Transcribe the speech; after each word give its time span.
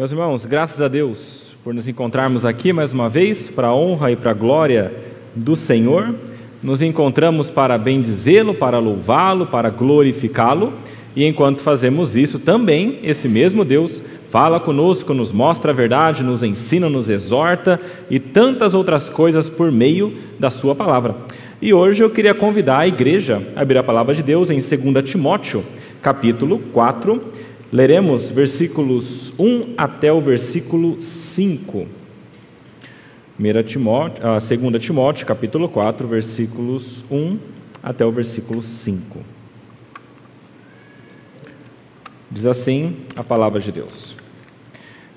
Meus 0.00 0.12
irmãos, 0.12 0.46
graças 0.46 0.80
a 0.80 0.88
Deus 0.88 1.48
por 1.62 1.74
nos 1.74 1.86
encontrarmos 1.86 2.42
aqui 2.42 2.72
mais 2.72 2.90
uma 2.90 3.06
vez, 3.06 3.50
para 3.50 3.66
a 3.66 3.74
honra 3.74 4.10
e 4.10 4.16
para 4.16 4.30
a 4.30 4.32
glória 4.32 4.94
do 5.36 5.54
Senhor. 5.54 6.14
Nos 6.62 6.80
encontramos 6.80 7.50
para 7.50 7.76
bendizê-lo, 7.76 8.54
para 8.54 8.78
louvá-lo, 8.78 9.48
para 9.48 9.68
glorificá-lo, 9.68 10.72
e 11.14 11.26
enquanto 11.26 11.60
fazemos 11.60 12.16
isso, 12.16 12.38
também 12.38 12.98
esse 13.02 13.28
mesmo 13.28 13.62
Deus 13.62 14.02
fala 14.30 14.58
conosco, 14.58 15.12
nos 15.12 15.32
mostra 15.32 15.70
a 15.70 15.74
verdade, 15.74 16.24
nos 16.24 16.42
ensina, 16.42 16.88
nos 16.88 17.10
exorta 17.10 17.78
e 18.08 18.18
tantas 18.18 18.72
outras 18.72 19.10
coisas 19.10 19.50
por 19.50 19.70
meio 19.70 20.14
da 20.38 20.48
Sua 20.48 20.74
palavra. 20.74 21.14
E 21.60 21.74
hoje 21.74 22.02
eu 22.02 22.08
queria 22.08 22.32
convidar 22.32 22.78
a 22.78 22.88
igreja 22.88 23.42
a 23.54 23.60
abrir 23.60 23.76
a 23.76 23.82
palavra 23.82 24.14
de 24.14 24.22
Deus 24.22 24.48
em 24.48 24.60
2 24.60 25.10
Timóteo, 25.10 25.62
capítulo 26.00 26.58
4 26.72 27.49
Leremos 27.72 28.30
versículos 28.30 29.32
1 29.38 29.74
até 29.78 30.12
o 30.12 30.20
versículo 30.20 31.00
5. 31.00 31.86
1 33.38 33.62
Timóteo, 33.62 34.26
ah, 34.26 34.38
2 34.40 34.82
Timóteo, 34.82 35.24
capítulo 35.24 35.68
4, 35.68 36.08
versículos 36.08 37.04
1 37.08 37.38
até 37.80 38.04
o 38.04 38.10
versículo 38.10 38.60
5. 38.60 39.20
Diz 42.28 42.44
assim 42.44 42.96
a 43.14 43.22
palavra 43.22 43.60
de 43.60 43.70
Deus: 43.70 44.16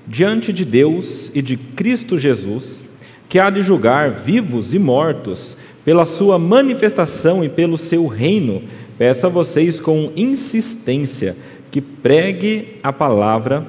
Diante 0.06 0.54
de 0.54 0.64
Deus 0.64 1.32
e 1.34 1.42
de 1.42 1.58
Cristo 1.58 2.20
Jesus, 2.20 2.84
que 3.28 3.40
há 3.40 3.50
de 3.50 3.64
julgar 3.64 4.12
vivos 4.12 4.76
e 4.76 4.80
mortos, 4.80 5.58
pela 5.84 6.06
sua 6.06 6.38
manifestação 6.38 7.44
e 7.44 7.50
pelo 7.50 7.80
seu 7.80 8.06
reino, 8.06 8.62
peço 8.96 9.26
a 9.26 9.30
vocês 9.30 9.80
com 9.80 10.12
insistência 10.16 11.36
que 11.74 11.82
pregue 11.82 12.76
a 12.84 12.94
palavra, 12.94 13.66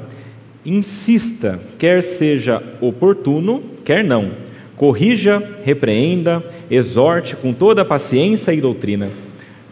insista, 0.63 1.59
quer 1.79 2.03
seja 2.03 2.63
oportuno, 2.79 3.63
quer 3.83 4.05
não, 4.05 4.33
corrija, 4.77 5.43
repreenda, 5.65 6.45
exorte 6.71 7.35
com 7.35 7.55
toda 7.55 7.81
a 7.81 7.85
paciência 7.85 8.53
e 8.53 8.61
doutrina. 8.61 9.09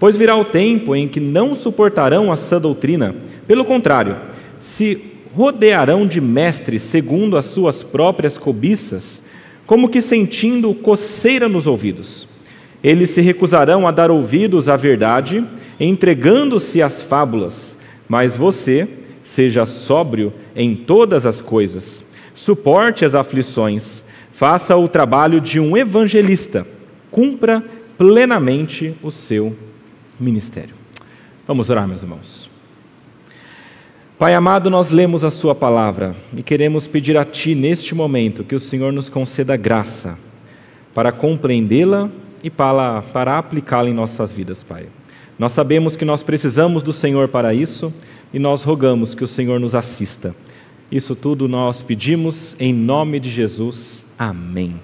Pois 0.00 0.16
virá 0.16 0.34
o 0.34 0.46
tempo 0.46 0.96
em 0.96 1.08
que 1.08 1.20
não 1.20 1.54
suportarão 1.54 2.32
a 2.32 2.36
sã 2.36 2.58
doutrina, 2.58 3.14
pelo 3.46 3.66
contrário, 3.66 4.16
se 4.58 4.98
rodearão 5.36 6.06
de 6.06 6.18
mestres 6.18 6.80
segundo 6.80 7.36
as 7.36 7.44
suas 7.44 7.82
próprias 7.82 8.38
cobiças, 8.38 9.22
como 9.66 9.90
que 9.90 10.00
sentindo 10.00 10.72
coceira 10.72 11.50
nos 11.50 11.66
ouvidos. 11.66 12.26
Eles 12.82 13.10
se 13.10 13.20
recusarão 13.20 13.86
a 13.86 13.90
dar 13.90 14.10
ouvidos 14.10 14.70
à 14.70 14.76
verdade, 14.76 15.44
entregando-se 15.78 16.80
às 16.80 17.02
fábulas 17.02 17.76
mas 18.12 18.36
você 18.36 18.86
seja 19.24 19.64
sóbrio 19.64 20.34
em 20.54 20.76
todas 20.76 21.24
as 21.24 21.40
coisas, 21.40 22.04
suporte 22.34 23.06
as 23.06 23.14
aflições, 23.14 24.04
faça 24.34 24.76
o 24.76 24.86
trabalho 24.86 25.40
de 25.40 25.58
um 25.58 25.74
evangelista, 25.78 26.66
cumpra 27.10 27.64
plenamente 27.96 28.94
o 29.02 29.10
seu 29.10 29.56
ministério. 30.20 30.74
Vamos 31.48 31.70
orar, 31.70 31.88
meus 31.88 32.02
irmãos. 32.02 32.50
Pai 34.18 34.34
amado, 34.34 34.68
nós 34.68 34.90
lemos 34.90 35.24
a 35.24 35.30
Sua 35.30 35.54
palavra 35.54 36.14
e 36.36 36.42
queremos 36.42 36.86
pedir 36.86 37.16
a 37.16 37.24
Ti 37.24 37.54
neste 37.54 37.94
momento 37.94 38.44
que 38.44 38.54
o 38.54 38.60
Senhor 38.60 38.92
nos 38.92 39.08
conceda 39.08 39.56
graça 39.56 40.18
para 40.92 41.12
compreendê-la 41.12 42.10
e 42.44 42.50
para, 42.50 43.00
para 43.00 43.38
aplicá-la 43.38 43.88
em 43.88 43.94
nossas 43.94 44.30
vidas, 44.30 44.62
Pai. 44.62 44.88
Nós 45.42 45.50
sabemos 45.50 45.96
que 45.96 46.04
nós 46.04 46.22
precisamos 46.22 46.84
do 46.84 46.92
Senhor 46.92 47.26
para 47.26 47.52
isso 47.52 47.92
e 48.32 48.38
nós 48.38 48.62
rogamos 48.62 49.12
que 49.12 49.24
o 49.24 49.26
Senhor 49.26 49.58
nos 49.58 49.74
assista. 49.74 50.36
Isso 50.88 51.16
tudo 51.16 51.48
nós 51.48 51.82
pedimos 51.82 52.54
em 52.60 52.72
nome 52.72 53.18
de 53.18 53.28
Jesus. 53.28 54.06
Amém. 54.16 54.76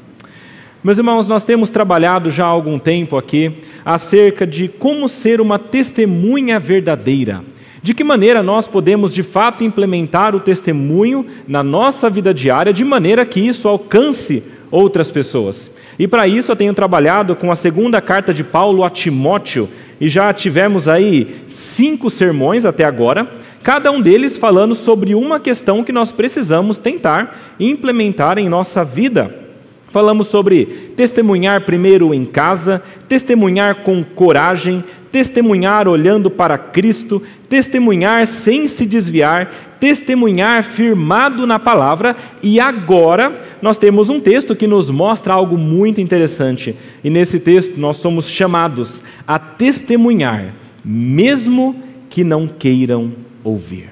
Meus 0.83 0.99
irmãos, 0.99 1.29
nós 1.29 1.45
temos 1.45 1.71
trabalhado 1.71 2.29
já 2.29 2.45
há 2.45 2.49
algum 2.49 2.77
tempo 2.77 3.17
aqui 3.17 3.59
acerca 3.85 4.45
de 4.45 4.67
como 4.67 5.09
ser 5.09 5.41
uma 5.41 5.61
testemunha 5.61 6.59
verdadeira. 6.59 7.45
De 7.81 7.95
que 7.95 8.03
maneira 8.03 8.43
nós 8.43 8.67
podemos 8.67 9.15
de 9.15 9.23
fato 9.23 9.63
implementar 9.63 10.35
o 10.35 10.41
testemunho 10.41 11.25
na 11.47 11.63
nossa 11.63 12.11
vida 12.11 12.35
diária, 12.35 12.73
de 12.73 12.85
maneira 12.85 13.25
que 13.25 13.39
isso 13.39 13.69
alcance 13.69 14.43
outras 14.71 15.11
pessoas. 15.11 15.71
E 15.99 16.07
para 16.07 16.27
isso 16.27 16.53
eu 16.53 16.57
tenho 16.57 16.75
trabalhado 16.75 17.35
com 17.35 17.51
a 17.51 17.57
segunda 17.57 18.01
carta 18.01 18.33
de 18.33 18.45
Paulo 18.45 18.85
a 18.85 18.91
Timóteo, 18.91 19.69
e 20.01 20.09
já 20.09 20.33
tivemos 20.33 20.87
aí 20.87 21.43
cinco 21.49 22.09
sermões 22.11 22.65
até 22.65 22.85
agora, 22.85 23.29
cada 23.63 23.91
um 23.91 24.01
deles 24.01 24.37
falando 24.37 24.75
sobre 24.75 25.15
uma 25.15 25.41
questão 25.41 25.83
que 25.83 25.93
nós 25.93 26.13
precisamos 26.13 26.79
tentar 26.79 27.57
implementar 27.59 28.39
em 28.39 28.49
nossa 28.49 28.85
vida. 28.85 29.48
Falamos 29.91 30.27
sobre 30.27 30.93
testemunhar 30.97 31.63
primeiro 31.63 32.13
em 32.13 32.25
casa, 32.25 32.83
testemunhar 33.09 33.77
com 33.77 34.05
coragem, 34.05 34.85
testemunhar 35.11 35.89
olhando 35.89 36.31
para 36.31 36.59
Cristo, 36.59 37.23
testemunhar 37.49 38.27
sem 38.27 38.69
se 38.69 38.85
desviar, 38.85 39.77
testemunhar 39.81 40.63
firmado 40.63 41.47
na 41.47 41.59
palavra, 41.59 42.15
e 42.43 42.61
agora 42.61 43.41
nós 43.63 43.79
temos 43.79 44.11
um 44.11 44.21
texto 44.21 44.55
que 44.55 44.67
nos 44.67 44.91
mostra 44.91 45.33
algo 45.33 45.57
muito 45.57 46.03
interessante. 46.03 46.77
E 47.03 47.09
nesse 47.09 47.41
texto 47.41 47.79
nós 47.79 47.97
somos 47.97 48.29
chamados 48.29 49.01
a 49.27 49.39
testemunhar, 49.39 50.55
mesmo 50.85 51.83
que 52.11 52.23
não 52.23 52.47
queiram 52.47 53.13
ouvir. 53.43 53.89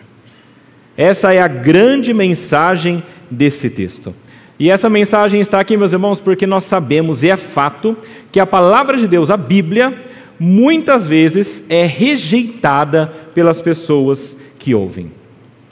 Essa 0.94 1.32
é 1.32 1.40
a 1.40 1.48
grande 1.48 2.12
mensagem 2.12 3.02
desse 3.30 3.70
texto. 3.70 4.14
E 4.58 4.70
essa 4.70 4.88
mensagem 4.88 5.40
está 5.40 5.60
aqui, 5.60 5.76
meus 5.76 5.92
irmãos, 5.92 6.18
porque 6.18 6.46
nós 6.46 6.64
sabemos 6.64 7.22
e 7.22 7.28
é 7.28 7.36
fato 7.36 7.96
que 8.32 8.40
a 8.40 8.46
palavra 8.46 8.96
de 8.96 9.06
Deus, 9.06 9.30
a 9.30 9.36
Bíblia, 9.36 9.94
muitas 10.40 11.06
vezes 11.06 11.62
é 11.68 11.84
rejeitada 11.84 13.12
pelas 13.34 13.60
pessoas 13.60 14.34
que 14.58 14.74
ouvem. 14.74 15.12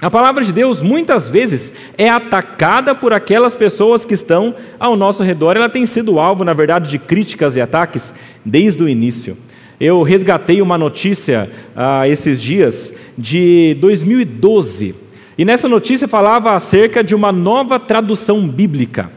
A 0.02 0.10
palavra 0.10 0.44
de 0.44 0.52
Deus 0.52 0.82
muitas 0.82 1.28
vezes 1.28 1.72
é 1.96 2.10
atacada 2.10 2.94
por 2.94 3.14
aquelas 3.14 3.54
pessoas 3.54 4.04
que 4.04 4.12
estão 4.12 4.54
ao 4.78 4.96
nosso 4.96 5.22
redor. 5.22 5.56
Ela 5.56 5.70
tem 5.70 5.86
sido 5.86 6.18
alvo, 6.18 6.44
na 6.44 6.52
verdade, 6.52 6.90
de 6.90 6.98
críticas 6.98 7.56
e 7.56 7.62
ataques 7.62 8.12
desde 8.44 8.82
o 8.82 8.88
início. 8.88 9.34
Eu 9.80 10.02
resgatei 10.02 10.60
uma 10.60 10.76
notícia 10.76 11.50
ah, 11.74 12.06
esses 12.06 12.40
dias 12.40 12.92
de 13.16 13.78
2012 13.80 15.03
e 15.36 15.44
nessa 15.44 15.68
notícia 15.68 16.06
falava 16.06 16.52
acerca 16.52 17.02
de 17.02 17.14
uma 17.14 17.32
nova 17.32 17.78
tradução 17.80 18.48
bíblica. 18.48 19.10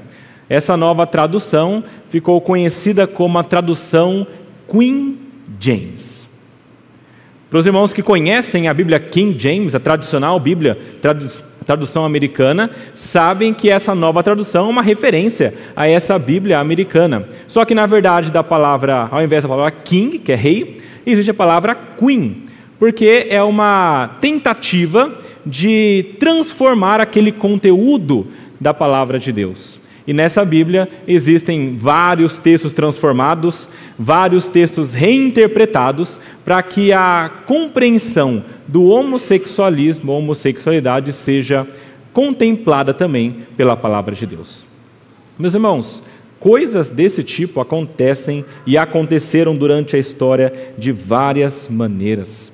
Essa 0.50 0.78
nova 0.78 1.06
tradução 1.06 1.84
ficou 2.10 2.40
conhecida 2.40 3.06
como 3.06 3.38
a 3.38 3.44
tradução 3.44 4.26
Queen 4.68 5.20
James. 5.60 6.28
Para 7.50 7.60
os 7.60 7.66
irmãos 7.66 7.94
que 7.94 8.02
conhecem 8.02 8.68
a 8.68 8.74
Bíblia 8.74 9.00
King 9.00 9.38
James, 9.40 9.76
a 9.76 9.80
tradicional 9.80 10.40
Bíblia, 10.40 10.78
tradução 11.66 12.04
americana, 12.04 12.72
sabem 12.94 13.54
que 13.54 13.70
essa 13.70 13.94
nova 13.94 14.24
tradução 14.24 14.68
é 14.68 14.70
uma 14.70 14.82
referência 14.82 15.54
a 15.76 15.88
essa 15.88 16.18
Bíblia 16.18 16.60
americana. 16.60 17.28
Só 17.48 17.64
que, 17.64 17.76
na 17.76 17.86
verdade, 17.86 18.32
da 18.32 18.44
palavra, 18.44 19.08
ao 19.12 19.22
invés 19.22 19.44
da 19.44 19.50
palavra 19.50 19.72
king, 19.72 20.18
que 20.20 20.32
é 20.32 20.36
rei, 20.36 20.82
existe 21.06 21.32
a 21.32 21.34
palavra 21.34 21.76
queen, 21.76 22.44
porque 22.80 23.28
é 23.30 23.42
uma 23.42 24.18
tentativa 24.22 25.20
de 25.46 26.16
transformar 26.20 27.00
aquele 27.00 27.32
conteúdo 27.32 28.28
da 28.60 28.74
palavra 28.74 29.20
de 29.20 29.32
Deus. 29.32 29.80
E 30.06 30.14
nessa 30.14 30.46
Bíblia 30.46 30.88
existem 31.06 31.78
vários 31.78 32.38
textos 32.38 32.72
transformados, 32.72 33.68
vários 34.00 34.48
textos 34.48 34.94
reinterpretados, 34.94 36.18
para 36.46 36.64
que 36.64 36.94
a 36.94 37.30
compreensão 37.46 38.44
do 38.66 38.86
homossexualismo, 38.86 40.14
homossexualidade, 40.14 41.12
seja 41.12 41.68
contemplada 42.14 42.94
também 42.94 43.44
pela 43.58 43.76
palavra 43.76 44.16
de 44.16 44.26
Deus. 44.26 44.66
Meus 45.38 45.54
irmãos, 45.54 46.02
coisas 46.40 46.90
desse 46.90 47.22
tipo 47.22 47.60
acontecem 47.60 48.46
e 48.66 48.78
aconteceram 48.78 49.58
durante 49.58 49.98
a 49.98 50.00
história 50.00 50.54
de 50.78 50.92
várias 50.94 51.68
maneiras. 51.70 52.52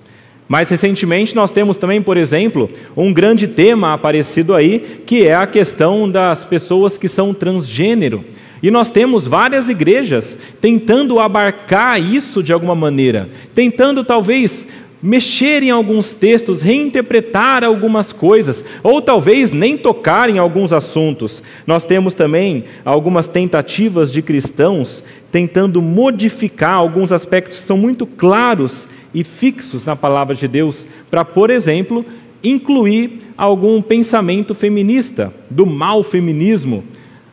Mais 0.48 0.70
recentemente, 0.70 1.36
nós 1.36 1.52
temos 1.52 1.78
também, 1.78 2.02
por 2.02 2.18
exemplo, 2.18 2.70
um 2.96 3.14
grande 3.14 3.48
tema 3.48 3.94
aparecido 3.94 4.54
aí, 4.54 5.02
que 5.06 5.24
é 5.24 5.34
a 5.34 5.48
questão 5.48 6.10
das 6.10 6.44
pessoas 6.44 6.98
que 6.98 7.08
são 7.08 7.34
transgênero. 7.34 8.26
E 8.62 8.72
nós 8.72 8.90
temos 8.90 9.28
várias 9.28 9.68
igrejas 9.68 10.38
tentando 10.62 11.20
abarcar 11.20 12.02
isso 12.02 12.42
de 12.42 12.54
alguma 12.54 12.76
maneira, 12.76 13.30
tentando 13.54 14.04
talvez 14.04 14.66
mexer 15.02 15.62
em 15.64 15.70
alguns 15.70 16.14
textos, 16.14 16.62
reinterpretar 16.62 17.62
algumas 17.66 18.14
coisas, 18.14 18.64
ou 18.82 19.02
talvez 19.02 19.52
nem 19.52 19.78
tocar 19.78 20.30
em 20.30 20.38
alguns 20.38 20.72
assuntos. 20.72 21.44
Nós 21.68 21.86
temos 21.86 22.14
também 22.14 22.64
algumas 22.86 23.28
tentativas 23.28 24.10
de 24.10 24.22
cristãos 24.22 25.04
tentando 25.30 25.82
modificar 25.82 26.76
alguns 26.76 27.12
aspectos 27.12 27.60
que 27.60 27.66
são 27.66 27.78
muito 27.78 28.06
claros 28.06 28.88
e 29.14 29.24
fixos 29.24 29.86
na 29.86 29.96
palavra 29.96 30.36
de 30.36 30.48
Deus, 30.48 30.88
para, 31.10 31.24
por 31.24 31.50
exemplo, 31.50 32.06
incluir 32.44 33.22
algum 33.38 33.82
pensamento 33.82 34.54
feminista, 34.54 35.34
do 35.50 35.66
mal 35.66 36.04
feminismo, 36.04 36.84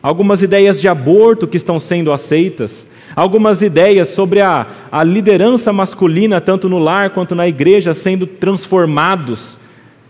algumas 0.01 0.41
ideias 0.41 0.79
de 0.79 0.87
aborto 0.87 1.47
que 1.47 1.57
estão 1.57 1.79
sendo 1.79 2.11
aceitas, 2.11 2.87
algumas 3.15 3.61
ideias 3.61 4.09
sobre 4.09 4.41
a, 4.41 4.67
a 4.91 5.03
liderança 5.03 5.73
masculina, 5.73 6.39
tanto 6.39 6.69
no 6.69 6.79
lar 6.79 7.09
quanto 7.11 7.35
na 7.35 7.47
igreja, 7.47 7.93
sendo 7.93 8.25
transformados. 8.25 9.57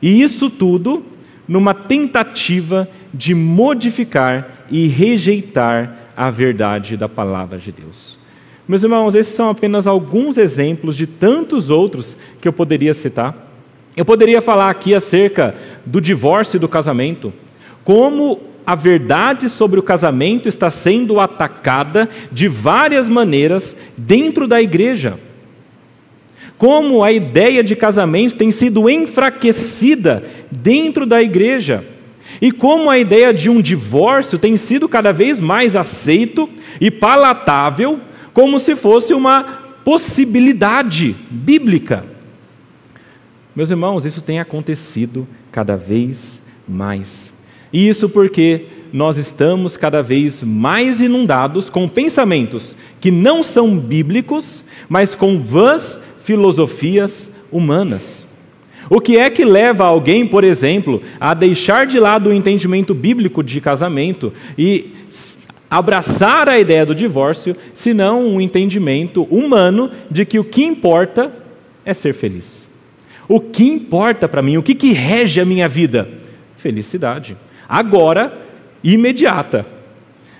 E 0.01 0.21
isso 0.21 0.50
tudo 0.50 1.03
numa 1.47 1.74
tentativa 1.74 2.88
de 3.13 3.33
modificar 3.33 4.65
e 4.69 4.88
rejeitar 4.88 5.97
a 6.15 6.29
verdade 6.29 6.95
da 6.95 7.09
palavra 7.09 7.57
de 7.57 7.71
Deus. 7.71 8.20
Meus 8.67 8.83
irmãos, 8.83 9.15
esses 9.15 9.33
são 9.33 9.49
apenas 9.49 9.87
alguns 9.87 10.37
exemplos 10.37 10.95
de 10.95 11.07
tantos 11.07 11.69
outros 11.69 12.15
que 12.39 12.47
eu 12.47 12.53
poderia 12.53 12.93
citar. 12.93 13.49
Eu 13.97 14.05
poderia 14.05 14.41
falar 14.41 14.69
aqui 14.69 14.93
acerca 14.93 15.55
do 15.85 15.99
divórcio 15.99 16.57
e 16.57 16.59
do 16.59 16.69
casamento, 16.69 17.33
como 17.83 18.39
a 18.65 18.75
verdade 18.75 19.49
sobre 19.49 19.79
o 19.79 19.83
casamento 19.83 20.47
está 20.47 20.69
sendo 20.69 21.19
atacada 21.19 22.07
de 22.31 22.47
várias 22.47 23.09
maneiras 23.09 23.75
dentro 23.97 24.47
da 24.47 24.61
igreja. 24.61 25.19
Como 26.57 27.03
a 27.03 27.11
ideia 27.11 27.63
de 27.63 27.75
casamento 27.75 28.35
tem 28.35 28.51
sido 28.51 28.87
enfraquecida 28.87 30.23
dentro 30.51 31.05
da 31.05 31.21
igreja. 31.21 31.83
E 32.39 32.51
como 32.51 32.89
a 32.89 32.99
ideia 32.99 33.33
de 33.33 33.49
um 33.49 33.59
divórcio 33.61 34.37
tem 34.37 34.55
sido 34.57 34.87
cada 34.87 35.11
vez 35.11 35.41
mais 35.41 35.75
aceito 35.75 36.47
e 36.79 36.91
palatável, 36.91 37.99
como 38.33 38.59
se 38.59 38.75
fosse 38.75 39.13
uma 39.13 39.43
possibilidade 39.83 41.15
bíblica. 41.29 42.05
Meus 43.55 43.69
irmãos, 43.69 44.05
isso 44.05 44.21
tem 44.21 44.39
acontecido 44.39 45.27
cada 45.51 45.75
vez 45.75 46.41
mais. 46.67 47.31
E 47.73 47.87
isso 47.87 48.07
porque 48.07 48.65
nós 48.93 49.17
estamos 49.17 49.77
cada 49.77 50.01
vez 50.01 50.43
mais 50.43 51.01
inundados 51.01 51.69
com 51.69 51.87
pensamentos 51.87 52.75
que 52.99 53.11
não 53.11 53.41
são 53.41 53.77
bíblicos, 53.77 54.63
mas 54.89 55.15
com 55.15 55.39
vãs 55.39 55.99
filosofias 56.23 57.31
humanas. 57.51 58.25
O 58.89 58.99
que 58.99 59.17
é 59.17 59.29
que 59.29 59.45
leva 59.45 59.85
alguém, 59.85 60.27
por 60.27 60.43
exemplo, 60.43 61.01
a 61.19 61.33
deixar 61.33 61.87
de 61.87 61.97
lado 61.97 62.29
o 62.29 62.33
entendimento 62.33 62.93
bíblico 62.93 63.41
de 63.41 63.61
casamento 63.61 64.33
e 64.57 64.91
abraçar 65.71 66.50
a 66.50 66.59
ideia 66.59 66.85
do 66.85 66.94
divórcio, 66.94 67.56
senão 67.73 68.27
um 68.27 68.41
entendimento 68.41 69.23
humano 69.23 69.89
de 70.12 70.25
que 70.25 70.38
o 70.38 70.44
que 70.44 70.65
importa 70.65 71.31
é 71.85 71.94
ser 71.94 72.13
feliz? 72.13 72.68
O 73.25 73.39
que 73.39 73.63
importa 73.63 74.27
para 74.27 74.41
mim? 74.41 74.57
O 74.57 74.63
que, 74.63 74.75
que 74.75 74.91
rege 74.91 75.39
a 75.39 75.45
minha 75.45 75.69
vida? 75.69 76.09
Felicidade. 76.57 77.38
Agora, 77.69 78.38
imediata. 78.83 79.65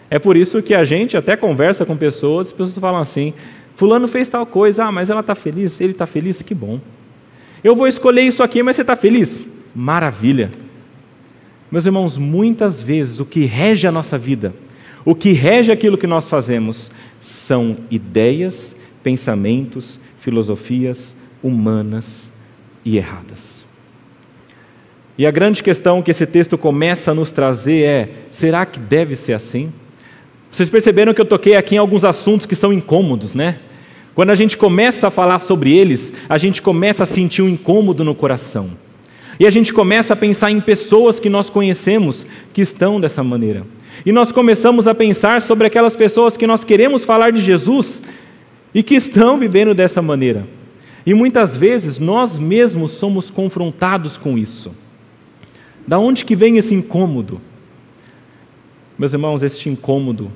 É 0.10 0.19
por 0.19 0.36
isso 0.36 0.62
que 0.62 0.74
a 0.74 0.83
gente 0.83 1.16
até 1.16 1.38
conversa 1.38 1.86
com 1.86 1.95
pessoas, 1.95 2.48
as 2.48 2.54
pessoas 2.54 2.77
falam 2.77 3.00
assim: 3.00 3.34
Fulano 3.75 4.10
fez 4.10 4.27
tal 4.27 4.45
coisa, 4.45 4.84
ah, 4.84 4.92
mas 4.92 5.10
ela 5.10 5.22
está 5.22 5.34
feliz, 5.34 5.80
ele 5.80 5.94
está 5.94 6.06
feliz, 6.06 6.42
que 6.42 6.54
bom. 6.54 6.81
Eu 7.63 7.74
vou 7.74 7.88
escolher 7.88 8.24
isso 8.24 8.44
aqui, 8.44 8.62
mas 8.62 8.75
você 8.75 8.81
está 8.81 8.98
feliz? 8.98 9.48
Maravilha. 9.74 10.51
Meus 11.72 11.86
irmãos, 11.86 12.18
muitas 12.18 12.81
vezes 12.81 13.22
o 13.22 13.25
que 13.25 13.45
rege 13.45 13.88
a 13.88 13.92
nossa 13.92 14.18
vida, 14.18 14.54
o 15.03 15.15
que 15.15 15.31
rege 15.31 15.71
aquilo 15.71 15.98
que 15.98 16.07
nós 16.07 16.27
fazemos, 16.27 16.92
são 17.19 17.77
ideias, 17.89 18.75
pensamentos, 19.03 20.00
filosofias 20.19 21.15
humanas 21.44 22.31
e 22.86 22.98
erradas. 22.98 23.65
E 25.18 25.25
a 25.25 25.31
grande 25.31 25.62
questão 25.62 26.01
que 26.01 26.12
esse 26.12 26.25
texto 26.25 26.57
começa 26.57 27.12
a 27.12 27.13
nos 27.13 27.31
trazer 27.31 27.83
é: 27.83 28.09
será 28.30 28.65
que 28.65 28.80
deve 28.80 29.15
ser 29.15 29.33
assim? 29.33 29.71
Vocês 30.51 30.69
perceberam 30.69 31.13
que 31.13 31.21
eu 31.21 31.25
toquei 31.25 31.56
aqui 31.56 31.75
em 31.75 31.77
alguns 31.77 32.03
assuntos 32.03 32.45
que 32.45 32.56
são 32.56 32.74
incômodos, 32.74 33.36
né? 33.36 33.59
Quando 34.13 34.31
a 34.31 34.36
gente 34.36 34.57
começa 34.57 35.07
a 35.07 35.12
falar 35.12 35.39
sobre 35.39 35.77
eles, 35.77 36.12
a 36.27 36.38
gente 36.38 36.62
começa 36.62 37.03
a 37.03 37.06
sentir 37.06 37.42
um 37.42 37.48
incômodo 37.48 38.03
no 38.03 38.13
coração. 38.13 38.71
E 39.39 39.48
a 39.48 39.50
gente 39.50 39.74
começa 39.74 40.13
a 40.13 40.18
pensar 40.18 40.51
em 40.51 40.59
pessoas 40.59 41.19
que 41.19 41.30
nós 41.30 41.50
conhecemos 41.50 42.25
que 42.53 42.62
estão 42.62 43.00
dessa 43.00 43.24
maneira. 43.24 43.65
E 44.05 44.11
nós 44.11 44.31
começamos 44.31 44.88
a 44.88 44.95
pensar 44.95 45.41
sobre 45.41 45.67
aquelas 45.67 45.95
pessoas 45.95 46.35
que 46.35 46.47
nós 46.47 46.63
queremos 46.63 47.03
falar 47.03 47.31
de 47.31 47.41
Jesus 47.41 48.01
e 48.73 48.81
que 48.81 48.95
estão 48.95 49.38
vivendo 49.38 49.73
dessa 49.73 50.01
maneira. 50.01 50.47
E 51.05 51.13
muitas 51.13 51.55
vezes 51.55 51.99
nós 51.99 52.38
mesmos 52.38 52.91
somos 52.91 53.29
confrontados 53.29 54.17
com 54.17 54.38
isso. 54.38 54.71
Da 55.88 55.97
onde 55.97 56.23
que 56.23 56.35
vem 56.35 56.57
esse 56.57 56.73
incômodo? 56.73 57.41
Meus 58.97 59.13
irmãos, 59.13 59.41
este 59.41 59.69
incômodo 59.69 60.31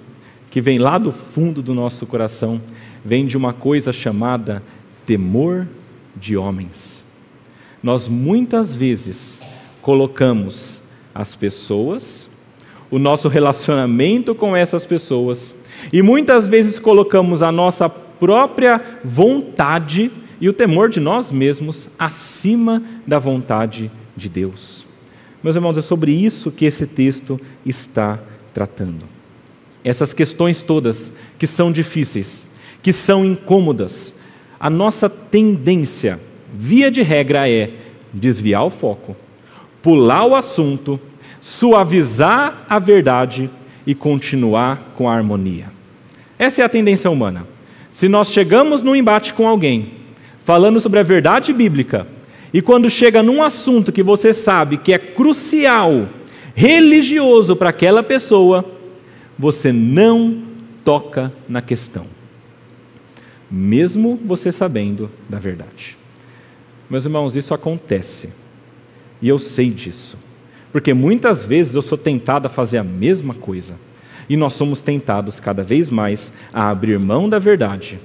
que 0.49 0.61
vem 0.61 0.79
lá 0.79 0.97
do 0.97 1.11
fundo 1.11 1.61
do 1.61 1.73
nosso 1.73 2.05
coração, 2.05 2.61
vem 3.03 3.27
de 3.27 3.35
uma 3.35 3.51
coisa 3.51 3.91
chamada 3.91 4.63
temor 5.05 5.67
de 6.15 6.37
homens. 6.37 7.03
Nós 7.83 8.07
muitas 8.07 8.73
vezes 8.73 9.41
colocamos 9.81 10.81
as 11.13 11.35
pessoas, 11.35 12.24
o 12.89 12.99
nosso 12.99 13.27
relacionamento 13.27 14.35
com 14.35 14.55
essas 14.55 14.85
pessoas, 14.85 15.53
e 15.91 16.01
muitas 16.01 16.47
vezes 16.47 16.79
colocamos 16.79 17.43
a 17.43 17.51
nossa 17.51 17.89
própria 17.89 18.99
vontade 19.03 20.11
e 20.39 20.47
o 20.49 20.53
temor 20.53 20.89
de 20.89 20.99
nós 20.99 21.31
mesmos 21.31 21.89
acima 21.97 22.83
da 23.05 23.19
vontade 23.19 23.91
de 24.15 24.29
Deus. 24.29 24.85
Meus 25.43 25.55
irmãos, 25.55 25.77
é 25.77 25.81
sobre 25.81 26.11
isso 26.11 26.51
que 26.51 26.65
esse 26.65 26.87
texto 26.87 27.39
está 27.65 28.19
tratando. 28.53 29.05
Essas 29.83 30.13
questões 30.13 30.61
todas 30.61 31.11
que 31.37 31.45
são 31.45 31.71
difíceis, 31.71 32.47
que 32.81 32.91
são 32.91 33.23
incômodas, 33.23 34.15
a 34.59 34.69
nossa 34.69 35.09
tendência, 35.09 36.19
via 36.53 36.89
de 36.89 37.01
regra, 37.01 37.49
é 37.49 37.71
desviar 38.11 38.65
o 38.65 38.69
foco, 38.69 39.15
pular 39.81 40.25
o 40.25 40.35
assunto, 40.35 40.99
suavizar 41.45 42.65
a 42.67 42.79
verdade 42.79 43.51
e 43.85 43.93
continuar 43.93 44.93
com 44.95 45.07
a 45.07 45.13
harmonia. 45.13 45.67
Essa 46.39 46.63
é 46.63 46.65
a 46.65 46.69
tendência 46.69 47.09
humana. 47.11 47.45
Se 47.91 48.09
nós 48.09 48.31
chegamos 48.31 48.81
num 48.81 48.95
embate 48.95 49.31
com 49.31 49.47
alguém 49.47 49.93
falando 50.43 50.79
sobre 50.79 50.99
a 50.99 51.03
verdade 51.03 51.53
bíblica, 51.53 52.07
e 52.51 52.63
quando 52.63 52.89
chega 52.89 53.21
num 53.21 53.43
assunto 53.43 53.91
que 53.91 54.01
você 54.01 54.33
sabe 54.33 54.77
que 54.77 54.91
é 54.91 54.97
crucial, 54.97 56.09
religioso 56.55 57.55
para 57.55 57.69
aquela 57.69 58.01
pessoa, 58.01 58.65
você 59.37 59.71
não 59.71 60.41
toca 60.83 61.31
na 61.47 61.61
questão, 61.61 62.07
mesmo 63.51 64.19
você 64.25 64.51
sabendo 64.51 65.11
da 65.29 65.37
verdade. 65.37 65.95
Meus 66.89 67.05
irmãos, 67.05 67.35
isso 67.35 67.53
acontece, 67.53 68.29
e 69.21 69.29
eu 69.29 69.37
sei 69.37 69.69
disso, 69.69 70.24
porque 70.75 70.93
muitas 70.93 71.41
vezes 71.41 71.73
eu 71.73 71.81
sou 71.81 71.97
tentado 71.97 72.47
a 72.47 72.49
fazer 72.49 72.79
a 72.79 72.83
mesma 72.83 73.33
coisa, 73.33 73.75
e 74.27 74.35
nós 74.35 74.55
somos 74.55 74.81
tentados 74.81 75.39
cada 75.39 75.63
vez 75.63 75.89
mais 75.89 76.33
a 76.53 76.69
abrir 76.69 76.99
mão 76.99 77.29
da 77.29 77.39
verdade 77.39 77.97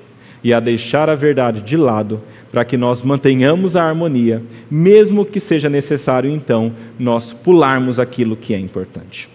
e 0.44 0.54
a 0.54 0.60
deixar 0.60 1.10
a 1.10 1.16
verdade 1.16 1.62
de 1.62 1.76
lado 1.76 2.22
para 2.52 2.64
que 2.64 2.76
nós 2.76 3.02
mantenhamos 3.02 3.74
a 3.74 3.82
harmonia, 3.82 4.40
mesmo 4.70 5.26
que 5.26 5.40
seja 5.40 5.68
necessário 5.68 6.30
então 6.30 6.72
nós 6.96 7.32
pularmos 7.32 7.98
aquilo 7.98 8.36
que 8.36 8.54
é 8.54 8.58
importante. 8.60 9.28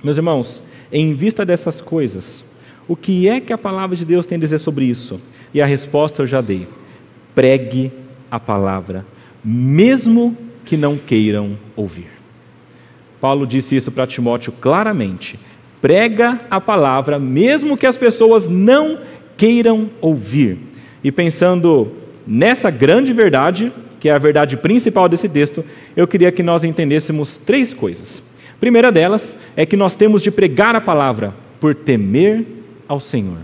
Meus 0.00 0.16
irmãos, 0.16 0.62
em 0.92 1.12
vista 1.14 1.44
dessas 1.44 1.80
coisas, 1.80 2.44
o 2.86 2.94
que 2.94 3.28
é 3.28 3.40
que 3.40 3.52
a 3.52 3.58
palavra 3.58 3.96
de 3.96 4.04
Deus 4.04 4.24
tem 4.24 4.36
a 4.36 4.40
dizer 4.40 4.60
sobre 4.60 4.84
isso? 4.84 5.20
E 5.52 5.60
a 5.60 5.66
resposta 5.66 6.22
eu 6.22 6.28
já 6.28 6.40
dei: 6.40 6.68
pregue 7.34 7.90
a 8.30 8.38
palavra, 8.38 9.04
mesmo 9.44 10.38
que 10.64 10.76
não 10.76 10.96
queiram 10.96 11.58
ouvir. 11.74 12.17
Paulo 13.20 13.46
disse 13.46 13.76
isso 13.76 13.90
para 13.90 14.06
Timóteo 14.06 14.52
claramente: 14.52 15.38
prega 15.80 16.40
a 16.50 16.60
palavra, 16.60 17.18
mesmo 17.18 17.76
que 17.76 17.86
as 17.86 17.96
pessoas 17.96 18.48
não 18.48 18.98
queiram 19.36 19.90
ouvir. 20.00 20.58
E 21.02 21.12
pensando 21.12 21.92
nessa 22.26 22.70
grande 22.70 23.12
verdade, 23.12 23.72
que 24.00 24.08
é 24.08 24.12
a 24.12 24.18
verdade 24.18 24.56
principal 24.56 25.08
desse 25.08 25.28
texto, 25.28 25.64
eu 25.96 26.06
queria 26.06 26.32
que 26.32 26.42
nós 26.42 26.64
entendêssemos 26.64 27.38
três 27.38 27.72
coisas. 27.72 28.22
A 28.50 28.60
primeira 28.60 28.90
delas 28.90 29.36
é 29.56 29.64
que 29.64 29.76
nós 29.76 29.94
temos 29.94 30.22
de 30.22 30.30
pregar 30.30 30.74
a 30.74 30.80
palavra 30.80 31.32
por 31.60 31.74
temer 31.74 32.44
ao 32.88 33.00
Senhor. 33.00 33.38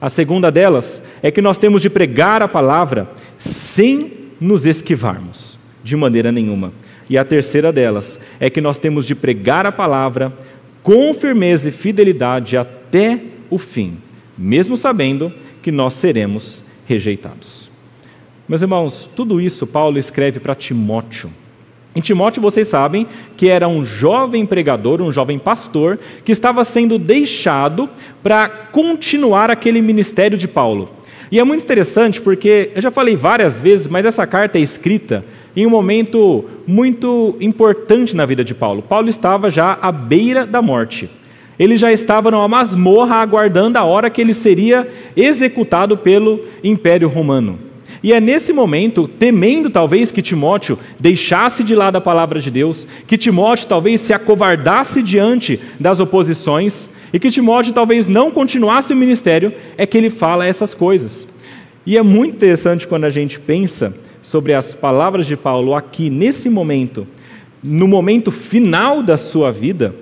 A 0.00 0.08
segunda 0.08 0.50
delas 0.50 1.02
é 1.22 1.30
que 1.30 1.40
nós 1.40 1.58
temos 1.58 1.80
de 1.82 1.88
pregar 1.88 2.42
a 2.42 2.48
palavra 2.48 3.08
sem 3.38 4.12
nos 4.40 4.66
esquivarmos, 4.66 5.58
de 5.82 5.96
maneira 5.96 6.30
nenhuma. 6.30 6.72
E 7.08 7.16
a 7.16 7.24
terceira 7.24 7.72
delas 7.72 8.18
é 8.40 8.50
que 8.50 8.60
nós 8.60 8.78
temos 8.78 9.06
de 9.06 9.14
pregar 9.14 9.66
a 9.66 9.72
palavra 9.72 10.32
com 10.82 11.12
firmeza 11.14 11.68
e 11.68 11.72
fidelidade 11.72 12.56
até 12.56 13.20
o 13.50 13.58
fim, 13.58 13.98
mesmo 14.36 14.76
sabendo 14.76 15.32
que 15.62 15.72
nós 15.72 15.94
seremos 15.94 16.64
rejeitados. 16.84 17.70
Meus 18.48 18.62
irmãos, 18.62 19.10
tudo 19.16 19.40
isso 19.40 19.66
Paulo 19.66 19.98
escreve 19.98 20.38
para 20.38 20.54
Timóteo. 20.54 21.30
Em 21.94 22.00
Timóteo, 22.00 22.42
vocês 22.42 22.68
sabem 22.68 23.06
que 23.36 23.48
era 23.48 23.66
um 23.66 23.84
jovem 23.84 24.44
pregador, 24.44 25.00
um 25.00 25.10
jovem 25.10 25.38
pastor, 25.38 25.98
que 26.24 26.30
estava 26.30 26.62
sendo 26.62 26.98
deixado 26.98 27.88
para 28.22 28.48
continuar 28.48 29.50
aquele 29.50 29.80
ministério 29.80 30.36
de 30.36 30.46
Paulo. 30.46 30.90
E 31.30 31.40
é 31.40 31.44
muito 31.44 31.64
interessante 31.64 32.20
porque 32.20 32.70
eu 32.74 32.80
já 32.80 32.90
falei 32.90 33.16
várias 33.16 33.60
vezes, 33.60 33.88
mas 33.88 34.06
essa 34.06 34.26
carta 34.26 34.58
é 34.58 34.62
escrita 34.62 35.24
em 35.56 35.66
um 35.66 35.70
momento 35.70 36.44
muito 36.66 37.36
importante 37.40 38.14
na 38.14 38.24
vida 38.24 38.44
de 38.44 38.54
Paulo. 38.54 38.82
Paulo 38.82 39.08
estava 39.08 39.50
já 39.50 39.78
à 39.80 39.90
beira 39.90 40.46
da 40.46 40.62
morte. 40.62 41.10
Ele 41.58 41.76
já 41.76 41.90
estava 41.90 42.30
numa 42.30 42.46
masmorra 42.46 43.16
aguardando 43.16 43.78
a 43.78 43.84
hora 43.84 44.10
que 44.10 44.20
ele 44.20 44.34
seria 44.34 44.86
executado 45.16 45.96
pelo 45.96 46.44
Império 46.62 47.08
Romano. 47.08 47.58
E 48.02 48.12
é 48.12 48.20
nesse 48.20 48.52
momento, 48.52 49.08
temendo 49.08 49.70
talvez 49.70 50.12
que 50.12 50.22
Timóteo 50.22 50.78
deixasse 51.00 51.64
de 51.64 51.74
lado 51.74 51.96
a 51.96 52.00
palavra 52.00 52.40
de 52.40 52.50
Deus, 52.50 52.86
que 53.06 53.16
Timóteo 53.16 53.66
talvez 53.66 54.00
se 54.02 54.12
acovardasse 54.12 55.02
diante 55.02 55.58
das 55.80 55.98
oposições, 55.98 56.90
e 57.16 57.18
que 57.18 57.30
Timóteo 57.30 57.72
talvez 57.72 58.06
não 58.06 58.30
continuasse 58.30 58.92
o 58.92 58.96
ministério, 58.96 59.50
é 59.78 59.86
que 59.86 59.96
ele 59.96 60.10
fala 60.10 60.44
essas 60.44 60.74
coisas. 60.74 61.26
E 61.86 61.96
é 61.96 62.02
muito 62.02 62.34
interessante 62.34 62.86
quando 62.86 63.04
a 63.04 63.08
gente 63.08 63.40
pensa 63.40 63.94
sobre 64.20 64.52
as 64.52 64.74
palavras 64.74 65.26
de 65.26 65.34
Paulo 65.34 65.74
aqui, 65.74 66.10
nesse 66.10 66.50
momento, 66.50 67.06
no 67.64 67.88
momento 67.88 68.30
final 68.30 69.02
da 69.02 69.16
sua 69.16 69.50
vida, 69.50 69.94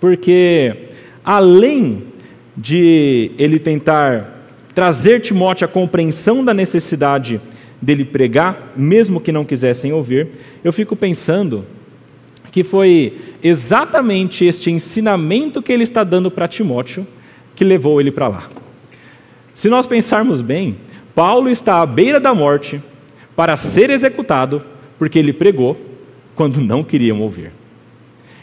porque 0.00 0.74
além 1.24 2.02
de 2.56 3.30
ele 3.38 3.60
tentar 3.60 4.48
trazer 4.74 5.20
Timóteo 5.20 5.66
a 5.66 5.68
compreensão 5.68 6.44
da 6.44 6.52
necessidade 6.52 7.40
dele 7.80 8.04
pregar, 8.04 8.72
mesmo 8.76 9.20
que 9.20 9.30
não 9.30 9.44
quisessem 9.44 9.92
ouvir, 9.92 10.26
eu 10.64 10.72
fico 10.72 10.96
pensando 10.96 11.64
que 12.50 12.64
foi 12.64 13.18
exatamente 13.42 14.44
este 14.44 14.70
ensinamento 14.70 15.62
que 15.62 15.72
ele 15.72 15.84
está 15.84 16.02
dando 16.04 16.30
para 16.30 16.48
Timóteo 16.48 17.06
que 17.54 17.64
levou 17.64 18.00
ele 18.00 18.10
para 18.10 18.28
lá. 18.28 18.48
Se 19.54 19.68
nós 19.68 19.86
pensarmos 19.86 20.40
bem, 20.40 20.76
Paulo 21.14 21.48
está 21.48 21.80
à 21.80 21.86
beira 21.86 22.18
da 22.18 22.34
morte 22.34 22.82
para 23.36 23.56
ser 23.56 23.90
executado 23.90 24.62
porque 24.98 25.18
ele 25.18 25.32
pregou 25.32 25.76
quando 26.34 26.60
não 26.60 26.82
queriam 26.82 27.20
ouvir. 27.20 27.52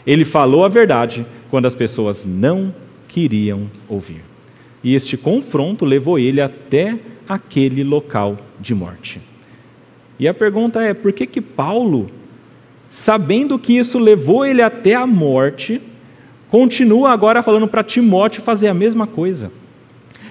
Ele 0.06 0.24
falou 0.24 0.64
a 0.64 0.68
verdade 0.68 1.26
quando 1.50 1.66
as 1.66 1.74
pessoas 1.74 2.24
não 2.24 2.74
queriam 3.08 3.70
ouvir. 3.88 4.22
E 4.82 4.94
este 4.94 5.16
confronto 5.16 5.84
levou 5.84 6.18
ele 6.18 6.40
até 6.40 6.98
aquele 7.28 7.82
local 7.82 8.38
de 8.60 8.74
morte. 8.74 9.20
E 10.18 10.26
a 10.26 10.34
pergunta 10.34 10.80
é: 10.80 10.94
por 10.94 11.12
que 11.12 11.26
que 11.26 11.40
Paulo, 11.40 12.10
sabendo 12.90 13.58
que 13.58 13.76
isso 13.76 13.98
levou 13.98 14.44
ele 14.44 14.62
até 14.62 14.94
a 14.94 15.06
morte, 15.06 15.80
continua 16.50 17.10
agora 17.10 17.42
falando 17.42 17.68
para 17.68 17.82
Timóteo 17.82 18.42
fazer 18.42 18.68
a 18.68 18.74
mesma 18.74 19.06
coisa? 19.06 19.50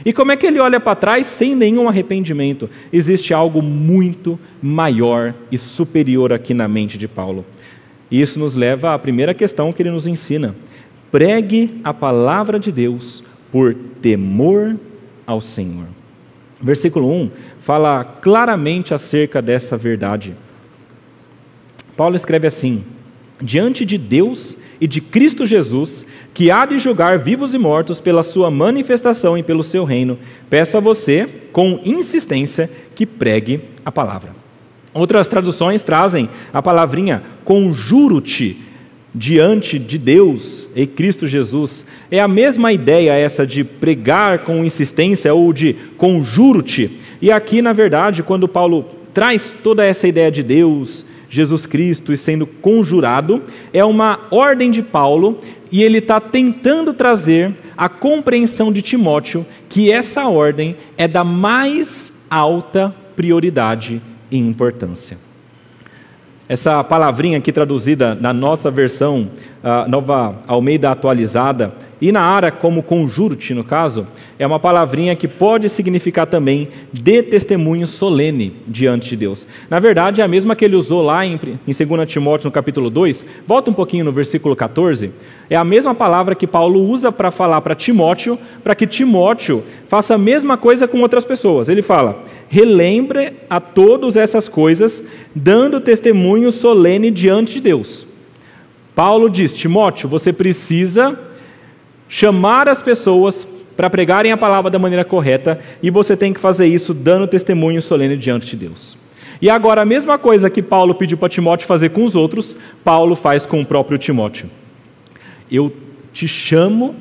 E 0.06 0.14
como 0.14 0.32
é 0.32 0.38
que 0.38 0.46
ele 0.46 0.60
olha 0.60 0.80
para 0.80 0.96
trás 0.96 1.28
sem 1.28 1.56
nenhum 1.56 1.90
arrependimento? 1.90 2.70
Existe 2.94 3.34
algo 3.34 3.62
muito 3.62 4.40
maior 4.62 5.34
e 5.52 5.58
superior 5.58 6.32
aqui 6.32 6.54
na 6.54 6.68
mente 6.68 6.98
de 6.98 7.08
Paulo. 7.08 7.46
E 8.10 8.22
isso 8.22 8.40
nos 8.40 8.56
leva 8.56 8.94
à 8.94 9.00
primeira 9.00 9.34
questão 9.34 9.74
que 9.74 9.82
ele 9.82 9.92
nos 9.92 10.08
ensina: 10.08 10.56
pregue 11.12 11.82
a 11.84 11.94
palavra 11.94 12.60
de 12.60 12.72
Deus 12.72 13.24
por 13.52 13.76
temor 14.02 14.78
ao 15.26 15.42
Senhor. 15.42 15.88
Versículo 16.62 17.12
1 17.12 17.32
fala 17.60 18.04
claramente 18.04 18.94
acerca 18.94 19.42
dessa 19.42 19.76
verdade. 19.76 20.34
Paulo 21.98 22.16
escreve 22.16 22.48
assim: 22.48 22.84
Diante 23.42 23.84
de 23.84 23.98
Deus 23.98 24.56
e 24.80 24.88
de 24.88 25.02
Cristo 25.02 25.46
Jesus, 25.46 26.06
que 26.34 26.52
há 26.52 26.66
de 26.66 26.78
julgar 26.78 27.18
vivos 27.18 27.56
e 27.56 27.58
mortos 27.58 28.00
pela 28.00 28.22
sua 28.22 28.52
manifestação 28.52 29.36
e 29.38 29.44
pelo 29.44 29.64
seu 29.64 29.84
reino, 29.84 30.20
peço 30.50 30.78
a 30.78 30.80
você, 30.80 31.26
com 31.52 31.82
insistência, 31.84 32.70
que 32.94 33.06
pregue 33.06 33.62
a 33.84 33.92
palavra. 33.92 34.36
Outras 34.94 35.28
traduções 35.28 35.82
trazem 35.82 36.30
a 36.54 36.62
palavrinha 36.62 37.24
conjuro-te, 37.44 38.62
diante 39.14 39.80
de 39.80 39.98
Deus 39.98 40.70
e 40.76 40.86
Cristo 40.86 41.28
Jesus. 41.28 41.86
É 42.12 42.20
a 42.20 42.28
mesma 42.28 42.72
ideia 42.72 43.14
essa 43.14 43.48
de 43.48 43.64
pregar 43.64 44.40
com 44.40 44.64
insistência 44.64 45.34
ou 45.34 45.52
de 45.52 45.76
conjuro-te. 45.98 47.00
E 47.20 47.32
aqui, 47.32 47.62
na 47.62 47.74
verdade, 47.74 48.22
quando 48.22 48.48
Paulo 48.48 48.86
traz 49.14 49.54
toda 49.64 49.84
essa 49.84 50.08
ideia 50.08 50.32
de 50.32 50.44
Deus, 50.44 51.04
Jesus 51.30 51.66
Cristo 51.66 52.14
e 52.14 52.18
sendo 52.18 52.46
conjurado, 52.48 53.44
é 53.74 53.84
uma 53.84 54.28
ordem 54.32 54.72
de 54.72 54.82
Paulo 54.82 55.40
e 55.72 55.84
ele 55.84 55.98
está 55.98 56.20
tentando 56.20 56.94
trazer 56.94 57.54
a 57.76 57.90
compreensão 57.90 58.72
de 58.72 58.82
Timóteo 58.82 59.46
que 59.68 59.92
essa 59.92 60.28
ordem 60.28 60.76
é 60.98 61.08
da 61.08 61.24
mais 61.24 62.14
alta 62.30 62.96
prioridade 63.16 64.02
e 64.32 64.38
importância. 64.38 65.18
Essa 66.50 66.82
palavrinha 66.82 67.40
aqui 67.40 67.52
traduzida 67.52 68.16
na 68.16 68.32
nossa 68.32 68.72
versão, 68.72 69.30
nova 69.90 70.40
Almeida 70.48 70.90
atualizada, 70.90 71.74
na 72.12 72.22
área 72.22 72.52
como 72.52 72.84
conjurte, 72.84 73.56
no 73.56 73.64
caso, 73.64 74.06
é 74.38 74.46
uma 74.46 74.60
palavrinha 74.60 75.16
que 75.16 75.28
pode 75.28 75.68
significar 75.68 76.28
também 76.28 76.68
de 76.94 77.24
testemunho 77.24 77.88
solene 77.88 78.56
diante 78.68 79.10
de 79.10 79.16
Deus. 79.16 79.48
Na 79.68 79.80
verdade, 79.80 80.22
é 80.22 80.24
a 80.24 80.28
mesma 80.28 80.56
que 80.56 80.64
ele 80.64 80.76
usou 80.76 81.02
lá 81.02 81.26
em, 81.26 81.40
em 81.68 81.86
2 81.86 82.08
Timóteo, 82.08 82.48
no 82.48 82.52
capítulo 82.52 82.92
2. 82.92 83.26
Volta 83.48 83.72
um 83.72 83.74
pouquinho 83.74 84.06
no 84.06 84.12
versículo 84.12 84.56
14. 84.56 85.12
É 85.50 85.56
a 85.56 85.64
mesma 85.64 85.96
palavra 85.96 86.36
que 86.36 86.46
Paulo 86.46 86.80
usa 86.82 87.12
para 87.12 87.32
falar 87.32 87.62
para 87.62 87.74
Timóteo, 87.74 88.38
para 88.64 88.76
que 88.76 88.86
Timóteo 88.86 89.64
faça 89.88 90.14
a 90.14 90.20
mesma 90.20 90.56
coisa 90.56 90.88
com 90.88 91.02
outras 91.02 91.26
pessoas. 91.26 91.68
Ele 91.68 91.82
fala: 91.82 92.24
relembre 92.48 93.34
a 93.50 93.60
todas 93.60 94.16
essas 94.16 94.48
coisas, 94.48 95.04
dando 95.34 95.82
testemunho 95.82 96.52
solene 96.52 97.10
diante 97.10 97.54
de 97.54 97.62
Deus. 97.62 98.06
Paulo 98.94 99.30
diz: 99.30 99.56
Timóteo, 99.56 100.08
você 100.08 100.32
precisa 100.32 101.27
chamar 102.10 102.68
as 102.68 102.82
pessoas 102.82 103.48
para 103.76 103.90
pregarem 103.90 104.32
a 104.32 104.38
palavra 104.38 104.72
da 104.72 104.80
maneira 104.80 105.06
correta, 105.06 105.60
e 105.84 105.92
você 105.92 106.18
tem 106.18 106.34
que 106.34 106.40
fazer 106.40 106.66
isso 106.66 106.94
dando 106.94 107.28
testemunho 107.28 107.82
solene 107.82 108.18
diante 108.18 108.48
de 108.48 108.56
Deus. 108.56 108.98
E 109.40 109.52
agora, 109.52 109.84
a 109.84 109.86
mesma 109.86 110.18
coisa 110.18 110.50
que 110.50 110.64
Paulo 110.64 110.96
pediu 110.96 111.16
para 111.16 111.30
Timóteo 111.30 111.68
fazer 111.68 111.90
com 111.90 112.04
os 112.04 112.16
outros, 112.16 112.58
Paulo 112.84 113.16
faz 113.16 113.46
com 113.46 113.62
o 113.62 113.66
próprio 113.66 114.00
Timóteo. 114.00 114.50
Eu 115.52 115.72
te 116.12 116.28
chamo 116.28 116.96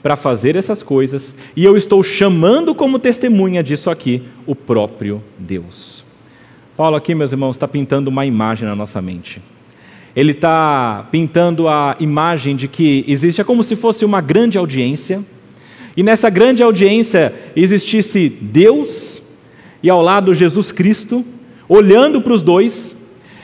para 0.00 0.16
fazer 0.16 0.54
essas 0.54 0.80
coisas, 0.80 1.34
e 1.56 1.64
eu 1.64 1.76
estou 1.76 2.00
chamando 2.04 2.72
como 2.72 3.00
testemunha 3.00 3.60
disso 3.64 3.90
aqui 3.90 4.22
o 4.46 4.54
próprio 4.54 5.20
Deus. 5.36 6.04
Paulo, 6.76 6.94
aqui, 6.94 7.16
meus 7.16 7.32
irmãos, 7.32 7.56
está 7.56 7.66
pintando 7.66 8.10
uma 8.10 8.24
imagem 8.24 8.68
na 8.68 8.76
nossa 8.76 9.02
mente 9.02 9.42
ele 10.16 10.32
está 10.32 11.06
pintando 11.12 11.68
a 11.68 11.94
imagem 12.00 12.56
de 12.56 12.66
que 12.66 13.04
existe, 13.06 13.42
é 13.42 13.44
como 13.44 13.62
se 13.62 13.76
fosse 13.76 14.02
uma 14.02 14.22
grande 14.22 14.56
audiência, 14.56 15.22
e 15.94 16.02
nessa 16.02 16.30
grande 16.30 16.62
audiência 16.62 17.34
existisse 17.54 18.28
Deus 18.28 19.22
e 19.82 19.90
ao 19.90 20.00
lado 20.00 20.32
Jesus 20.32 20.72
Cristo, 20.72 21.22
olhando 21.68 22.22
para 22.22 22.32
os 22.32 22.42
dois, 22.42 22.96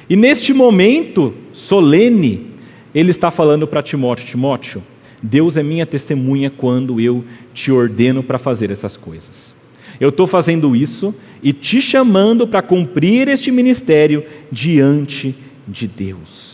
e 0.08 0.16
neste 0.16 0.54
momento 0.54 1.34
solene, 1.52 2.46
ele 2.94 3.10
está 3.10 3.30
falando 3.30 3.66
para 3.66 3.82
Timóteo: 3.82 4.26
Timóteo, 4.26 4.82
Deus 5.22 5.56
é 5.56 5.62
minha 5.62 5.86
testemunha 5.86 6.50
quando 6.50 7.00
eu 7.00 7.24
te 7.52 7.70
ordeno 7.70 8.22
para 8.22 8.38
fazer 8.38 8.70
essas 8.70 8.96
coisas. 8.96 9.54
Eu 10.00 10.08
estou 10.08 10.26
fazendo 10.26 10.74
isso 10.74 11.14
e 11.42 11.52
te 11.52 11.80
chamando 11.80 12.46
para 12.46 12.62
cumprir 12.62 13.28
este 13.28 13.50
ministério 13.50 14.24
diante 14.50 15.34
de 15.68 15.86
Deus. 15.86 16.51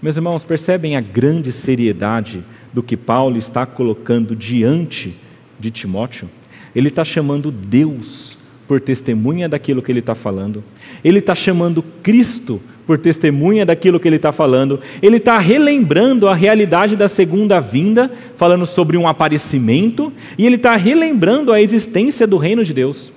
Meus 0.00 0.16
irmãos, 0.16 0.44
percebem 0.44 0.96
a 0.96 1.00
grande 1.00 1.52
seriedade 1.52 2.44
do 2.72 2.84
que 2.84 2.96
Paulo 2.96 3.36
está 3.36 3.66
colocando 3.66 4.36
diante 4.36 5.16
de 5.58 5.72
Timóteo? 5.72 6.30
Ele 6.72 6.86
está 6.86 7.04
chamando 7.04 7.50
Deus 7.50 8.38
por 8.68 8.80
testemunha 8.80 9.48
daquilo 9.48 9.82
que 9.82 9.90
ele 9.90 9.98
está 9.98 10.14
falando, 10.14 10.62
ele 11.02 11.18
está 11.18 11.34
chamando 11.34 11.82
Cristo 12.00 12.60
por 12.86 12.96
testemunha 12.96 13.66
daquilo 13.66 13.98
que 13.98 14.06
ele 14.06 14.16
está 14.16 14.30
falando, 14.30 14.78
ele 15.02 15.16
está 15.16 15.38
relembrando 15.40 16.28
a 16.28 16.34
realidade 16.34 16.94
da 16.94 17.08
segunda 17.08 17.58
vinda, 17.58 18.08
falando 18.36 18.66
sobre 18.66 18.96
um 18.96 19.08
aparecimento, 19.08 20.12
e 20.38 20.46
ele 20.46 20.56
está 20.56 20.76
relembrando 20.76 21.52
a 21.52 21.60
existência 21.60 22.24
do 22.24 22.36
reino 22.36 22.64
de 22.64 22.72
Deus. 22.72 23.12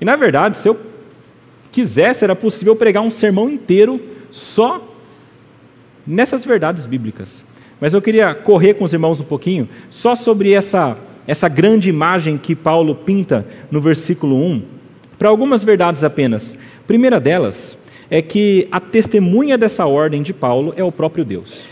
E 0.00 0.04
na 0.04 0.16
verdade, 0.16 0.56
se 0.56 0.66
eu 0.66 0.80
quisesse, 1.70 2.24
era 2.24 2.34
possível 2.34 2.74
pregar 2.74 3.02
um 3.02 3.10
sermão 3.10 3.50
inteiro 3.50 4.00
só 4.30 4.91
nessas 6.06 6.44
verdades 6.44 6.86
bíblicas. 6.86 7.44
Mas 7.80 7.94
eu 7.94 8.02
queria 8.02 8.34
correr 8.34 8.74
com 8.74 8.84
os 8.84 8.92
irmãos 8.92 9.20
um 9.20 9.24
pouquinho 9.24 9.68
só 9.90 10.14
sobre 10.14 10.52
essa, 10.52 10.96
essa 11.26 11.48
grande 11.48 11.88
imagem 11.88 12.38
que 12.38 12.54
Paulo 12.54 12.94
pinta 12.94 13.46
no 13.70 13.80
versículo 13.80 14.36
1, 14.36 14.62
para 15.18 15.28
algumas 15.28 15.62
verdades 15.62 16.04
apenas. 16.04 16.56
primeira 16.86 17.20
delas 17.20 17.76
é 18.10 18.20
que 18.20 18.68
a 18.70 18.78
testemunha 18.78 19.56
dessa 19.56 19.86
ordem 19.86 20.22
de 20.22 20.32
Paulo 20.32 20.74
é 20.76 20.84
o 20.84 20.92
próprio 20.92 21.24
Deus. 21.24 21.68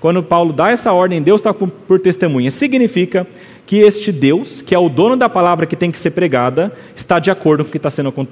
Quando 0.00 0.22
Paulo 0.22 0.52
dá 0.52 0.70
essa 0.70 0.92
ordem, 0.92 1.20
Deus 1.20 1.40
está 1.40 1.52
por 1.52 2.00
testemunha. 2.00 2.50
Significa 2.50 3.26
que 3.66 3.76
este 3.76 4.10
Deus, 4.10 4.62
que 4.62 4.74
é 4.74 4.78
o 4.78 4.88
dono 4.88 5.16
da 5.16 5.28
palavra 5.28 5.66
que 5.66 5.76
tem 5.76 5.90
que 5.90 5.98
ser 5.98 6.12
pregada, 6.12 6.72
está 6.96 7.18
de 7.18 7.30
acordo 7.30 7.64
com 7.64 7.68
o 7.68 7.70
que 7.70 7.76
está, 7.76 7.90
sendo, 7.90 8.10
com 8.10 8.22
o 8.22 8.26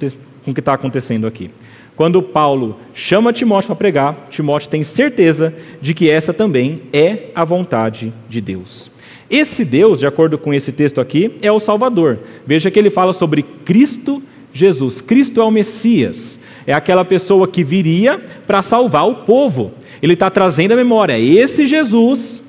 que 0.53 0.59
está 0.59 0.73
acontecendo 0.73 1.27
aqui. 1.27 1.51
Quando 1.99 2.21
Paulo 2.21 2.77
chama 2.93 3.33
Timóteo 3.33 3.67
para 3.67 3.75
pregar, 3.75 4.27
Timóteo 4.29 4.69
tem 4.69 4.85
certeza 4.85 5.53
de 5.81 5.93
que 5.93 6.09
essa 6.09 6.31
também 6.31 6.83
é 6.93 7.23
a 7.35 7.43
vontade 7.43 8.13
de 8.29 8.39
Deus. 8.39 8.89
Esse 9.29 9.65
Deus, 9.65 9.99
de 9.99 10.07
acordo 10.07 10.37
com 10.37 10.53
esse 10.53 10.71
texto 10.71 11.01
aqui, 11.01 11.29
é 11.41 11.51
o 11.51 11.59
Salvador. 11.59 12.19
Veja 12.47 12.71
que 12.71 12.79
ele 12.79 12.89
fala 12.89 13.11
sobre 13.11 13.43
Cristo 13.43 14.23
Jesus. 14.53 15.01
Cristo 15.01 15.41
é 15.41 15.43
o 15.43 15.51
Messias, 15.51 16.39
é 16.65 16.71
aquela 16.71 17.03
pessoa 17.03 17.49
que 17.49 17.65
viria 17.65 18.17
para 18.47 18.61
salvar 18.61 19.05
o 19.05 19.15
povo. 19.25 19.73
Ele 20.01 20.13
está 20.13 20.29
trazendo 20.29 20.71
a 20.71 20.77
memória, 20.77 21.19
esse 21.19 21.65
Jesus 21.65 22.41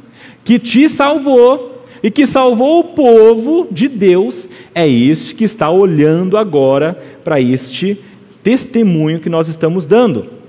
que 0.45 0.61
te 0.61 0.89
salvou 0.89 1.85
e 2.05 2.09
que 2.09 2.25
salvou 2.25 2.79
o 2.79 2.85
povo 2.85 3.67
de 3.69 3.89
Deus, 3.89 4.49
é 4.73 4.87
este 4.89 5.35
que 5.35 5.43
está 5.43 5.69
olhando 5.69 6.39
agora 6.39 6.97
para 7.25 7.41
este 7.41 7.99
testemunho 8.43 9.21
que 9.21 9.29
nós 9.29 9.49
estamos 9.49 9.87
dando. 9.87 10.41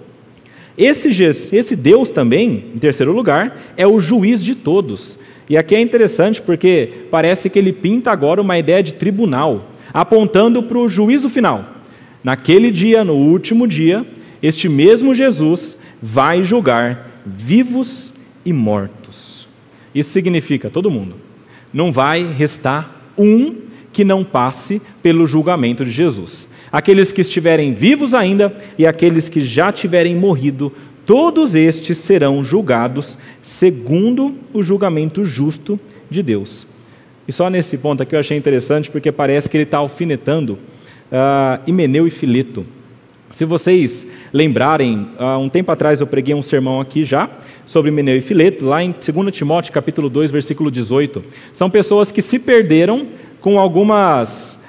Esse, 0.77 1.09
esse 1.51 1.75
Deus 1.75 2.09
também, 2.09 2.65
em 2.75 2.79
terceiro 2.79 3.11
lugar, 3.11 3.73
é 3.75 3.85
o 3.85 3.99
juiz 3.99 4.43
de 4.43 4.55
todos. 4.55 5.19
E 5.49 5.57
aqui 5.57 5.75
é 5.75 5.81
interessante 5.81 6.41
porque 6.41 7.05
parece 7.11 7.49
que 7.49 7.59
ele 7.59 7.73
pinta 7.73 8.11
agora 8.11 8.41
uma 8.41 8.57
ideia 8.57 8.81
de 8.81 8.93
tribunal, 8.93 9.71
apontando 9.93 10.63
para 10.63 10.77
o 10.77 10.87
juízo 10.87 11.27
final. 11.27 11.75
Naquele 12.23 12.71
dia, 12.71 13.03
no 13.03 13.13
último 13.13 13.67
dia, 13.67 14.05
este 14.41 14.69
mesmo 14.69 15.13
Jesus 15.13 15.77
vai 16.01 16.43
julgar 16.43 17.21
vivos 17.25 18.13
e 18.45 18.53
mortos. 18.53 19.47
Isso 19.93 20.11
significa 20.11 20.69
todo 20.69 20.89
mundo. 20.89 21.15
Não 21.73 21.91
vai 21.91 22.23
restar 22.23 23.11
um 23.17 23.55
que 23.91 24.03
não 24.03 24.23
passe 24.23 24.81
pelo 25.03 25.27
julgamento 25.27 25.83
de 25.83 25.91
Jesus. 25.91 26.47
Aqueles 26.71 27.11
que 27.11 27.21
estiverem 27.21 27.73
vivos 27.73 28.13
ainda 28.13 28.55
e 28.77 28.87
aqueles 28.87 29.27
que 29.27 29.41
já 29.41 29.71
tiverem 29.71 30.15
morrido 30.15 30.71
todos 31.05 31.55
estes 31.55 31.97
serão 31.97 32.43
julgados 32.43 33.17
segundo 33.41 34.35
o 34.53 34.63
julgamento 34.63 35.25
justo 35.25 35.79
de 36.09 36.23
Deus. 36.23 36.65
E 37.27 37.31
só 37.31 37.49
nesse 37.49 37.77
ponto 37.77 38.01
aqui 38.01 38.15
eu 38.15 38.19
achei 38.19 38.37
interessante, 38.37 38.89
porque 38.89 39.11
parece 39.11 39.49
que 39.49 39.57
ele 39.57 39.63
está 39.63 39.77
alfinetando 39.77 40.53
uh, 41.11 41.61
Himeneu 41.67 42.07
e 42.07 42.11
Fileto. 42.11 42.65
Se 43.31 43.45
vocês 43.45 44.05
lembrarem, 44.33 45.07
há 45.17 45.37
um 45.37 45.47
tempo 45.47 45.71
atrás 45.71 46.01
eu 46.01 46.07
preguei 46.07 46.35
um 46.35 46.41
sermão 46.41 46.81
aqui 46.81 47.05
já 47.05 47.29
sobre 47.65 47.89
Himeneu 47.89 48.17
e 48.17 48.21
Fileto, 48.21 48.65
lá 48.65 48.83
em 48.83 48.91
2 48.91 49.33
Timóteo 49.33 49.71
capítulo 49.71 50.09
2, 50.09 50.31
versículo 50.31 50.69
18. 50.69 51.23
São 51.53 51.69
pessoas 51.69 52.11
que 52.11 52.21
se 52.21 52.37
perderam 52.37 53.07
com 53.39 53.57
algumas, 53.57 54.59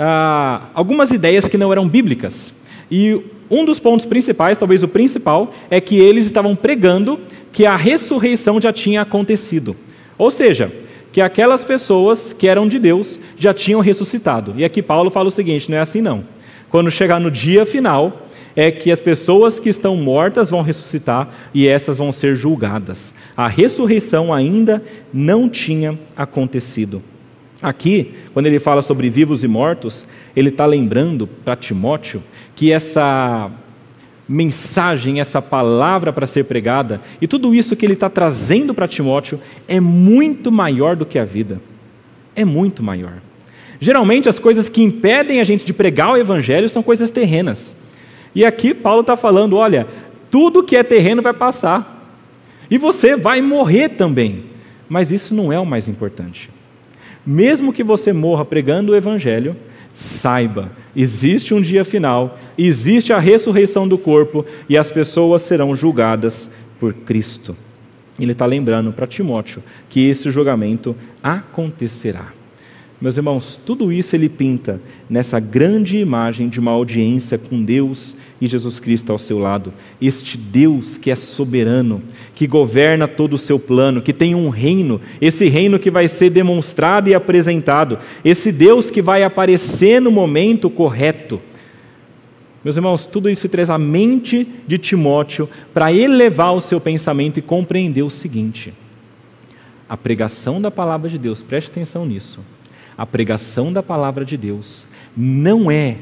uh, 0.00 0.66
algumas 0.72 1.10
ideias 1.10 1.46
que 1.46 1.58
não 1.58 1.70
eram 1.70 1.86
bíblicas. 1.86 2.54
E 2.90 3.22
um 3.50 3.64
dos 3.64 3.78
pontos 3.78 4.06
principais, 4.06 4.56
talvez 4.56 4.82
o 4.82 4.88
principal, 4.88 5.52
é 5.70 5.80
que 5.80 5.98
eles 5.98 6.24
estavam 6.24 6.56
pregando 6.56 7.20
que 7.52 7.66
a 7.66 7.76
ressurreição 7.76 8.60
já 8.60 8.72
tinha 8.72 9.02
acontecido. 9.02 9.76
Ou 10.16 10.30
seja, 10.30 10.72
que 11.12 11.20
aquelas 11.20 11.64
pessoas 11.64 12.32
que 12.32 12.48
eram 12.48 12.66
de 12.66 12.78
Deus 12.78 13.18
já 13.36 13.52
tinham 13.52 13.80
ressuscitado. 13.80 14.54
E 14.56 14.64
aqui 14.64 14.80
Paulo 14.82 15.10
fala 15.10 15.28
o 15.28 15.32
seguinte: 15.32 15.70
não 15.70 15.76
é 15.76 15.80
assim 15.80 16.00
não. 16.00 16.24
Quando 16.70 16.90
chegar 16.90 17.20
no 17.20 17.30
dia 17.30 17.66
final, 17.66 18.28
é 18.54 18.70
que 18.70 18.90
as 18.90 19.00
pessoas 19.00 19.58
que 19.58 19.68
estão 19.68 19.96
mortas 19.96 20.48
vão 20.48 20.62
ressuscitar 20.62 21.28
e 21.52 21.66
essas 21.66 21.96
vão 21.96 22.12
ser 22.12 22.36
julgadas. 22.36 23.14
A 23.36 23.48
ressurreição 23.48 24.32
ainda 24.32 24.82
não 25.12 25.48
tinha 25.48 25.98
acontecido. 26.16 27.02
Aqui, 27.62 28.14
quando 28.32 28.46
ele 28.46 28.58
fala 28.58 28.80
sobre 28.80 29.10
vivos 29.10 29.44
e 29.44 29.48
mortos, 29.48 30.06
ele 30.34 30.48
está 30.48 30.64
lembrando 30.64 31.26
para 31.26 31.56
Timóteo 31.56 32.22
que 32.56 32.72
essa 32.72 33.50
mensagem, 34.26 35.20
essa 35.20 35.42
palavra 35.42 36.12
para 36.12 36.26
ser 36.26 36.44
pregada 36.44 37.00
e 37.20 37.26
tudo 37.26 37.54
isso 37.54 37.74
que 37.74 37.84
ele 37.84 37.94
está 37.94 38.08
trazendo 38.08 38.72
para 38.72 38.86
Timóteo 38.88 39.40
é 39.66 39.80
muito 39.80 40.50
maior 40.50 40.96
do 40.96 41.04
que 41.04 41.18
a 41.18 41.24
vida. 41.24 41.60
É 42.34 42.44
muito 42.44 42.82
maior. 42.82 43.14
Geralmente, 43.80 44.28
as 44.28 44.38
coisas 44.38 44.68
que 44.68 44.82
impedem 44.82 45.40
a 45.40 45.44
gente 45.44 45.64
de 45.64 45.72
pregar 45.72 46.12
o 46.12 46.16
evangelho 46.16 46.68
são 46.68 46.82
coisas 46.82 47.10
terrenas. 47.10 47.74
E 48.34 48.44
aqui 48.44 48.72
Paulo 48.72 49.00
está 49.00 49.16
falando: 49.16 49.56
olha, 49.56 49.86
tudo 50.30 50.62
que 50.62 50.76
é 50.76 50.82
terreno 50.82 51.22
vai 51.22 51.32
passar, 51.32 52.14
e 52.70 52.78
você 52.78 53.16
vai 53.16 53.42
morrer 53.42 53.90
também. 53.90 54.44
Mas 54.88 55.10
isso 55.10 55.34
não 55.34 55.52
é 55.52 55.58
o 55.58 55.66
mais 55.66 55.88
importante. 55.88 56.50
Mesmo 57.26 57.72
que 57.72 57.84
você 57.84 58.12
morra 58.12 58.44
pregando 58.44 58.92
o 58.92 58.96
Evangelho, 58.96 59.56
saiba, 59.94 60.70
existe 60.94 61.52
um 61.52 61.60
dia 61.60 61.84
final, 61.84 62.38
existe 62.56 63.12
a 63.12 63.18
ressurreição 63.18 63.86
do 63.86 63.98
corpo 63.98 64.44
e 64.68 64.78
as 64.78 64.90
pessoas 64.90 65.42
serão 65.42 65.76
julgadas 65.76 66.50
por 66.78 66.92
Cristo. 66.92 67.56
Ele 68.18 68.32
está 68.32 68.46
lembrando 68.46 68.92
para 68.92 69.06
Timóteo 69.06 69.62
que 69.88 70.08
esse 70.08 70.30
julgamento 70.30 70.94
acontecerá. 71.22 72.39
Meus 73.00 73.16
irmãos, 73.16 73.58
tudo 73.64 73.90
isso 73.90 74.14
ele 74.14 74.28
pinta 74.28 74.78
nessa 75.08 75.40
grande 75.40 75.96
imagem 75.96 76.50
de 76.50 76.60
uma 76.60 76.72
audiência 76.72 77.38
com 77.38 77.62
Deus 77.62 78.14
e 78.38 78.46
Jesus 78.46 78.78
Cristo 78.78 79.10
ao 79.10 79.18
seu 79.18 79.38
lado. 79.38 79.72
Este 80.02 80.36
Deus 80.36 80.98
que 80.98 81.10
é 81.10 81.14
soberano, 81.14 82.02
que 82.34 82.46
governa 82.46 83.08
todo 83.08 83.32
o 83.32 83.38
seu 83.38 83.58
plano, 83.58 84.02
que 84.02 84.12
tem 84.12 84.34
um 84.34 84.50
reino, 84.50 85.00
esse 85.18 85.48
reino 85.48 85.78
que 85.78 85.90
vai 85.90 86.08
ser 86.08 86.28
demonstrado 86.28 87.08
e 87.08 87.14
apresentado, 87.14 87.98
esse 88.22 88.52
Deus 88.52 88.90
que 88.90 89.00
vai 89.00 89.22
aparecer 89.22 89.98
no 89.98 90.10
momento 90.10 90.68
correto. 90.68 91.40
Meus 92.62 92.76
irmãos, 92.76 93.06
tudo 93.06 93.30
isso 93.30 93.48
traz 93.48 93.70
a 93.70 93.78
mente 93.78 94.46
de 94.66 94.76
Timóteo 94.76 95.48
para 95.72 95.90
elevar 95.90 96.52
o 96.52 96.60
seu 96.60 96.78
pensamento 96.78 97.38
e 97.38 97.42
compreender 97.42 98.02
o 98.02 98.10
seguinte: 98.10 98.74
a 99.88 99.96
pregação 99.96 100.60
da 100.60 100.70
palavra 100.70 101.08
de 101.08 101.16
Deus, 101.16 101.42
preste 101.42 101.70
atenção 101.70 102.04
nisso 102.04 102.40
a 103.00 103.06
pregação 103.06 103.72
da 103.72 103.82
palavra 103.82 104.26
de 104.26 104.36
Deus 104.36 104.86
não 105.16 105.70
é 105.70 105.96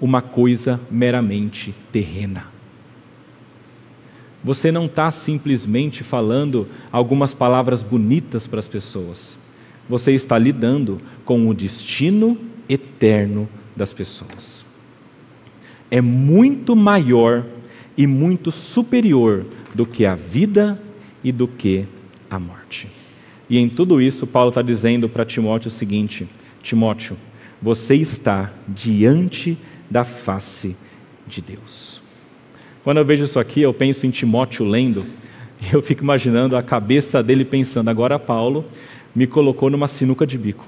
uma 0.00 0.22
coisa 0.22 0.80
meramente 0.88 1.74
terrena. 1.90 2.46
Você 4.44 4.70
não 4.70 4.86
está 4.86 5.10
simplesmente 5.10 6.04
falando 6.04 6.68
algumas 6.92 7.34
palavras 7.34 7.82
bonitas 7.82 8.46
para 8.46 8.60
as 8.60 8.68
pessoas. 8.68 9.36
Você 9.88 10.12
está 10.12 10.38
lidando 10.38 11.00
com 11.24 11.48
o 11.48 11.52
destino 11.52 12.38
eterno 12.68 13.48
das 13.74 13.92
pessoas. 13.92 14.64
É 15.90 16.00
muito 16.00 16.76
maior 16.76 17.44
e 17.96 18.06
muito 18.06 18.52
superior 18.52 19.44
do 19.74 19.84
que 19.84 20.06
a 20.06 20.14
vida 20.14 20.80
e 21.24 21.32
do 21.32 21.48
que 21.48 21.86
a 22.30 22.38
morte. 22.38 22.86
E 23.48 23.58
em 23.58 23.68
tudo 23.68 24.00
isso, 24.00 24.26
Paulo 24.26 24.48
está 24.48 24.62
dizendo 24.62 25.08
para 25.08 25.24
Timóteo 25.24 25.68
o 25.68 25.70
seguinte: 25.70 26.28
Timóteo, 26.62 27.16
você 27.62 27.94
está 27.94 28.52
diante 28.66 29.56
da 29.90 30.04
face 30.04 30.76
de 31.26 31.40
Deus. 31.40 32.00
Quando 32.82 32.98
eu 32.98 33.04
vejo 33.04 33.24
isso 33.24 33.38
aqui, 33.38 33.62
eu 33.62 33.72
penso 33.72 34.06
em 34.06 34.10
Timóteo 34.10 34.64
lendo, 34.64 35.06
e 35.60 35.72
eu 35.74 35.82
fico 35.82 36.02
imaginando 36.02 36.56
a 36.56 36.62
cabeça 36.62 37.22
dele 37.22 37.44
pensando: 37.44 37.88
agora 37.88 38.18
Paulo 38.18 38.64
me 39.14 39.26
colocou 39.26 39.70
numa 39.70 39.88
sinuca 39.88 40.26
de 40.26 40.36
bico, 40.36 40.66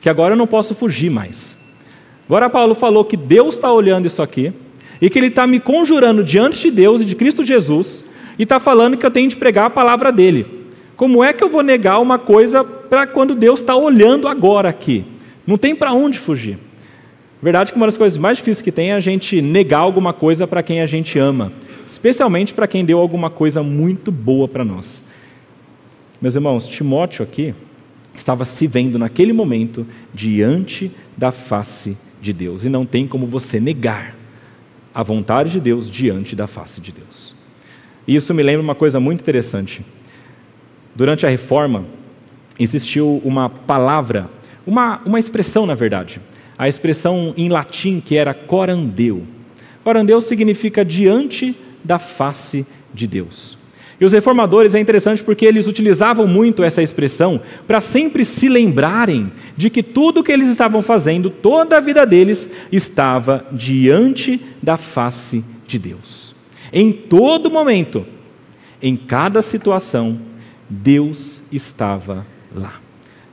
que 0.00 0.08
agora 0.08 0.34
eu 0.34 0.38
não 0.38 0.46
posso 0.46 0.74
fugir 0.74 1.10
mais. 1.10 1.56
Agora 2.26 2.48
Paulo 2.48 2.74
falou 2.74 3.04
que 3.04 3.16
Deus 3.16 3.56
está 3.56 3.72
olhando 3.72 4.06
isso 4.06 4.22
aqui, 4.22 4.52
e 5.00 5.10
que 5.10 5.18
ele 5.18 5.26
está 5.26 5.46
me 5.46 5.58
conjurando 5.58 6.22
diante 6.22 6.62
de 6.62 6.70
Deus 6.70 7.00
e 7.00 7.04
de 7.04 7.16
Cristo 7.16 7.44
Jesus, 7.44 8.04
e 8.38 8.44
está 8.44 8.60
falando 8.60 8.96
que 8.96 9.04
eu 9.04 9.10
tenho 9.10 9.28
de 9.28 9.36
pregar 9.36 9.66
a 9.66 9.70
palavra 9.70 10.12
dele. 10.12 10.61
Como 11.02 11.24
é 11.24 11.32
que 11.32 11.42
eu 11.42 11.48
vou 11.48 11.64
negar 11.64 11.98
uma 11.98 12.16
coisa 12.16 12.62
para 12.62 13.08
quando 13.08 13.34
Deus 13.34 13.58
está 13.58 13.74
olhando 13.74 14.28
agora 14.28 14.68
aqui? 14.68 15.04
Não 15.44 15.58
tem 15.58 15.74
para 15.74 15.92
onde 15.92 16.16
fugir. 16.16 16.60
Verdade 17.42 17.72
que 17.72 17.76
uma 17.76 17.88
das 17.88 17.96
coisas 17.96 18.16
mais 18.16 18.38
difíceis 18.38 18.62
que 18.62 18.70
tem 18.70 18.92
é 18.92 18.94
a 18.94 19.00
gente 19.00 19.42
negar 19.42 19.80
alguma 19.80 20.12
coisa 20.12 20.46
para 20.46 20.62
quem 20.62 20.80
a 20.80 20.86
gente 20.86 21.18
ama, 21.18 21.52
especialmente 21.88 22.54
para 22.54 22.68
quem 22.68 22.84
deu 22.84 23.00
alguma 23.00 23.30
coisa 23.30 23.64
muito 23.64 24.12
boa 24.12 24.46
para 24.46 24.64
nós. 24.64 25.02
Meus 26.20 26.36
irmãos, 26.36 26.68
Timóteo 26.68 27.24
aqui 27.24 27.52
estava 28.14 28.44
se 28.44 28.68
vendo 28.68 28.96
naquele 28.96 29.32
momento 29.32 29.84
diante 30.14 30.88
da 31.16 31.32
face 31.32 31.98
de 32.20 32.32
Deus, 32.32 32.64
e 32.64 32.68
não 32.68 32.86
tem 32.86 33.08
como 33.08 33.26
você 33.26 33.58
negar 33.58 34.14
a 34.94 35.02
vontade 35.02 35.50
de 35.50 35.58
Deus 35.58 35.90
diante 35.90 36.36
da 36.36 36.46
face 36.46 36.80
de 36.80 36.92
Deus. 36.92 37.34
E 38.06 38.14
isso 38.14 38.32
me 38.32 38.44
lembra 38.44 38.62
uma 38.62 38.76
coisa 38.76 39.00
muito 39.00 39.20
interessante. 39.20 39.84
Durante 40.94 41.24
a 41.24 41.28
reforma, 41.28 41.84
existiu 42.58 43.20
uma 43.24 43.48
palavra, 43.48 44.28
uma, 44.66 45.00
uma 45.04 45.18
expressão, 45.18 45.66
na 45.66 45.74
verdade, 45.74 46.20
a 46.58 46.68
expressão 46.68 47.32
em 47.36 47.48
latim 47.48 48.00
que 48.00 48.16
era 48.16 48.34
corandeu. 48.34 49.22
Corandeu 49.82 50.20
significa 50.20 50.84
diante 50.84 51.56
da 51.82 51.98
face 51.98 52.66
de 52.92 53.06
Deus. 53.06 53.58
E 54.00 54.04
os 54.04 54.12
reformadores 54.12 54.74
é 54.74 54.80
interessante 54.80 55.22
porque 55.22 55.46
eles 55.46 55.66
utilizavam 55.66 56.26
muito 56.26 56.64
essa 56.64 56.82
expressão 56.82 57.40
para 57.68 57.80
sempre 57.80 58.24
se 58.24 58.48
lembrarem 58.48 59.30
de 59.56 59.70
que 59.70 59.82
tudo 59.82 60.20
o 60.20 60.24
que 60.24 60.32
eles 60.32 60.48
estavam 60.48 60.82
fazendo, 60.82 61.30
toda 61.30 61.76
a 61.76 61.80
vida 61.80 62.04
deles, 62.04 62.50
estava 62.70 63.46
diante 63.52 64.40
da 64.60 64.76
face 64.76 65.44
de 65.66 65.78
Deus. 65.78 66.34
Em 66.72 66.92
todo 66.92 67.50
momento, 67.50 68.04
em 68.82 68.96
cada 68.96 69.40
situação, 69.40 70.18
Deus 70.72 71.42
estava 71.52 72.26
lá. 72.54 72.80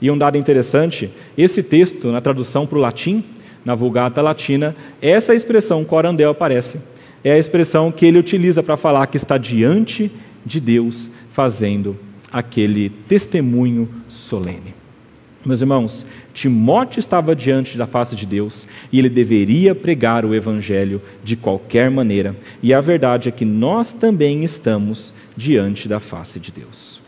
E 0.01 0.11
um 0.11 0.17
dado 0.17 0.37
interessante: 0.37 1.09
esse 1.37 1.63
texto, 1.63 2.11
na 2.11 2.19
tradução 2.19 2.67
para 2.67 2.77
o 2.77 2.81
latim, 2.81 3.23
na 3.63 3.75
Vulgata 3.75 4.21
Latina, 4.21 4.75
essa 5.01 5.33
expressão 5.33 5.85
corandel 5.85 6.31
aparece. 6.31 6.77
É 7.23 7.31
a 7.31 7.37
expressão 7.37 7.91
que 7.91 8.05
ele 8.05 8.17
utiliza 8.17 8.61
para 8.61 8.77
falar 8.77 9.07
que 9.07 9.17
está 9.17 9.37
diante 9.37 10.11
de 10.45 10.59
Deus, 10.59 11.09
fazendo 11.31 11.97
aquele 12.31 12.89
testemunho 12.89 13.89
solene. 14.07 14.73
Meus 15.45 15.61
irmãos, 15.61 16.05
Timóteo 16.33 16.99
estava 16.99 17.35
diante 17.35 17.77
da 17.77 17.87
face 17.87 18.15
de 18.15 18.25
Deus 18.25 18.67
e 18.91 18.99
ele 18.99 19.09
deveria 19.09 19.73
pregar 19.73 20.25
o 20.25 20.35
Evangelho 20.35 21.01
de 21.23 21.35
qualquer 21.35 21.89
maneira, 21.89 22.35
e 22.61 22.73
a 22.73 22.81
verdade 22.81 23.29
é 23.29 23.31
que 23.31 23.45
nós 23.45 23.93
também 23.93 24.43
estamos 24.43 25.13
diante 25.35 25.87
da 25.87 25.99
face 25.99 26.39
de 26.39 26.51
Deus. 26.51 26.98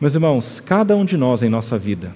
Meus 0.00 0.14
irmãos, 0.14 0.60
cada 0.64 0.96
um 0.96 1.04
de 1.04 1.14
nós 1.18 1.42
em 1.42 1.50
nossa 1.50 1.76
vida, 1.76 2.14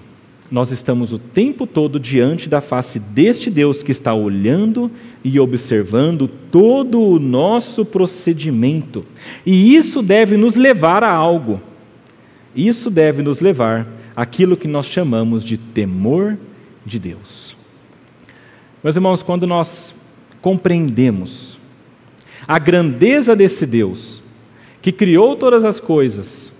nós 0.49 0.71
estamos 0.71 1.13
o 1.13 1.19
tempo 1.19 1.67
todo 1.67 1.99
diante 1.99 2.49
da 2.49 2.59
face 2.59 2.97
deste 2.97 3.51
Deus 3.51 3.83
que 3.83 3.91
está 3.91 4.11
olhando 4.11 4.89
e 5.23 5.39
observando 5.39 6.27
todo 6.27 6.99
o 6.99 7.19
nosso 7.19 7.85
procedimento. 7.85 9.05
E 9.45 9.75
isso 9.75 10.01
deve 10.01 10.35
nos 10.35 10.55
levar 10.55 11.03
a 11.03 11.11
algo. 11.11 11.61
Isso 12.55 12.89
deve 12.89 13.21
nos 13.21 13.39
levar 13.39 13.87
àquilo 14.15 14.57
que 14.57 14.67
nós 14.67 14.87
chamamos 14.87 15.43
de 15.43 15.55
temor 15.55 16.39
de 16.83 16.97
Deus. 16.97 17.55
Meus 18.83 18.95
irmãos, 18.95 19.21
quando 19.21 19.45
nós 19.45 19.93
compreendemos 20.41 21.59
a 22.47 22.57
grandeza 22.57 23.35
desse 23.35 23.65
Deus, 23.67 24.23
que 24.81 24.91
criou 24.91 25.35
todas 25.35 25.63
as 25.63 25.79
coisas, 25.79 26.54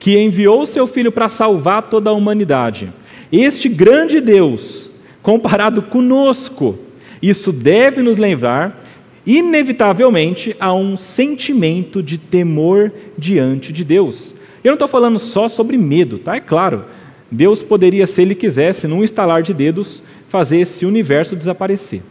que 0.00 0.18
enviou 0.18 0.66
seu 0.66 0.86
Filho 0.86 1.12
para 1.12 1.28
salvar 1.28 1.82
toda 1.82 2.10
a 2.10 2.14
humanidade. 2.14 2.90
Este 3.30 3.68
grande 3.68 4.20
Deus, 4.20 4.90
comparado 5.22 5.82
conosco, 5.82 6.76
isso 7.22 7.52
deve 7.52 8.02
nos 8.02 8.16
lembrar, 8.16 8.82
inevitavelmente, 9.26 10.56
a 10.58 10.72
um 10.72 10.96
sentimento 10.96 12.02
de 12.02 12.16
temor 12.16 12.90
diante 13.16 13.72
de 13.72 13.84
Deus. 13.84 14.34
Eu 14.64 14.70
não 14.70 14.74
estou 14.74 14.88
falando 14.88 15.18
só 15.18 15.48
sobre 15.48 15.76
medo, 15.76 16.18
tá? 16.18 16.34
É 16.34 16.40
claro, 16.40 16.86
Deus 17.30 17.62
poderia, 17.62 18.06
se 18.06 18.22
Ele 18.22 18.34
quisesse, 18.34 18.88
num 18.88 19.04
estalar 19.04 19.42
de 19.42 19.52
dedos, 19.52 20.02
fazer 20.28 20.60
esse 20.60 20.86
universo 20.86 21.36
desaparecer. 21.36 22.02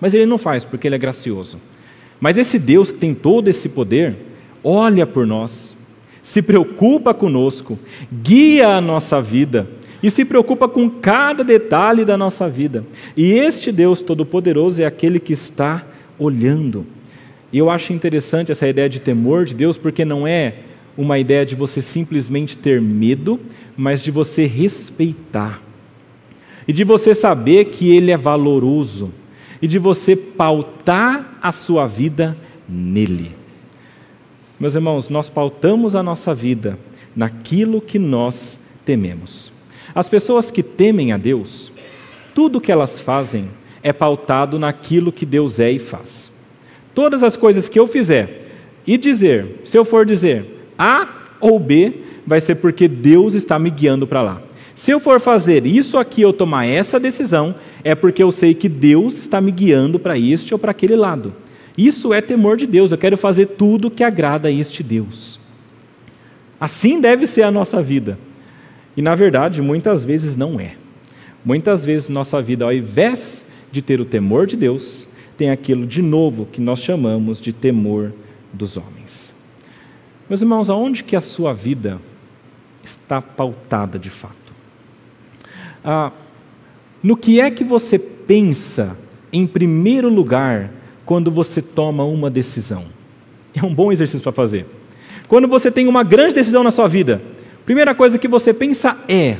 Mas 0.00 0.14
Ele 0.14 0.24
não 0.24 0.38
faz, 0.38 0.64
porque 0.64 0.86
Ele 0.86 0.94
é 0.94 0.98
gracioso. 0.98 1.60
Mas 2.20 2.38
esse 2.38 2.60
Deus 2.60 2.92
que 2.92 2.98
tem 2.98 3.12
todo 3.12 3.48
esse 3.48 3.68
poder, 3.68 4.16
olha 4.62 5.06
por 5.06 5.26
nós, 5.26 5.76
se 6.28 6.42
preocupa 6.42 7.14
conosco, 7.14 7.78
guia 8.12 8.76
a 8.76 8.82
nossa 8.82 9.18
vida 9.18 9.66
e 10.02 10.10
se 10.10 10.26
preocupa 10.26 10.68
com 10.68 10.90
cada 10.90 11.42
detalhe 11.42 12.04
da 12.04 12.18
nossa 12.18 12.46
vida. 12.46 12.84
E 13.16 13.32
este 13.32 13.72
Deus 13.72 14.02
Todo-Poderoso 14.02 14.82
é 14.82 14.84
aquele 14.84 15.18
que 15.18 15.32
está 15.32 15.86
olhando. 16.18 16.84
E 17.50 17.56
eu 17.56 17.70
acho 17.70 17.94
interessante 17.94 18.52
essa 18.52 18.68
ideia 18.68 18.90
de 18.90 19.00
temor 19.00 19.46
de 19.46 19.54
Deus, 19.54 19.78
porque 19.78 20.04
não 20.04 20.26
é 20.26 20.56
uma 20.98 21.18
ideia 21.18 21.46
de 21.46 21.54
você 21.54 21.80
simplesmente 21.80 22.58
ter 22.58 22.78
medo, 22.78 23.40
mas 23.74 24.02
de 24.02 24.10
você 24.10 24.44
respeitar. 24.44 25.62
E 26.68 26.74
de 26.74 26.84
você 26.84 27.14
saber 27.14 27.70
que 27.70 27.90
Ele 27.96 28.10
é 28.10 28.18
valoroso. 28.18 29.10
E 29.62 29.66
de 29.66 29.78
você 29.78 30.14
pautar 30.14 31.38
a 31.40 31.50
sua 31.52 31.86
vida 31.86 32.36
nele. 32.68 33.38
Meus 34.60 34.74
irmãos, 34.74 35.08
nós 35.08 35.30
pautamos 35.30 35.94
a 35.94 36.02
nossa 36.02 36.34
vida 36.34 36.76
naquilo 37.14 37.80
que 37.80 37.98
nós 37.98 38.58
tememos. 38.84 39.52
As 39.94 40.08
pessoas 40.08 40.50
que 40.50 40.64
temem 40.64 41.12
a 41.12 41.16
Deus, 41.16 41.72
tudo 42.34 42.60
que 42.60 42.72
elas 42.72 42.98
fazem 42.98 43.50
é 43.84 43.92
pautado 43.92 44.58
naquilo 44.58 45.12
que 45.12 45.24
Deus 45.24 45.60
é 45.60 45.70
e 45.70 45.78
faz. 45.78 46.32
Todas 46.92 47.22
as 47.22 47.36
coisas 47.36 47.68
que 47.68 47.78
eu 47.78 47.86
fizer 47.86 48.48
e 48.84 48.96
dizer, 48.96 49.60
se 49.62 49.76
eu 49.76 49.84
for 49.84 50.04
dizer 50.04 50.66
A 50.76 51.08
ou 51.40 51.60
B, 51.60 52.02
vai 52.26 52.40
ser 52.40 52.56
porque 52.56 52.88
Deus 52.88 53.34
está 53.34 53.60
me 53.60 53.70
guiando 53.70 54.08
para 54.08 54.22
lá. 54.22 54.42
Se 54.74 54.90
eu 54.90 54.98
for 54.98 55.20
fazer 55.20 55.66
isso 55.66 55.98
aqui 55.98 56.24
ou 56.24 56.32
tomar 56.32 56.66
essa 56.66 56.98
decisão, 56.98 57.54
é 57.84 57.94
porque 57.94 58.22
eu 58.22 58.30
sei 58.32 58.54
que 58.54 58.68
Deus 58.68 59.18
está 59.18 59.40
me 59.40 59.52
guiando 59.52 59.98
para 60.00 60.18
este 60.18 60.52
ou 60.52 60.58
para 60.58 60.72
aquele 60.72 60.96
lado. 60.96 61.32
Isso 61.78 62.12
é 62.12 62.20
temor 62.20 62.56
de 62.56 62.66
Deus. 62.66 62.90
Eu 62.90 62.98
quero 62.98 63.16
fazer 63.16 63.46
tudo 63.46 63.88
que 63.88 64.02
agrada 64.02 64.48
a 64.48 64.52
este 64.52 64.82
Deus. 64.82 65.38
Assim 66.60 67.00
deve 67.00 67.24
ser 67.24 67.44
a 67.44 67.52
nossa 67.52 67.80
vida. 67.80 68.18
E 68.96 69.00
na 69.00 69.14
verdade, 69.14 69.62
muitas 69.62 70.02
vezes 70.02 70.34
não 70.34 70.58
é. 70.58 70.74
Muitas 71.44 71.84
vezes 71.84 72.08
nossa 72.08 72.42
vida, 72.42 72.64
ao 72.64 72.72
invés 72.72 73.46
de 73.70 73.80
ter 73.80 74.00
o 74.00 74.04
temor 74.04 74.44
de 74.44 74.56
Deus, 74.56 75.06
tem 75.36 75.50
aquilo 75.50 75.86
de 75.86 76.02
novo 76.02 76.46
que 76.46 76.60
nós 76.60 76.80
chamamos 76.80 77.40
de 77.40 77.52
temor 77.52 78.12
dos 78.52 78.76
homens. 78.76 79.32
Meus 80.28 80.42
irmãos, 80.42 80.68
aonde 80.68 81.04
que 81.04 81.14
a 81.14 81.20
sua 81.20 81.54
vida 81.54 82.00
está 82.82 83.22
pautada 83.22 84.00
de 84.00 84.10
fato? 84.10 84.52
Ah, 85.84 86.10
no 87.00 87.16
que 87.16 87.40
é 87.40 87.52
que 87.52 87.62
você 87.62 88.00
pensa 88.00 88.98
em 89.32 89.46
primeiro 89.46 90.08
lugar 90.08 90.72
quando 91.08 91.30
você 91.30 91.62
toma 91.62 92.04
uma 92.04 92.28
decisão. 92.28 92.84
É 93.54 93.64
um 93.64 93.74
bom 93.74 93.90
exercício 93.90 94.22
para 94.22 94.30
fazer. 94.30 94.66
Quando 95.26 95.48
você 95.48 95.70
tem 95.70 95.88
uma 95.88 96.04
grande 96.04 96.34
decisão 96.34 96.62
na 96.62 96.70
sua 96.70 96.86
vida, 96.86 97.22
primeira 97.64 97.94
coisa 97.94 98.18
que 98.18 98.28
você 98.28 98.52
pensa 98.52 98.94
é: 99.08 99.38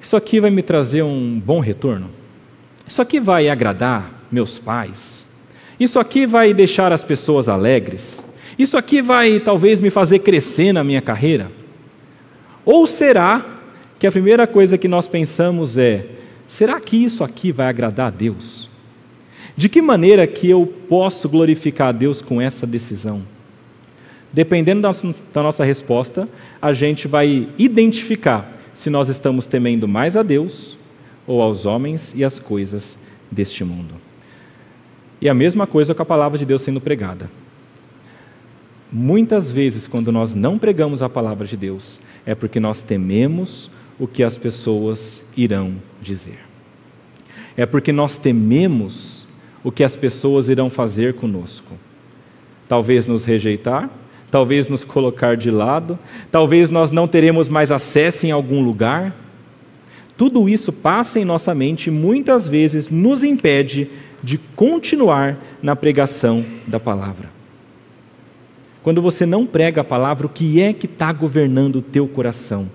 isso 0.00 0.16
aqui 0.16 0.38
vai 0.38 0.48
me 0.48 0.62
trazer 0.62 1.02
um 1.02 1.42
bom 1.44 1.58
retorno? 1.58 2.10
Isso 2.86 3.02
aqui 3.02 3.18
vai 3.18 3.48
agradar 3.48 4.24
meus 4.30 4.56
pais? 4.56 5.26
Isso 5.80 5.98
aqui 5.98 6.28
vai 6.28 6.54
deixar 6.54 6.92
as 6.92 7.02
pessoas 7.02 7.48
alegres? 7.48 8.24
Isso 8.56 8.78
aqui 8.78 9.02
vai 9.02 9.40
talvez 9.40 9.80
me 9.80 9.90
fazer 9.90 10.20
crescer 10.20 10.72
na 10.72 10.84
minha 10.84 11.02
carreira? 11.02 11.50
Ou 12.64 12.86
será 12.86 13.44
que 13.98 14.06
a 14.06 14.12
primeira 14.12 14.46
coisa 14.46 14.78
que 14.78 14.86
nós 14.86 15.08
pensamos 15.08 15.76
é: 15.76 16.06
será 16.46 16.78
que 16.78 16.96
isso 16.96 17.24
aqui 17.24 17.50
vai 17.50 17.66
agradar 17.66 18.06
a 18.06 18.10
Deus? 18.10 18.69
De 19.60 19.68
que 19.68 19.82
maneira 19.82 20.26
que 20.26 20.48
eu 20.48 20.66
posso 20.88 21.28
glorificar 21.28 21.88
a 21.88 21.92
Deus 21.92 22.22
com 22.22 22.40
essa 22.40 22.66
decisão? 22.66 23.20
Dependendo 24.32 24.80
da 24.80 25.42
nossa 25.42 25.62
resposta, 25.62 26.26
a 26.62 26.72
gente 26.72 27.06
vai 27.06 27.46
identificar 27.58 28.50
se 28.72 28.88
nós 28.88 29.10
estamos 29.10 29.46
temendo 29.46 29.86
mais 29.86 30.16
a 30.16 30.22
Deus 30.22 30.78
ou 31.26 31.42
aos 31.42 31.66
homens 31.66 32.14
e 32.16 32.24
às 32.24 32.38
coisas 32.38 32.98
deste 33.30 33.62
mundo. 33.62 33.96
E 35.20 35.28
a 35.28 35.34
mesma 35.34 35.66
coisa 35.66 35.94
com 35.94 36.00
a 36.00 36.06
palavra 36.06 36.38
de 36.38 36.46
Deus 36.46 36.62
sendo 36.62 36.80
pregada. 36.80 37.30
Muitas 38.90 39.50
vezes, 39.50 39.86
quando 39.86 40.10
nós 40.10 40.32
não 40.32 40.58
pregamos 40.58 41.02
a 41.02 41.08
palavra 41.10 41.46
de 41.46 41.58
Deus, 41.58 42.00
é 42.24 42.34
porque 42.34 42.58
nós 42.58 42.80
tememos 42.80 43.70
o 43.98 44.08
que 44.08 44.22
as 44.22 44.38
pessoas 44.38 45.22
irão 45.36 45.74
dizer. 46.00 46.38
É 47.58 47.66
porque 47.66 47.92
nós 47.92 48.16
tememos 48.16 49.19
o 49.62 49.70
que 49.70 49.84
as 49.84 49.96
pessoas 49.96 50.48
irão 50.48 50.70
fazer 50.70 51.14
conosco. 51.14 51.74
Talvez 52.68 53.06
nos 53.06 53.24
rejeitar, 53.24 53.90
talvez 54.30 54.68
nos 54.68 54.84
colocar 54.84 55.36
de 55.36 55.50
lado, 55.50 55.98
talvez 56.30 56.70
nós 56.70 56.90
não 56.90 57.06
teremos 57.06 57.48
mais 57.48 57.70
acesso 57.70 58.26
em 58.26 58.30
algum 58.30 58.62
lugar. 58.62 59.14
Tudo 60.16 60.48
isso 60.48 60.72
passa 60.72 61.18
em 61.18 61.24
nossa 61.24 61.54
mente 61.54 61.88
e 61.88 61.90
muitas 61.90 62.46
vezes 62.46 62.88
nos 62.88 63.22
impede 63.22 63.90
de 64.22 64.38
continuar 64.38 65.38
na 65.62 65.74
pregação 65.74 66.44
da 66.66 66.78
palavra. 66.78 67.30
Quando 68.82 69.02
você 69.02 69.26
não 69.26 69.46
prega 69.46 69.82
a 69.82 69.84
palavra, 69.84 70.26
o 70.26 70.30
que 70.30 70.60
é 70.60 70.72
que 70.72 70.86
está 70.86 71.12
governando 71.12 71.76
o 71.76 71.82
teu 71.82 72.06
coração? 72.06 72.70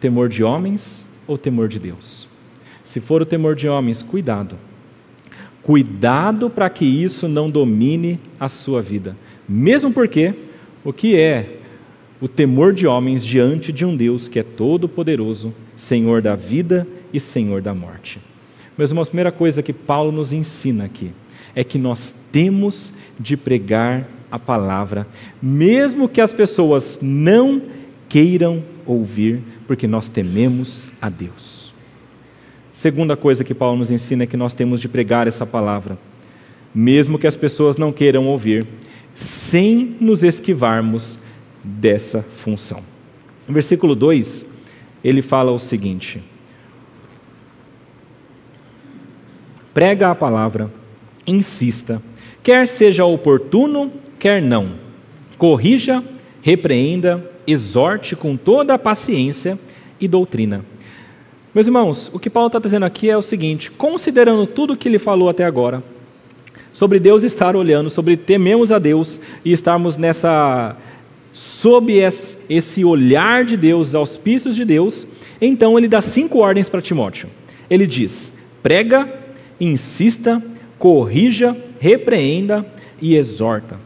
Temor 0.00 0.28
de 0.28 0.42
homens 0.42 1.06
ou 1.26 1.36
temor 1.36 1.68
de 1.68 1.78
Deus? 1.78 2.28
Se 2.82 3.00
for 3.00 3.20
o 3.20 3.26
temor 3.26 3.54
de 3.54 3.68
homens, 3.68 4.02
cuidado 4.02 4.56
Cuidado 5.62 6.50
para 6.50 6.68
que 6.68 6.84
isso 6.84 7.28
não 7.28 7.48
domine 7.48 8.18
a 8.38 8.48
sua 8.48 8.82
vida. 8.82 9.16
Mesmo 9.48 9.92
porque 9.92 10.34
o 10.84 10.92
que 10.92 11.16
é 11.16 11.58
o 12.20 12.28
temor 12.28 12.72
de 12.72 12.86
homens 12.86 13.24
diante 13.24 13.72
de 13.72 13.84
um 13.84 13.96
Deus 13.96 14.28
que 14.28 14.38
é 14.38 14.42
todo-poderoso, 14.42 15.52
Senhor 15.76 16.22
da 16.22 16.36
vida 16.36 16.86
e 17.12 17.18
Senhor 17.18 17.60
da 17.60 17.74
morte. 17.74 18.20
Meus 18.78 18.90
irmãos, 18.90 19.08
a 19.08 19.10
primeira 19.10 19.32
coisa 19.32 19.62
que 19.62 19.72
Paulo 19.72 20.12
nos 20.12 20.32
ensina 20.32 20.84
aqui 20.84 21.10
é 21.54 21.62
que 21.62 21.78
nós 21.78 22.14
temos 22.30 22.92
de 23.18 23.36
pregar 23.36 24.08
a 24.30 24.38
palavra, 24.38 25.06
mesmo 25.42 26.08
que 26.08 26.20
as 26.20 26.32
pessoas 26.32 26.98
não 27.02 27.60
queiram 28.08 28.62
ouvir, 28.86 29.42
porque 29.66 29.86
nós 29.86 30.08
tememos 30.08 30.88
a 31.00 31.08
Deus. 31.08 31.71
Segunda 32.82 33.16
coisa 33.16 33.44
que 33.44 33.54
Paulo 33.54 33.78
nos 33.78 33.92
ensina 33.92 34.24
é 34.24 34.26
que 34.26 34.36
nós 34.36 34.54
temos 34.54 34.80
de 34.80 34.88
pregar 34.88 35.28
essa 35.28 35.46
palavra, 35.46 35.96
mesmo 36.74 37.16
que 37.16 37.28
as 37.28 37.36
pessoas 37.36 37.76
não 37.76 37.92
queiram 37.92 38.26
ouvir, 38.26 38.66
sem 39.14 39.96
nos 40.00 40.24
esquivarmos 40.24 41.16
dessa 41.62 42.22
função. 42.38 42.82
No 43.46 43.54
versículo 43.54 43.94
2, 43.94 44.44
ele 45.04 45.22
fala 45.22 45.52
o 45.52 45.60
seguinte: 45.60 46.20
Prega 49.72 50.10
a 50.10 50.14
palavra, 50.16 50.68
insista, 51.24 52.02
quer 52.42 52.66
seja 52.66 53.04
oportuno, 53.04 53.92
quer 54.18 54.42
não. 54.42 54.72
Corrija, 55.38 56.02
repreenda, 56.42 57.30
exorte 57.46 58.16
com 58.16 58.36
toda 58.36 58.74
a 58.74 58.78
paciência 58.78 59.56
e 60.00 60.08
doutrina. 60.08 60.71
Meus 61.54 61.66
irmãos, 61.66 62.10
o 62.14 62.18
que 62.18 62.30
Paulo 62.30 62.46
está 62.46 62.58
dizendo 62.58 62.86
aqui 62.86 63.10
é 63.10 63.16
o 63.16 63.20
seguinte: 63.20 63.70
considerando 63.70 64.46
tudo 64.46 64.72
o 64.72 64.76
que 64.76 64.88
ele 64.88 64.98
falou 64.98 65.28
até 65.28 65.44
agora, 65.44 65.82
sobre 66.72 66.98
Deus 66.98 67.22
estar 67.22 67.54
olhando, 67.54 67.90
sobre 67.90 68.16
tememos 68.16 68.72
a 68.72 68.78
Deus 68.78 69.20
e 69.44 69.52
estarmos 69.52 69.98
nessa 69.98 70.74
sob 71.30 71.92
esse 72.48 72.84
olhar 72.84 73.44
de 73.44 73.56
Deus, 73.58 73.88
os 73.88 73.94
auspícios 73.94 74.56
de 74.56 74.64
Deus, 74.64 75.06
então 75.40 75.76
ele 75.76 75.88
dá 75.88 76.00
cinco 76.00 76.38
ordens 76.38 76.70
para 76.70 76.80
Timóteo. 76.80 77.28
Ele 77.68 77.86
diz: 77.86 78.32
prega, 78.62 79.12
insista, 79.60 80.42
corrija, 80.78 81.54
repreenda 81.78 82.64
e 82.98 83.14
exorta. 83.14 83.78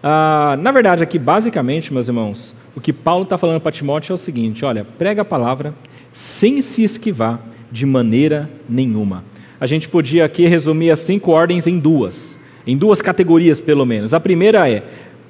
Ah, 0.00 0.56
na 0.60 0.70
verdade, 0.70 1.02
aqui, 1.02 1.18
basicamente, 1.18 1.92
meus 1.92 2.06
irmãos, 2.06 2.54
o 2.76 2.80
que 2.80 2.92
Paulo 2.92 3.24
está 3.24 3.36
falando 3.36 3.60
para 3.60 3.72
Timóteo 3.72 4.12
é 4.12 4.14
o 4.14 4.18
seguinte: 4.18 4.64
olha, 4.64 4.84
prega 4.84 5.22
a 5.22 5.24
palavra 5.24 5.74
sem 6.12 6.60
se 6.60 6.82
esquivar 6.82 7.40
de 7.70 7.86
maneira 7.86 8.50
nenhuma. 8.68 9.24
A 9.60 9.66
gente 9.66 9.88
podia 9.88 10.24
aqui 10.24 10.46
resumir 10.46 10.90
as 10.90 11.00
cinco 11.00 11.30
ordens 11.30 11.66
em 11.66 11.78
duas, 11.78 12.38
em 12.66 12.76
duas 12.76 13.02
categorias 13.02 13.60
pelo 13.60 13.84
menos. 13.84 14.14
A 14.14 14.20
primeira 14.20 14.68
é: 14.70 14.82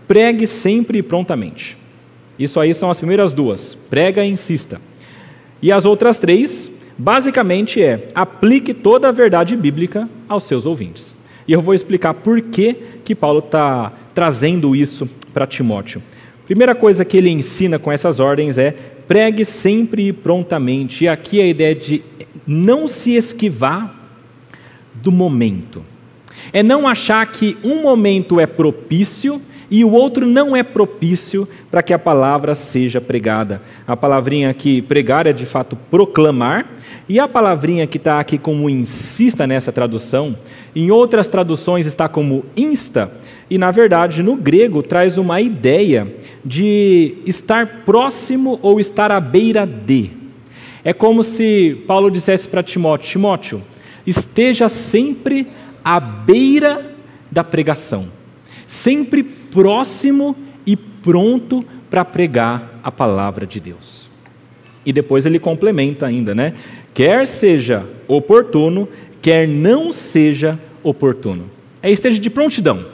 pregue 0.06 0.46
sempre 0.46 0.98
e 0.98 1.02
prontamente. 1.02 1.76
Isso 2.38 2.58
aí 2.58 2.72
são 2.72 2.90
as 2.90 2.98
primeiras 2.98 3.32
duas: 3.32 3.74
prega 3.74 4.24
e 4.24 4.30
insista. 4.30 4.80
E 5.60 5.70
as 5.70 5.84
outras 5.84 6.16
três, 6.16 6.70
basicamente, 6.96 7.82
é 7.82 8.08
aplique 8.14 8.72
toda 8.72 9.08
a 9.08 9.12
verdade 9.12 9.56
bíblica 9.56 10.08
aos 10.28 10.44
seus 10.44 10.64
ouvintes. 10.64 11.16
E 11.46 11.52
eu 11.52 11.60
vou 11.60 11.74
explicar 11.74 12.14
por 12.14 12.40
que, 12.40 12.74
que 13.04 13.14
Paulo 13.14 13.40
está 13.40 13.92
trazendo 14.14 14.74
isso 14.74 15.08
para 15.34 15.46
Timóteo. 15.46 16.02
Primeira 16.46 16.74
coisa 16.74 17.04
que 17.04 17.16
ele 17.16 17.30
ensina 17.30 17.78
com 17.78 17.92
essas 17.92 18.20
ordens 18.20 18.56
é 18.56 18.74
pregue 19.10 19.44
sempre 19.44 20.06
e 20.06 20.12
prontamente. 20.12 21.02
E 21.02 21.08
aqui 21.08 21.42
a 21.42 21.46
ideia 21.46 21.74
de 21.74 22.00
não 22.46 22.86
se 22.86 23.16
esquivar 23.16 23.92
do 24.94 25.10
momento. 25.10 25.84
É 26.52 26.62
não 26.62 26.86
achar 26.86 27.26
que 27.26 27.58
um 27.64 27.82
momento 27.82 28.38
é 28.38 28.46
propício 28.46 29.42
e 29.70 29.84
o 29.84 29.92
outro 29.92 30.26
não 30.26 30.56
é 30.56 30.62
propício 30.62 31.48
para 31.70 31.82
que 31.82 31.92
a 31.92 31.98
palavra 31.98 32.54
seja 32.54 33.00
pregada. 33.00 33.62
A 33.86 33.96
palavrinha 33.96 34.50
aqui, 34.50 34.82
pregar, 34.82 35.26
é 35.26 35.32
de 35.32 35.46
fato 35.46 35.76
proclamar, 35.90 36.66
e 37.08 37.20
a 37.20 37.28
palavrinha 37.28 37.86
que 37.86 37.96
está 37.96 38.18
aqui 38.18 38.36
como 38.36 38.68
insista 38.68 39.46
nessa 39.46 39.70
tradução, 39.70 40.36
em 40.74 40.90
outras 40.90 41.28
traduções 41.28 41.86
está 41.86 42.08
como 42.08 42.44
insta, 42.56 43.12
e 43.48 43.58
na 43.58 43.70
verdade 43.70 44.22
no 44.22 44.36
grego 44.36 44.82
traz 44.82 45.18
uma 45.18 45.40
ideia 45.40 46.12
de 46.44 47.16
estar 47.26 47.82
próximo 47.84 48.58
ou 48.62 48.80
estar 48.80 49.10
à 49.10 49.20
beira 49.20 49.66
de. 49.66 50.10
É 50.84 50.92
como 50.92 51.22
se 51.22 51.82
Paulo 51.86 52.10
dissesse 52.10 52.48
para 52.48 52.62
Timóteo: 52.62 53.10
Timóteo, 53.10 53.62
esteja 54.06 54.68
sempre 54.68 55.46
à 55.84 56.00
beira 56.00 56.94
da 57.30 57.44
pregação, 57.44 58.08
sempre 58.70 59.24
próximo 59.24 60.36
e 60.64 60.76
pronto 60.76 61.64
para 61.90 62.04
pregar 62.04 62.78
a 62.84 62.92
palavra 62.92 63.44
de 63.44 63.58
Deus. 63.58 64.08
E 64.86 64.92
depois 64.92 65.26
ele 65.26 65.40
complementa 65.40 66.06
ainda, 66.06 66.36
né? 66.36 66.54
Quer 66.94 67.26
seja 67.26 67.84
oportuno, 68.06 68.88
quer 69.20 69.48
não 69.48 69.92
seja 69.92 70.56
oportuno. 70.84 71.50
É 71.82 71.90
esteja 71.90 72.20
de 72.20 72.30
prontidão. 72.30 72.86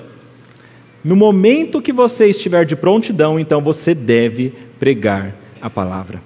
No 1.05 1.15
momento 1.15 1.83
que 1.83 1.93
você 1.93 2.27
estiver 2.27 2.65
de 2.65 2.75
prontidão, 2.75 3.39
então 3.39 3.61
você 3.61 3.95
deve 3.95 4.55
pregar 4.81 5.35
a 5.61 5.69
palavra. 5.69 6.23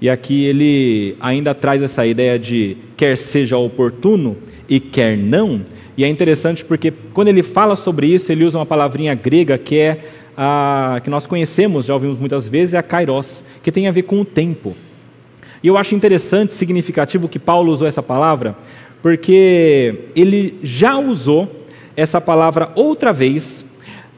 E 0.00 0.08
aqui 0.08 0.44
ele 0.44 1.16
ainda 1.20 1.54
traz 1.54 1.82
essa 1.82 2.06
ideia 2.06 2.38
de 2.38 2.76
quer 2.96 3.16
seja 3.16 3.56
oportuno 3.56 4.36
e 4.68 4.78
quer 4.78 5.16
não, 5.16 5.62
e 5.98 6.04
é 6.04 6.08
interessante 6.08 6.64
porque 6.64 6.92
quando 7.12 7.26
ele 7.26 7.42
fala 7.42 7.74
sobre 7.74 8.06
isso, 8.06 8.30
ele 8.30 8.44
usa 8.44 8.56
uma 8.56 8.64
palavrinha 8.64 9.16
grega 9.16 9.58
que 9.58 9.76
é 9.76 9.98
a 10.36 11.00
que 11.02 11.10
nós 11.10 11.26
conhecemos, 11.26 11.86
já 11.86 11.94
ouvimos 11.94 12.16
muitas 12.16 12.48
vezes, 12.48 12.74
é 12.74 12.78
a 12.78 12.82
kairos, 12.84 13.42
que 13.64 13.72
tem 13.72 13.88
a 13.88 13.90
ver 13.90 14.02
com 14.02 14.20
o 14.20 14.24
tempo. 14.24 14.76
E 15.60 15.66
eu 15.66 15.76
acho 15.76 15.96
interessante, 15.96 16.54
significativo 16.54 17.28
que 17.28 17.40
Paulo 17.40 17.72
usou 17.72 17.88
essa 17.88 18.00
palavra, 18.00 18.56
porque 19.02 20.04
ele 20.14 20.60
já 20.62 20.96
usou 20.96 21.66
essa 21.96 22.20
palavra 22.20 22.70
outra 22.76 23.12
vez, 23.12 23.64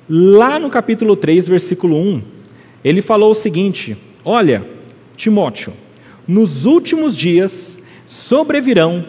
lá 0.06 0.58
no 0.58 0.68
capítulo 0.68 1.16
3, 1.16 1.48
versículo 1.48 1.96
1. 1.96 2.22
Ele 2.84 3.00
falou 3.00 3.30
o 3.30 3.34
seguinte: 3.34 3.96
Olha, 4.22 4.66
Timóteo, 5.20 5.74
nos 6.26 6.64
últimos 6.64 7.14
dias 7.14 7.78
sobrevirão 8.06 9.04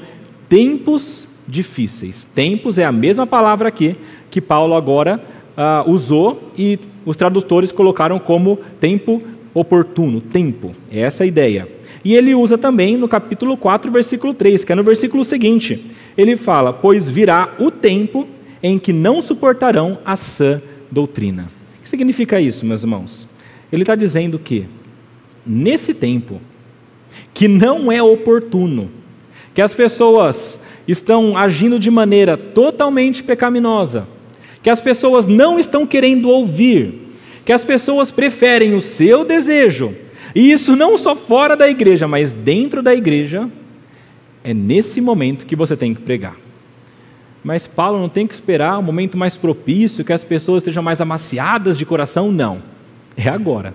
tempos 0.50 1.26
difíceis. 1.48 2.28
Tempos 2.36 2.78
é 2.78 2.84
a 2.84 2.92
mesma 2.92 3.26
palavra 3.26 3.70
aqui 3.70 3.96
que 4.30 4.42
Paulo 4.42 4.74
agora 4.74 5.24
uh, 5.56 5.90
usou 5.90 6.52
e 6.58 6.78
os 7.06 7.16
tradutores 7.16 7.72
colocaram 7.72 8.20
como 8.20 8.60
tempo 8.78 9.22
oportuno, 9.54 10.20
tempo. 10.20 10.76
É 10.92 11.00
essa 11.00 11.24
a 11.24 11.28
ideia. 11.28 11.66
E 12.04 12.14
ele 12.14 12.36
usa 12.36 12.58
também 12.58 12.98
no 12.98 13.08
capítulo 13.08 13.56
4, 13.56 13.90
versículo 13.90 14.34
3, 14.34 14.66
que 14.66 14.74
é 14.74 14.76
no 14.76 14.84
versículo 14.84 15.24
seguinte. 15.24 15.86
Ele 16.18 16.36
fala: 16.36 16.74
Pois 16.74 17.08
virá 17.08 17.56
o 17.58 17.72
tempo 17.72 18.28
em 18.62 18.78
que 18.78 18.92
não 18.92 19.22
suportarão 19.22 19.98
a 20.04 20.18
sã 20.18 20.62
doutrina. 20.92 21.50
O 21.80 21.84
que 21.84 21.90
significa 21.90 22.42
isso, 22.42 22.66
meus 22.66 22.84
irmãos? 22.84 23.30
Ele 23.72 23.84
está 23.84 23.96
dizendo 23.96 24.38
que, 24.38 24.68
nesse 25.46 25.94
tempo, 25.94 26.42
que 27.34 27.48
não 27.48 27.92
é 27.92 28.02
oportuno, 28.02 28.90
que 29.54 29.62
as 29.62 29.74
pessoas 29.74 30.60
estão 30.88 31.38
agindo 31.38 31.80
de 31.80 31.92
maneira 31.92 32.38
totalmente 32.38 33.24
pecaminosa, 33.24 34.08
que 34.62 34.70
as 34.70 34.82
pessoas 34.82 35.28
não 35.28 35.60
estão 35.60 35.86
querendo 35.86 36.30
ouvir, 36.30 37.14
que 37.46 37.52
as 37.52 37.64
pessoas 37.64 38.12
preferem 38.12 38.76
o 38.76 38.82
seu 38.82 39.26
desejo, 39.26 39.96
e 40.34 40.52
isso 40.52 40.76
não 40.76 40.98
só 40.98 41.16
fora 41.16 41.56
da 41.56 41.68
igreja, 41.68 42.08
mas 42.08 42.32
dentro 42.32 42.82
da 42.82 42.96
igreja, 42.96 43.50
é 44.44 44.54
nesse 44.54 45.02
momento 45.02 45.46
que 45.46 45.56
você 45.56 45.76
tem 45.76 45.94
que 45.94 46.02
pregar. 46.02 46.36
Mas 47.44 47.66
Paulo 47.66 48.00
não 48.00 48.10
tem 48.10 48.28
que 48.28 48.34
esperar 48.34 48.78
um 48.78 48.84
momento 48.84 49.18
mais 49.18 49.36
propício, 49.36 50.06
que 50.06 50.14
as 50.14 50.24
pessoas 50.24 50.62
estejam 50.62 50.84
mais 50.84 51.02
amaciadas 51.02 51.78
de 51.78 51.86
coração, 51.86 52.32
não. 52.32 52.62
É 53.18 53.28
agora. 53.30 53.74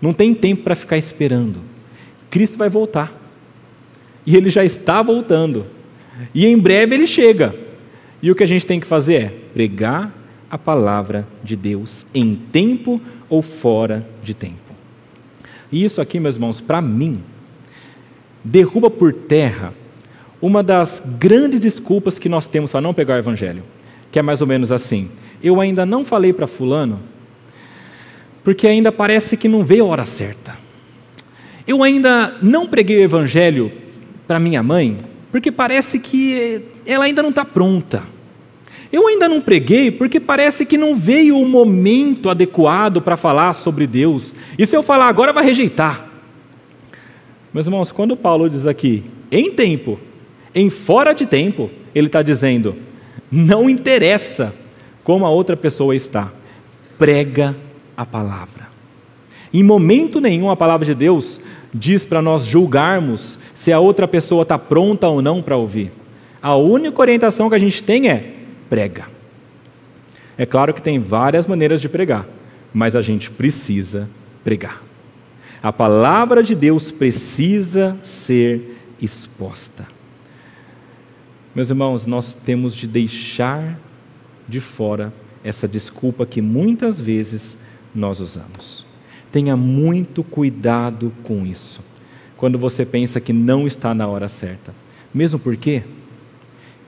Não 0.00 0.12
tem 0.12 0.34
tempo 0.34 0.62
para 0.62 0.74
ficar 0.74 0.96
esperando. 0.96 1.60
Cristo 2.30 2.58
vai 2.58 2.68
voltar. 2.68 3.12
E 4.24 4.36
ele 4.36 4.50
já 4.50 4.64
está 4.64 5.02
voltando. 5.02 5.66
E 6.34 6.46
em 6.46 6.58
breve 6.58 6.94
ele 6.94 7.06
chega. 7.06 7.54
E 8.22 8.30
o 8.30 8.34
que 8.34 8.42
a 8.42 8.46
gente 8.46 8.66
tem 8.66 8.80
que 8.80 8.86
fazer 8.86 9.14
é 9.14 9.28
pregar 9.52 10.12
a 10.50 10.58
palavra 10.58 11.26
de 11.42 11.56
Deus 11.56 12.06
em 12.14 12.34
tempo 12.34 13.00
ou 13.28 13.42
fora 13.42 14.06
de 14.22 14.34
tempo. 14.34 14.74
E 15.70 15.84
isso 15.84 16.00
aqui, 16.00 16.20
meus 16.20 16.36
irmãos, 16.36 16.60
para 16.60 16.80
mim, 16.80 17.20
derruba 18.42 18.88
por 18.88 19.12
terra 19.12 19.74
uma 20.40 20.62
das 20.62 21.02
grandes 21.18 21.60
desculpas 21.60 22.18
que 22.18 22.28
nós 22.28 22.46
temos 22.46 22.70
para 22.70 22.80
não 22.80 22.94
pegar 22.94 23.14
o 23.14 23.18
evangelho, 23.18 23.62
que 24.12 24.18
é 24.18 24.22
mais 24.22 24.40
ou 24.40 24.46
menos 24.46 24.70
assim: 24.70 25.10
eu 25.42 25.60
ainda 25.60 25.84
não 25.84 26.04
falei 26.04 26.32
para 26.32 26.46
fulano, 26.46 27.00
porque 28.46 28.68
ainda 28.68 28.92
parece 28.92 29.36
que 29.36 29.48
não 29.48 29.64
veio 29.64 29.86
a 29.86 29.88
hora 29.88 30.04
certa. 30.04 30.56
Eu 31.66 31.82
ainda 31.82 32.36
não 32.40 32.68
preguei 32.68 32.98
o 32.98 33.02
evangelho 33.02 33.72
para 34.24 34.38
minha 34.38 34.62
mãe, 34.62 34.98
porque 35.32 35.50
parece 35.50 35.98
que 35.98 36.62
ela 36.86 37.06
ainda 37.06 37.24
não 37.24 37.30
está 37.30 37.44
pronta. 37.44 38.04
Eu 38.92 39.08
ainda 39.08 39.28
não 39.28 39.40
preguei 39.40 39.90
porque 39.90 40.20
parece 40.20 40.64
que 40.64 40.78
não 40.78 40.94
veio 40.94 41.36
o 41.36 41.44
momento 41.44 42.30
adequado 42.30 43.02
para 43.02 43.16
falar 43.16 43.52
sobre 43.54 43.84
Deus. 43.84 44.32
E 44.56 44.64
se 44.64 44.76
eu 44.76 44.82
falar 44.84 45.08
agora, 45.08 45.32
vai 45.32 45.44
rejeitar. 45.44 46.06
Meus 47.52 47.66
irmãos, 47.66 47.90
quando 47.90 48.16
Paulo 48.16 48.48
diz 48.48 48.64
aqui, 48.64 49.02
em 49.28 49.50
tempo, 49.50 49.98
em 50.54 50.70
fora 50.70 51.12
de 51.12 51.26
tempo, 51.26 51.68
ele 51.92 52.06
está 52.06 52.22
dizendo: 52.22 52.76
não 53.28 53.68
interessa 53.68 54.54
como 55.02 55.26
a 55.26 55.30
outra 55.30 55.56
pessoa 55.56 55.96
está, 55.96 56.32
prega 56.96 57.65
a 57.96 58.04
palavra. 58.04 58.68
Em 59.52 59.62
momento 59.62 60.20
nenhum 60.20 60.50
a 60.50 60.56
palavra 60.56 60.84
de 60.84 60.94
Deus 60.94 61.40
diz 61.72 62.04
para 62.04 62.20
nós 62.20 62.44
julgarmos 62.44 63.38
se 63.54 63.72
a 63.72 63.80
outra 63.80 64.06
pessoa 64.06 64.42
está 64.42 64.58
pronta 64.58 65.08
ou 65.08 65.22
não 65.22 65.42
para 65.42 65.56
ouvir. 65.56 65.92
A 66.42 66.54
única 66.56 67.00
orientação 67.00 67.48
que 67.48 67.54
a 67.54 67.58
gente 67.58 67.82
tem 67.82 68.08
é 68.08 68.34
prega. 68.68 69.06
É 70.36 70.44
claro 70.44 70.74
que 70.74 70.82
tem 70.82 70.98
várias 70.98 71.46
maneiras 71.46 71.80
de 71.80 71.88
pregar, 71.88 72.26
mas 72.72 72.94
a 72.94 73.02
gente 73.02 73.30
precisa 73.30 74.08
pregar. 74.44 74.82
A 75.62 75.72
palavra 75.72 76.42
de 76.42 76.54
Deus 76.54 76.90
precisa 76.90 77.96
ser 78.02 78.76
exposta. 79.00 79.86
Meus 81.54 81.70
irmãos, 81.70 82.04
nós 82.04 82.34
temos 82.34 82.74
de 82.74 82.86
deixar 82.86 83.78
de 84.46 84.60
fora 84.60 85.12
essa 85.42 85.66
desculpa 85.66 86.26
que 86.26 86.42
muitas 86.42 87.00
vezes 87.00 87.56
nós 87.96 88.20
usamos. 88.20 88.86
Tenha 89.32 89.56
muito 89.56 90.22
cuidado 90.22 91.12
com 91.22 91.46
isso. 91.46 91.80
Quando 92.36 92.58
você 92.58 92.84
pensa 92.84 93.20
que 93.20 93.32
não 93.32 93.66
está 93.66 93.94
na 93.94 94.06
hora 94.06 94.28
certa. 94.28 94.74
Mesmo 95.12 95.38
porque, 95.38 95.82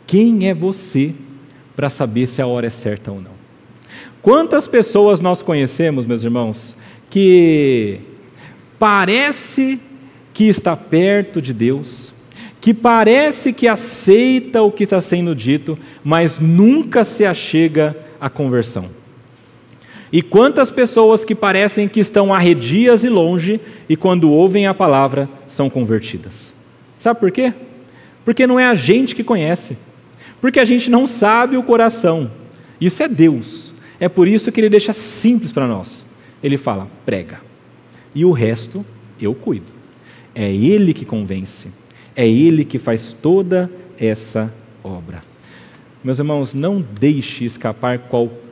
quem 0.07 0.49
é 0.49 0.55
você 0.55 1.15
para 1.75 1.89
saber 1.89 2.27
se 2.27 2.43
a 2.43 2.47
hora 2.47 2.67
é 2.67 2.71
certa 2.71 3.11
ou 3.11 3.21
não? 3.21 3.39
Quantas 4.21 4.67
pessoas 4.67 5.21
nós 5.21 5.43
conhecemos, 5.43 6.05
meus 6.05 6.25
irmãos, 6.25 6.77
que 7.09 8.01
parece 8.79 9.81
que 10.35 10.45
está 10.45 10.77
perto 10.77 11.41
de 11.41 11.53
Deus, 11.53 12.13
que 12.61 12.75
parece 12.75 13.53
que 13.53 13.67
aceita 13.67 14.63
o 14.63 14.71
que 14.71 14.83
está 14.83 15.01
sendo 15.01 15.35
dito, 15.35 15.79
mas 16.05 16.39
nunca 16.39 17.05
se 17.05 17.25
achega 17.25 17.97
à 18.21 18.29
conversão. 18.29 18.98
E 20.13 20.23
quantas 20.23 20.71
pessoas 20.71 21.25
que 21.25 21.35
parecem 21.35 21.89
que 21.89 22.01
estão 22.01 22.33
arredias 22.33 23.05
e 23.05 23.09
longe, 23.09 23.61
e 23.89 23.97
quando 23.97 24.31
ouvem 24.31 24.67
a 24.67 24.73
palavra, 24.73 25.29
são 25.47 25.69
convertidas. 25.69 26.55
Sabe 26.99 27.21
por 27.21 27.31
quê? 27.31 27.53
Porque 28.25 28.47
não 28.47 28.59
é 28.59 28.67
a 28.67 28.75
gente 28.75 29.15
que 29.15 29.23
conhece, 29.23 29.77
porque 30.41 30.59
a 30.59 30.65
gente 30.65 30.91
não 30.91 31.07
sabe 31.07 31.57
o 31.57 31.63
coração. 31.63 32.31
Isso 32.81 33.03
é 33.03 33.09
Deus. 33.09 33.73
É 34.01 34.09
por 34.09 34.29
isso 34.29 34.51
que 34.51 34.61
ele 34.61 34.69
deixa 34.69 34.93
simples 34.93 35.53
para 35.53 35.67
nós. 35.67 36.07
Ele 36.43 36.57
fala: 36.57 36.89
prega. 37.05 37.41
E 38.15 38.25
o 38.25 38.33
resto 38.33 38.85
eu 39.21 39.35
cuido. 39.35 39.73
É 40.35 40.51
Ele 40.51 40.95
que 40.95 41.05
convence. 41.05 41.69
É 42.15 42.27
Ele 42.29 42.65
que 42.65 42.79
faz 42.79 43.13
toda 43.13 43.71
essa 43.99 44.53
obra. 44.83 45.21
Meus 46.03 46.19
irmãos, 46.19 46.55
não 46.55 46.81
deixe 46.81 47.45
escapar 47.45 47.99
qualquer 47.99 48.48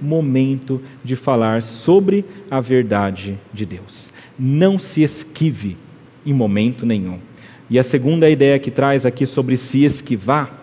momento 0.00 0.80
de 1.02 1.16
falar 1.16 1.62
sobre 1.62 2.24
a 2.50 2.60
verdade 2.60 3.38
de 3.52 3.66
Deus. 3.66 4.10
Não 4.38 4.78
se 4.78 5.02
esquive 5.02 5.76
em 6.24 6.32
momento 6.32 6.86
nenhum. 6.86 7.18
E 7.68 7.78
a 7.78 7.82
segunda 7.82 8.28
ideia 8.28 8.58
que 8.58 8.70
traz 8.70 9.06
aqui 9.06 9.26
sobre 9.26 9.56
se 9.56 9.84
esquivar 9.84 10.60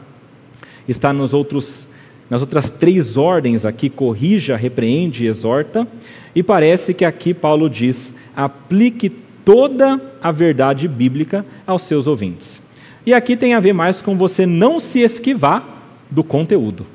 está 0.88 1.12
nos 1.12 1.34
outros 1.34 1.88
nas 2.30 2.42
outras 2.42 2.70
três 2.70 3.18
ordens 3.18 3.66
aqui, 3.66 3.90
corrija, 3.90 4.56
repreende 4.56 5.26
e 5.26 5.28
exorta, 5.28 5.88
e 6.36 6.44
parece 6.44 6.94
que 6.94 7.04
aqui 7.04 7.34
Paulo 7.34 7.68
diz: 7.68 8.14
aplique 8.36 9.10
toda 9.44 10.00
a 10.22 10.32
verdade 10.32 10.88
bíblica 10.88 11.44
aos 11.66 11.82
seus 11.82 12.06
ouvintes. 12.06 12.62
E 13.04 13.14
aqui 13.14 13.36
tem 13.36 13.56
a 13.56 13.60
ver 13.60 13.74
mais 13.74 14.02
com 14.02 14.16
você 14.16 14.46
não 14.46 14.80
se 14.80 15.00
esquivar 15.00 15.82
do 16.12 16.24
conteúdo. 16.24 16.86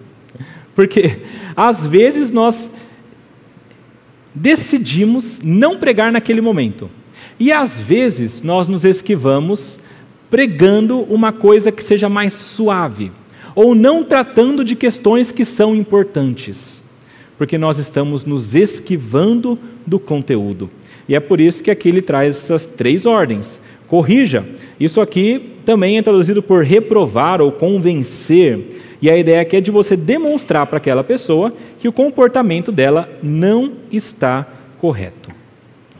Porque 0.74 1.18
às 1.56 1.86
vezes 1.86 2.30
nós 2.30 2.70
decidimos 4.34 5.40
não 5.42 5.78
pregar 5.78 6.10
naquele 6.10 6.40
momento. 6.40 6.90
E 7.38 7.52
às 7.52 7.78
vezes 7.78 8.42
nós 8.42 8.68
nos 8.68 8.84
esquivamos 8.84 9.78
pregando 10.30 11.00
uma 11.02 11.32
coisa 11.32 11.70
que 11.70 11.84
seja 11.84 12.08
mais 12.08 12.32
suave, 12.32 13.12
ou 13.54 13.74
não 13.74 14.02
tratando 14.02 14.64
de 14.64 14.74
questões 14.74 15.30
que 15.30 15.44
são 15.44 15.76
importantes, 15.76 16.82
porque 17.38 17.56
nós 17.56 17.78
estamos 17.78 18.24
nos 18.24 18.54
esquivando 18.54 19.56
do 19.86 19.98
conteúdo. 19.98 20.68
E 21.08 21.14
é 21.14 21.20
por 21.20 21.40
isso 21.40 21.62
que 21.62 21.70
aqui 21.70 21.88
ele 21.88 22.02
traz 22.02 22.36
essas 22.36 22.66
três 22.66 23.06
ordens. 23.06 23.60
Corrija. 23.86 24.44
Isso 24.80 25.00
aqui 25.00 25.52
também 25.64 25.98
é 25.98 26.02
traduzido 26.02 26.42
por 26.42 26.64
reprovar 26.64 27.40
ou 27.40 27.52
convencer. 27.52 28.93
E 29.04 29.10
a 29.10 29.18
ideia 29.18 29.42
aqui 29.42 29.56
é 29.56 29.60
de 29.60 29.70
você 29.70 29.98
demonstrar 29.98 30.64
para 30.64 30.78
aquela 30.78 31.04
pessoa 31.04 31.52
que 31.78 31.86
o 31.86 31.92
comportamento 31.92 32.72
dela 32.72 33.06
não 33.22 33.72
está 33.92 34.46
correto. 34.78 35.28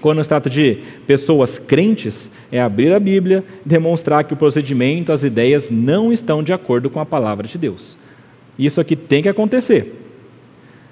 Quando 0.01 0.23
se 0.23 0.29
trata 0.31 0.49
de 0.49 0.79
pessoas 1.07 1.59
crentes, 1.59 2.31
é 2.51 2.59
abrir 2.59 2.95
a 2.95 2.99
Bíblia, 2.99 3.45
demonstrar 3.63 4.25
que 4.25 4.33
o 4.33 4.37
procedimento, 4.39 5.13
as 5.13 5.23
ideias 5.23 5.69
não 5.71 6.15
estão 6.15 6.43
de 6.43 6.51
acordo 6.51 6.89
com 6.89 6.99
a 6.99 7.05
palavra 7.05 7.47
de 7.47 7.59
Deus. 7.59 7.99
Isso 8.59 8.81
aqui 8.81 8.97
tem 8.97 9.23
que 9.23 9.29
acontecer. 9.29 10.01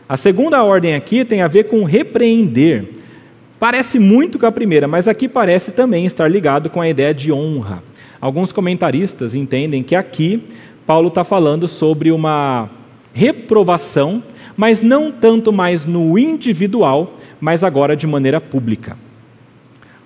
A 0.07 0.18
segunda 0.18 0.62
ordem 0.62 0.94
aqui 0.94 1.25
tem 1.25 1.40
a 1.40 1.48
ver 1.48 1.64
com 1.64 1.83
repreender. 1.83 2.90
Parece 3.59 3.98
muito 3.98 4.38
com 4.38 4.44
a 4.44 4.53
primeira, 4.53 4.87
mas 4.87 5.09
aqui 5.09 5.27
parece 5.27 5.70
também 5.70 6.05
estar 6.05 6.29
ligado 6.29 6.68
com 6.68 6.83
a 6.83 6.90
ideia 6.90 7.14
de 7.14 7.33
honra. 7.33 7.83
Alguns 8.20 8.53
comentaristas 8.53 9.35
entendem 9.35 9.83
que 9.83 9.96
aqui 9.96 10.44
Paulo 10.93 11.09
está 11.09 11.25
falando 11.25 11.67
sobre 11.67 12.13
uma 12.13 12.69
reprovação, 13.15 14.23
mas 14.55 14.83
não 14.83 15.11
tanto 15.11 15.51
mais 15.51 15.87
no 15.87 16.19
individual, 16.19 17.15
mas 17.41 17.65
agora 17.65 17.97
de 17.97 18.07
maneira 18.07 18.39
pública. 18.39 18.95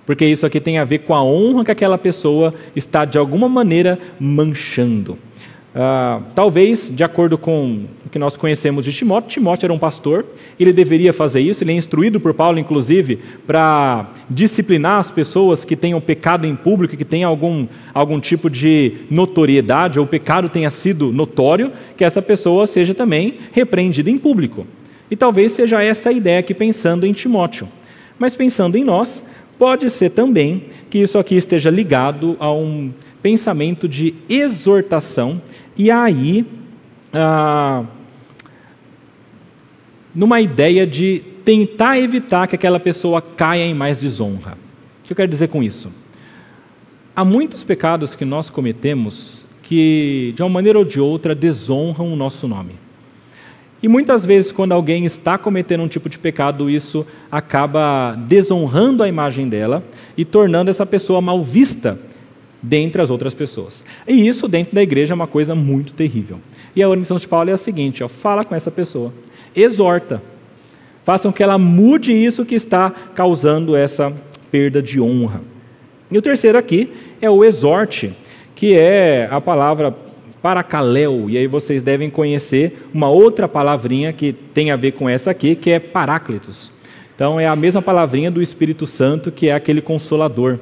Porque 0.05 0.23
isso 0.23 0.45
aqui 0.45 0.61
tem 0.61 0.77
a 0.77 0.85
ver 0.85 0.99
com 0.99 1.13
a 1.13 1.21
honra 1.21 1.65
que 1.65 1.71
aquela 1.71 1.97
pessoa 1.97 2.53
está 2.73 3.03
de 3.03 3.17
alguma 3.17 3.49
maneira 3.49 3.99
manchando. 4.17 5.19
Uh, 5.77 6.23
talvez, 6.33 6.89
de 6.91 7.03
acordo 7.03 7.37
com 7.37 7.85
o 8.03 8.09
que 8.09 8.17
nós 8.17 8.35
conhecemos 8.35 8.83
de 8.83 8.91
Timóteo, 8.91 9.29
Timóteo 9.29 9.67
era 9.67 9.73
um 9.73 9.77
pastor, 9.77 10.25
ele 10.59 10.73
deveria 10.73 11.13
fazer 11.13 11.39
isso, 11.39 11.63
ele 11.63 11.71
é 11.71 11.75
instruído 11.75 12.19
por 12.19 12.33
Paulo, 12.33 12.57
inclusive, 12.57 13.19
para 13.45 14.09
disciplinar 14.27 14.95
as 14.95 15.11
pessoas 15.11 15.63
que 15.63 15.75
tenham 15.75 16.01
pecado 16.01 16.47
em 16.47 16.55
público, 16.55 16.97
que 16.97 17.05
tenham 17.05 17.29
algum, 17.29 17.67
algum 17.93 18.19
tipo 18.19 18.49
de 18.49 19.01
notoriedade, 19.11 19.99
ou 19.99 20.05
o 20.05 20.09
pecado 20.09 20.49
tenha 20.49 20.71
sido 20.71 21.11
notório, 21.13 21.71
que 21.95 22.03
essa 22.03 22.23
pessoa 22.23 22.65
seja 22.65 22.95
também 22.95 23.35
repreendida 23.51 24.09
em 24.09 24.17
público. 24.17 24.65
E 25.11 25.15
talvez 25.15 25.51
seja 25.51 25.83
essa 25.83 26.09
a 26.09 26.11
ideia 26.11 26.39
aqui 26.39 26.55
pensando 26.55 27.05
em 27.05 27.13
Timóteo. 27.13 27.67
Mas 28.17 28.35
pensando 28.35 28.79
em 28.79 28.83
nós, 28.83 29.23
pode 29.59 29.91
ser 29.91 30.09
também 30.09 30.63
que 30.89 30.97
isso 30.97 31.19
aqui 31.19 31.35
esteja 31.35 31.69
ligado 31.69 32.35
a 32.39 32.51
um 32.51 32.91
pensamento 33.27 33.89
de 33.89 34.15
exortação 34.29 35.41
e 35.75 35.91
aí, 35.91 36.45
ah, 37.11 37.83
numa 40.15 40.39
ideia 40.39 40.87
de 40.87 41.21
tentar 41.43 41.99
evitar 41.99 42.47
que 42.47 42.55
aquela 42.55 42.79
pessoa 42.79 43.21
caia 43.21 43.65
em 43.65 43.73
mais 43.73 43.99
desonra. 43.99 44.53
O 44.53 45.07
que 45.07 45.11
eu 45.11 45.17
quero 45.17 45.29
dizer 45.29 45.49
com 45.49 45.61
isso? 45.61 45.91
Há 47.13 47.25
muitos 47.25 47.65
pecados 47.65 48.15
que 48.15 48.23
nós 48.23 48.49
cometemos 48.49 49.45
que, 49.61 50.31
de 50.33 50.41
uma 50.41 50.49
maneira 50.49 50.79
ou 50.79 50.85
de 50.85 51.01
outra, 51.01 51.35
desonram 51.35 52.13
o 52.13 52.15
nosso 52.15 52.47
nome. 52.47 52.75
E 53.83 53.89
muitas 53.89 54.25
vezes, 54.25 54.53
quando 54.53 54.71
alguém 54.71 55.03
está 55.03 55.37
cometendo 55.37 55.83
um 55.83 55.89
tipo 55.89 56.07
de 56.07 56.17
pecado, 56.17 56.69
isso 56.69 57.05
acaba 57.29 58.15
desonrando 58.25 59.03
a 59.03 59.07
imagem 59.09 59.49
dela 59.49 59.83
e 60.15 60.23
tornando 60.23 60.69
essa 60.69 60.85
pessoa 60.85 61.19
mal 61.19 61.43
vista 61.43 61.99
dentre 62.61 63.01
as 63.01 63.09
outras 63.09 63.33
pessoas. 63.33 63.83
E 64.07 64.27
isso 64.27 64.47
dentro 64.47 64.73
da 64.73 64.81
igreja 64.81 65.13
é 65.13 65.15
uma 65.15 65.27
coisa 65.27 65.53
muito 65.53 65.93
terrível. 65.93 66.39
E 66.75 66.81
a 66.81 66.89
orientação 66.89 67.17
de 67.17 67.27
Paulo 67.27 67.49
é 67.49 67.53
a 67.53 67.57
seguinte: 67.57 68.03
ó, 68.03 68.07
fala 68.07 68.43
com 68.43 68.55
essa 68.55 68.71
pessoa, 68.71 69.13
exorta, 69.55 70.21
façam 71.03 71.31
que 71.31 71.43
ela 71.43 71.57
mude 71.57 72.11
isso 72.11 72.45
que 72.45 72.55
está 72.55 72.89
causando 72.89 73.75
essa 73.75 74.13
perda 74.51 74.81
de 74.81 74.99
honra. 74.99 75.41
E 76.09 76.17
o 76.17 76.21
terceiro 76.21 76.57
aqui 76.57 76.91
é 77.21 77.29
o 77.29 77.43
exorte, 77.43 78.13
que 78.55 78.75
é 78.75 79.27
a 79.29 79.41
palavra 79.41 79.93
paracaléu, 80.41 81.29
e 81.29 81.37
aí 81.37 81.47
vocês 81.47 81.83
devem 81.83 82.09
conhecer 82.09 82.87
uma 82.93 83.09
outra 83.09 83.47
palavrinha 83.47 84.13
que 84.13 84.31
tem 84.31 84.71
a 84.71 84.75
ver 84.75 84.93
com 84.93 85.09
essa 85.09 85.31
aqui, 85.31 85.55
que 85.55 85.71
é 85.71 85.79
paráclitos. 85.79 86.71
Então 87.15 87.39
é 87.39 87.47
a 87.47 87.55
mesma 87.55 87.81
palavrinha 87.81 88.29
do 88.29 88.41
Espírito 88.41 88.85
Santo, 88.85 89.31
que 89.31 89.49
é 89.49 89.53
aquele 89.53 89.81
consolador. 89.81 90.59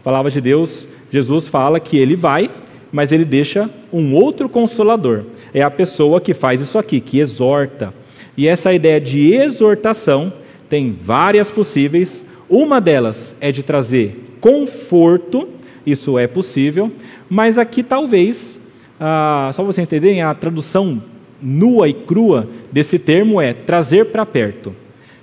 A 0.00 0.02
palavra 0.02 0.30
de 0.30 0.40
Deus 0.40 0.88
Jesus 1.10 1.48
fala 1.48 1.80
que 1.80 1.96
ele 1.96 2.16
vai, 2.16 2.50
mas 2.92 3.12
ele 3.12 3.24
deixa 3.24 3.70
um 3.92 4.14
outro 4.14 4.48
consolador. 4.48 5.24
É 5.52 5.62
a 5.62 5.70
pessoa 5.70 6.20
que 6.20 6.34
faz 6.34 6.60
isso 6.60 6.78
aqui, 6.78 7.00
que 7.00 7.18
exorta. 7.18 7.92
E 8.36 8.46
essa 8.46 8.72
ideia 8.72 9.00
de 9.00 9.32
exortação 9.32 10.32
tem 10.68 10.96
várias 11.00 11.50
possíveis. 11.50 12.24
Uma 12.48 12.80
delas 12.80 13.34
é 13.40 13.50
de 13.50 13.62
trazer 13.62 14.36
conforto, 14.40 15.48
isso 15.84 16.18
é 16.18 16.26
possível, 16.26 16.90
mas 17.28 17.58
aqui 17.58 17.82
talvez 17.82 18.60
ah, 18.98 19.50
só 19.52 19.62
você 19.62 19.82
entenderem, 19.82 20.22
a 20.22 20.34
tradução 20.34 21.02
nua 21.40 21.88
e 21.88 21.92
crua 21.92 22.48
desse 22.72 22.98
termo 22.98 23.40
é 23.40 23.52
trazer 23.52 24.06
para 24.06 24.24
perto. 24.24 24.74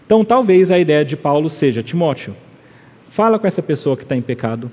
Então, 0.06 0.24
talvez 0.24 0.70
a 0.70 0.78
ideia 0.78 1.04
de 1.04 1.18
Paulo 1.18 1.50
seja: 1.50 1.82
Timóteo, 1.82 2.36
fala 3.10 3.40
com 3.40 3.48
essa 3.48 3.64
pessoa 3.64 3.98
que 3.98 4.04
está 4.04 4.16
em 4.16 4.22
pecado 4.22 4.70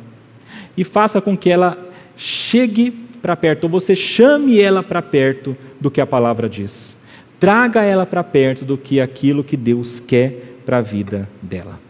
e 0.76 0.84
faça 0.84 1.20
com 1.20 1.36
que 1.36 1.50
ela 1.50 1.78
chegue 2.16 2.90
para 3.22 3.36
perto, 3.36 3.64
ou 3.64 3.70
você 3.70 3.94
chame 3.94 4.60
ela 4.60 4.82
para 4.82 5.02
perto 5.02 5.56
do 5.80 5.90
que 5.90 6.00
a 6.00 6.06
palavra 6.06 6.48
diz. 6.48 6.96
Traga 7.38 7.82
ela 7.82 8.04
para 8.04 8.22
perto 8.22 8.64
do 8.64 8.76
que 8.76 9.00
aquilo 9.00 9.44
que 9.44 9.56
Deus 9.56 10.00
quer 10.00 10.58
para 10.64 10.78
a 10.78 10.82
vida 10.82 11.28
dela. 11.40 11.80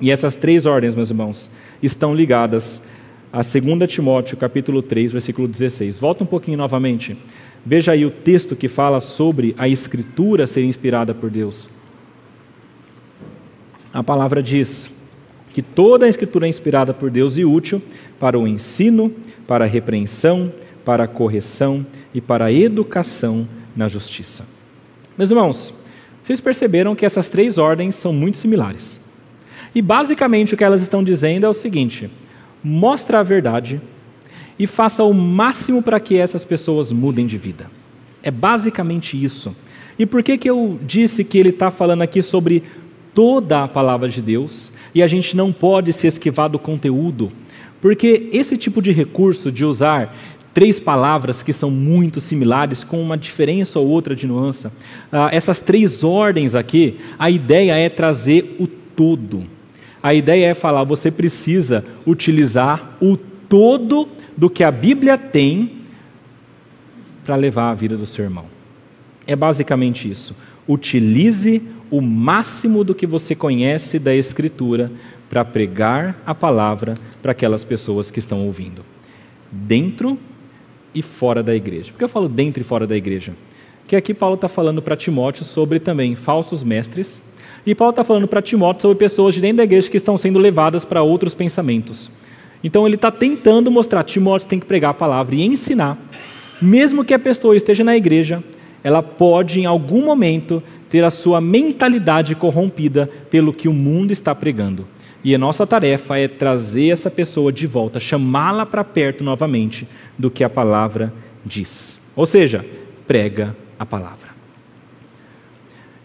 E 0.00 0.10
essas 0.10 0.34
três 0.34 0.66
ordens, 0.66 0.94
meus 0.94 1.10
irmãos, 1.10 1.50
estão 1.82 2.14
ligadas 2.14 2.82
a 3.32 3.38
2 3.38 3.90
Timóteo, 3.90 4.36
capítulo 4.36 4.82
3, 4.82 5.12
versículo 5.12 5.48
16. 5.48 5.98
Volta 5.98 6.24
um 6.24 6.26
pouquinho 6.26 6.58
novamente. 6.58 7.16
Veja 7.64 7.92
aí 7.92 8.04
o 8.04 8.10
texto 8.10 8.56
que 8.56 8.68
fala 8.68 9.00
sobre 9.00 9.54
a 9.56 9.68
escritura 9.68 10.46
ser 10.46 10.64
inspirada 10.64 11.14
por 11.14 11.30
Deus. 11.30 11.70
A 13.94 14.02
palavra 14.02 14.42
diz 14.42 14.90
que 15.52 15.62
toda 15.62 16.06
a 16.06 16.08
escritura 16.08 16.46
é 16.46 16.48
inspirada 16.48 16.94
por 16.94 17.10
Deus 17.10 17.36
e 17.36 17.44
útil 17.44 17.82
para 18.18 18.38
o 18.38 18.46
ensino, 18.46 19.12
para 19.46 19.64
a 19.64 19.68
repreensão, 19.68 20.52
para 20.84 21.04
a 21.04 21.08
correção 21.08 21.86
e 22.14 22.20
para 22.20 22.46
a 22.46 22.52
educação 22.52 23.46
na 23.76 23.86
justiça. 23.88 24.46
Meus 25.16 25.30
irmãos, 25.30 25.74
vocês 26.22 26.40
perceberam 26.40 26.94
que 26.94 27.04
essas 27.04 27.28
três 27.28 27.58
ordens 27.58 27.94
são 27.94 28.12
muito 28.12 28.36
similares. 28.36 29.00
E 29.74 29.82
basicamente 29.82 30.54
o 30.54 30.56
que 30.56 30.64
elas 30.64 30.82
estão 30.82 31.02
dizendo 31.02 31.46
é 31.46 31.48
o 31.48 31.54
seguinte: 31.54 32.10
mostra 32.62 33.20
a 33.20 33.22
verdade 33.22 33.80
e 34.58 34.66
faça 34.66 35.02
o 35.02 35.12
máximo 35.12 35.82
para 35.82 35.98
que 35.98 36.16
essas 36.16 36.44
pessoas 36.44 36.92
mudem 36.92 37.26
de 37.26 37.38
vida. 37.38 37.70
É 38.22 38.30
basicamente 38.30 39.22
isso. 39.22 39.54
E 39.98 40.06
por 40.06 40.22
que, 40.22 40.38
que 40.38 40.48
eu 40.48 40.78
disse 40.82 41.24
que 41.24 41.38
ele 41.38 41.50
está 41.50 41.70
falando 41.70 42.02
aqui 42.02 42.22
sobre 42.22 42.62
toda 43.14 43.64
a 43.64 43.68
palavra 43.68 44.08
de 44.08 44.22
Deus 44.22 44.72
e 44.94 45.02
a 45.02 45.06
gente 45.06 45.36
não 45.36 45.52
pode 45.52 45.92
se 45.92 46.06
esquivar 46.06 46.48
do 46.48 46.58
conteúdo? 46.58 47.30
Porque 47.80 48.28
esse 48.32 48.56
tipo 48.56 48.80
de 48.80 48.92
recurso 48.92 49.50
de 49.50 49.64
usar 49.64 50.14
três 50.54 50.78
palavras 50.78 51.42
que 51.42 51.52
são 51.52 51.70
muito 51.70 52.20
similares, 52.20 52.84
com 52.84 53.02
uma 53.02 53.16
diferença 53.16 53.78
ou 53.78 53.88
outra 53.88 54.14
de 54.14 54.26
nuance, 54.26 54.66
uh, 54.66 54.72
essas 55.30 55.60
três 55.60 56.04
ordens 56.04 56.54
aqui, 56.54 56.98
a 57.18 57.30
ideia 57.30 57.76
é 57.76 57.88
trazer 57.88 58.56
o 58.58 58.66
todo. 58.66 59.44
A 60.02 60.12
ideia 60.14 60.46
é 60.46 60.54
falar, 60.54 60.84
você 60.84 61.10
precisa 61.10 61.84
utilizar 62.06 62.96
o 63.00 63.16
todo 63.16 64.08
do 64.36 64.50
que 64.50 64.64
a 64.64 64.70
Bíblia 64.70 65.16
tem 65.16 65.82
para 67.24 67.36
levar 67.36 67.70
a 67.70 67.74
vida 67.74 67.96
do 67.96 68.06
seu 68.06 68.24
irmão. 68.24 68.46
É 69.26 69.36
basicamente 69.36 70.10
isso. 70.10 70.34
Utilize 70.68 71.62
o 71.92 72.00
máximo 72.00 72.82
do 72.82 72.94
que 72.94 73.06
você 73.06 73.34
conhece 73.34 73.98
da 73.98 74.14
Escritura 74.14 74.90
para 75.28 75.44
pregar 75.44 76.18
a 76.24 76.34
palavra 76.34 76.94
para 77.20 77.32
aquelas 77.32 77.64
pessoas 77.64 78.10
que 78.10 78.18
estão 78.18 78.46
ouvindo, 78.46 78.82
dentro 79.50 80.18
e 80.94 81.02
fora 81.02 81.42
da 81.42 81.54
igreja. 81.54 81.92
Por 81.92 81.98
que 81.98 82.04
eu 82.04 82.08
falo 82.08 82.30
dentro 82.30 82.62
e 82.62 82.64
fora 82.64 82.86
da 82.86 82.96
igreja? 82.96 83.34
Porque 83.80 83.94
aqui 83.94 84.14
Paulo 84.14 84.36
está 84.36 84.48
falando 84.48 84.80
para 84.80 84.96
Timóteo 84.96 85.44
sobre 85.44 85.78
também 85.78 86.16
falsos 86.16 86.64
mestres 86.64 87.20
e 87.66 87.74
Paulo 87.74 87.90
está 87.90 88.02
falando 88.02 88.26
para 88.26 88.40
Timóteo 88.40 88.80
sobre 88.80 88.96
pessoas 88.96 89.34
de 89.34 89.42
dentro 89.42 89.58
da 89.58 89.64
igreja 89.64 89.90
que 89.90 89.96
estão 89.98 90.16
sendo 90.16 90.38
levadas 90.38 90.86
para 90.86 91.02
outros 91.02 91.34
pensamentos. 91.34 92.10
Então 92.64 92.86
ele 92.86 92.94
está 92.94 93.10
tentando 93.10 93.70
mostrar, 93.70 94.02
Timóteo 94.02 94.48
tem 94.48 94.58
que 94.58 94.64
pregar 94.64 94.92
a 94.92 94.94
palavra 94.94 95.34
e 95.34 95.42
ensinar, 95.42 95.98
mesmo 96.60 97.04
que 97.04 97.12
a 97.12 97.18
pessoa 97.18 97.54
esteja 97.54 97.84
na 97.84 97.94
igreja, 97.94 98.42
ela 98.82 99.02
pode 99.02 99.60
em 99.60 99.66
algum 99.66 100.04
momento 100.04 100.62
ter 100.88 101.04
a 101.04 101.10
sua 101.10 101.40
mentalidade 101.40 102.34
corrompida 102.34 103.08
pelo 103.30 103.52
que 103.52 103.68
o 103.68 103.72
mundo 103.72 104.12
está 104.12 104.34
pregando. 104.34 104.86
E 105.24 105.34
a 105.34 105.38
nossa 105.38 105.66
tarefa 105.66 106.18
é 106.18 106.26
trazer 106.26 106.88
essa 106.88 107.10
pessoa 107.10 107.52
de 107.52 107.66
volta, 107.66 108.00
chamá-la 108.00 108.66
para 108.66 108.82
perto 108.82 109.22
novamente 109.22 109.86
do 110.18 110.30
que 110.30 110.42
a 110.42 110.50
palavra 110.50 111.12
diz. 111.44 111.98
Ou 112.16 112.26
seja, 112.26 112.64
prega 113.06 113.56
a 113.78 113.86
palavra. 113.86 114.32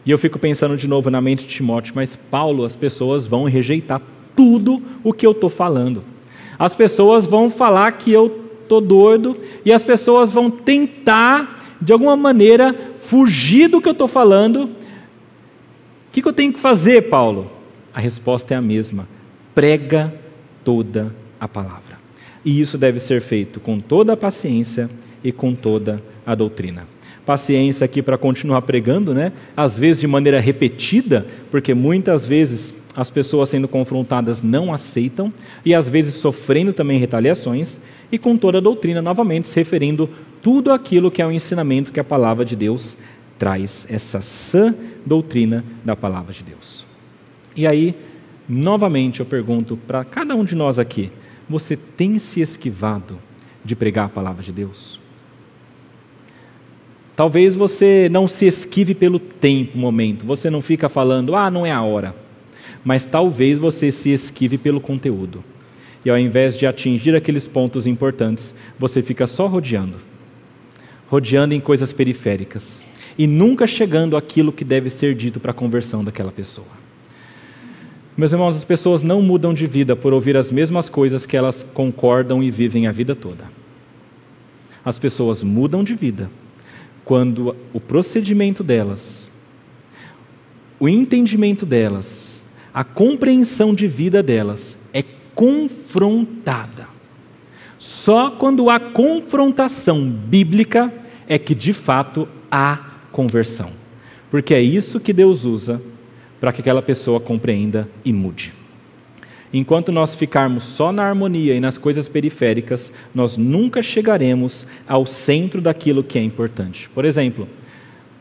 E 0.06 0.12
eu 0.12 0.18
fico 0.18 0.40
pensando 0.40 0.78
de 0.78 0.88
novo 0.88 1.10
na 1.10 1.20
mente 1.20 1.46
de 1.46 1.50
Timóteo, 1.50 1.94
mas 1.96 2.16
Paulo, 2.16 2.64
as 2.64 2.76
pessoas 2.76 3.26
vão 3.26 3.44
rejeitar 3.44 4.02
tudo 4.36 4.82
o 5.04 5.12
que 5.12 5.26
eu 5.28 5.32
estou 5.32 5.50
falando. 5.50 6.04
As 6.58 6.74
pessoas 6.74 7.26
vão 7.26 7.50
falar 7.50 7.92
que 7.94 8.12
eu 8.12 8.46
estou 8.62 8.80
doido 8.80 9.36
e 9.66 9.74
as 9.74 9.84
pessoas 9.84 10.32
vão 10.32 10.50
tentar, 10.50 11.57
de 11.82 11.94
alguma 11.94 12.16
maneira, 12.16 12.76
fugir 13.00 13.68
do 13.68 13.82
que 13.82 13.88
eu 13.88 13.94
estou 13.94 14.08
falando. 14.08 14.64
O 14.66 14.70
que, 16.12 16.22
que 16.22 16.28
eu 16.28 16.34
tenho 16.34 16.54
que 16.54 16.60
fazer, 16.60 17.10
Paulo? 17.10 17.52
A 17.94 18.00
resposta 18.00 18.54
é 18.54 18.58
a 18.58 18.62
mesma: 18.62 19.08
prega 19.54 20.14
toda 20.64 21.14
a 21.40 21.48
palavra. 21.48 21.98
E 22.44 22.60
isso 22.62 22.78
deve 22.78 23.00
ser 23.00 23.22
feito 23.22 23.60
com 23.60 23.80
toda 23.80 24.14
a 24.14 24.18
paciência 24.18 24.90
e 25.24 25.32
com 25.32 25.54
toda 25.54 26.02
a 26.26 26.34
doutrina 26.34 26.88
paciência 27.28 27.84
aqui 27.84 28.02
para 28.02 28.18
continuar 28.18 28.62
pregando, 28.62 29.14
né? 29.14 29.34
Às 29.56 29.78
vezes 29.78 30.00
de 30.00 30.08
maneira 30.08 30.40
repetida, 30.40 31.28
porque 31.52 31.74
muitas 31.74 32.26
vezes 32.26 32.74
as 32.98 33.12
pessoas 33.12 33.50
sendo 33.50 33.68
confrontadas 33.68 34.42
não 34.42 34.74
aceitam 34.74 35.32
e 35.64 35.76
às 35.76 35.88
vezes 35.88 36.16
sofrendo 36.16 36.74
também 36.74 36.98
retaliações, 36.98 37.80
e 38.12 38.18
com 38.18 38.36
toda 38.36 38.58
a 38.58 38.62
doutrina, 38.62 39.04
novamente 39.04 39.48
se 39.48 39.56
referindo 39.56 40.10
tudo 40.42 40.72
aquilo 40.72 41.12
que 41.12 41.22
é 41.22 41.28
o 41.28 41.32
ensinamento 41.32 41.92
que 41.92 42.00
a 42.00 42.04
palavra 42.04 42.44
de 42.44 42.56
Deus 42.56 42.98
traz, 43.38 43.86
essa 43.88 44.20
sã 44.20 44.74
doutrina 45.06 45.64
da 45.86 45.96
palavra 45.96 46.34
de 46.34 46.44
Deus. 46.44 46.88
E 47.56 47.68
aí, 47.68 47.94
novamente 48.50 49.20
eu 49.20 49.28
pergunto 49.28 49.78
para 49.78 50.04
cada 50.04 50.36
um 50.36 50.44
de 50.44 50.56
nós 50.56 50.80
aqui: 50.80 51.12
você 51.48 51.78
tem 51.78 52.18
se 52.18 52.42
esquivado 52.42 53.20
de 53.64 53.76
pregar 53.76 54.06
a 54.06 54.10
palavra 54.10 54.42
de 54.42 54.52
Deus? 54.52 55.00
Talvez 57.16 57.54
você 57.54 58.10
não 58.12 58.28
se 58.28 58.48
esquive 58.48 58.96
pelo 58.96 59.20
tempo, 59.20 59.78
momento. 59.78 60.26
Você 60.26 60.50
não 60.50 60.62
fica 60.62 60.90
falando, 60.90 61.36
ah, 61.36 61.52
não 61.52 61.64
é 61.64 61.72
a 61.72 61.82
hora. 61.82 62.27
Mas 62.88 63.04
talvez 63.04 63.60
você 63.60 63.92
se 63.92 64.14
esquive 64.14 64.58
pelo 64.58 64.80
conteúdo. 64.80 65.44
E 66.06 66.10
ao 66.10 66.18
invés 66.18 66.58
de 66.58 66.66
atingir 66.66 67.14
aqueles 67.18 67.46
pontos 67.46 67.86
importantes, 67.86 68.56
você 68.80 69.02
fica 69.02 69.28
só 69.28 69.46
rodeando 69.46 69.98
rodeando 71.10 71.54
em 71.54 71.60
coisas 71.60 71.92
periféricas 71.92 72.84
e 73.18 73.26
nunca 73.26 73.66
chegando 73.66 74.16
àquilo 74.16 74.52
que 74.52 74.64
deve 74.64 74.90
ser 74.90 75.16
dito 75.16 75.40
para 75.40 75.52
a 75.52 75.54
conversão 75.54 76.04
daquela 76.04 76.32
pessoa. 76.32 76.68
Meus 78.16 78.32
irmãos, 78.32 78.56
as 78.56 78.64
pessoas 78.64 79.04
não 79.04 79.22
mudam 79.22 79.54
de 79.54 79.68
vida 79.68 79.96
por 79.96 80.14
ouvir 80.14 80.38
as 80.38 80.52
mesmas 80.52 80.90
coisas 80.90 81.26
que 81.26 81.38
elas 81.38 81.66
concordam 81.74 82.44
e 82.44 82.50
vivem 82.50 82.88
a 82.88 82.92
vida 82.92 83.16
toda. 83.16 83.46
As 84.84 84.98
pessoas 84.98 85.44
mudam 85.44 85.84
de 85.84 85.94
vida 85.94 86.30
quando 87.06 87.56
o 87.74 87.80
procedimento 87.80 88.64
delas, 88.64 89.32
o 90.80 90.90
entendimento 90.90 91.66
delas, 91.66 92.27
a 92.78 92.84
compreensão 92.84 93.74
de 93.74 93.88
vida 93.88 94.22
delas 94.22 94.78
é 94.94 95.04
confrontada. 95.34 96.88
Só 97.80 98.30
quando 98.30 98.70
há 98.70 98.80
confrontação 98.80 100.08
bíblica 100.08 100.94
é 101.28 101.40
que 101.40 101.56
de 101.56 101.74
fato 101.74 102.28
há 102.52 102.78
conversão. 103.12 103.72
Porque 104.30 104.54
é 104.54 104.62
isso 104.62 105.00
que 105.00 105.12
Deus 105.12 105.44
usa 105.44 105.82
para 106.40 106.54
que 106.54 106.62
aquela 106.62 106.84
pessoa 106.84 107.20
compreenda 107.20 107.90
e 108.06 108.14
mude. 108.14 108.54
Enquanto 109.52 109.92
nós 109.92 110.14
ficarmos 110.14 110.64
só 110.64 110.92
na 110.92 111.02
harmonia 111.02 111.56
e 111.56 111.60
nas 111.60 111.80
coisas 111.80 112.08
periféricas, 112.08 112.94
nós 113.12 113.38
nunca 113.38 113.82
chegaremos 113.82 114.68
ao 114.88 115.04
centro 115.08 115.62
daquilo 115.62 116.04
que 116.04 116.20
é 116.20 116.22
importante. 116.22 116.88
Por 116.90 117.06
exemplo, 117.06 117.48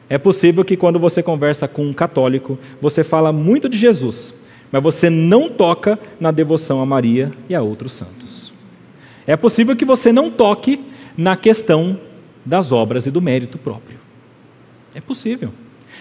é 0.09 0.17
possível 0.17 0.65
que 0.65 0.79
quando 0.79 0.99
você 0.99 1.23
conversa 1.23 1.69
com 1.69 1.85
um 1.85 1.93
católico, 1.93 2.59
você 2.81 3.05
fala 3.05 3.31
muito 3.33 3.69
de 3.69 3.77
Jesus, 3.77 4.33
mas 4.77 4.83
você 4.83 5.09
não 5.09 5.49
toca 5.49 5.99
na 6.21 6.31
devoção 6.31 6.83
a 6.83 6.87
Maria 6.87 7.33
e 7.49 7.55
a 7.55 7.63
outros 7.63 7.93
santos. 7.93 8.53
É 9.27 9.35
possível 9.35 9.75
que 9.75 9.87
você 9.87 10.13
não 10.13 10.31
toque 10.31 10.85
na 11.17 11.35
questão 11.35 11.99
das 12.45 12.73
obras 12.73 13.07
e 13.07 13.11
do 13.11 13.23
mérito 13.23 13.57
próprio. 13.57 13.99
É 14.95 15.01
possível. 15.01 15.51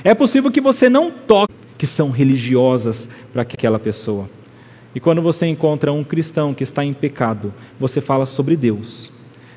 É 0.04 0.14
possível 0.14 0.52
que 0.52 0.60
você 0.60 0.90
não 0.90 1.10
toque 1.10 1.54
que 1.78 1.88
são 1.88 2.12
religiosas 2.12 3.08
para 3.32 3.44
aquela 3.44 3.80
pessoa. 3.80 4.30
E 4.94 5.00
quando 5.00 5.22
você 5.22 5.46
encontra 5.46 5.94
um 5.94 6.04
cristão 6.04 6.54
que 6.54 6.64
está 6.64 6.84
em 6.84 6.94
pecado, 6.94 7.54
você 7.80 8.02
fala 8.02 8.26
sobre 8.26 8.58
Deus, 8.58 9.10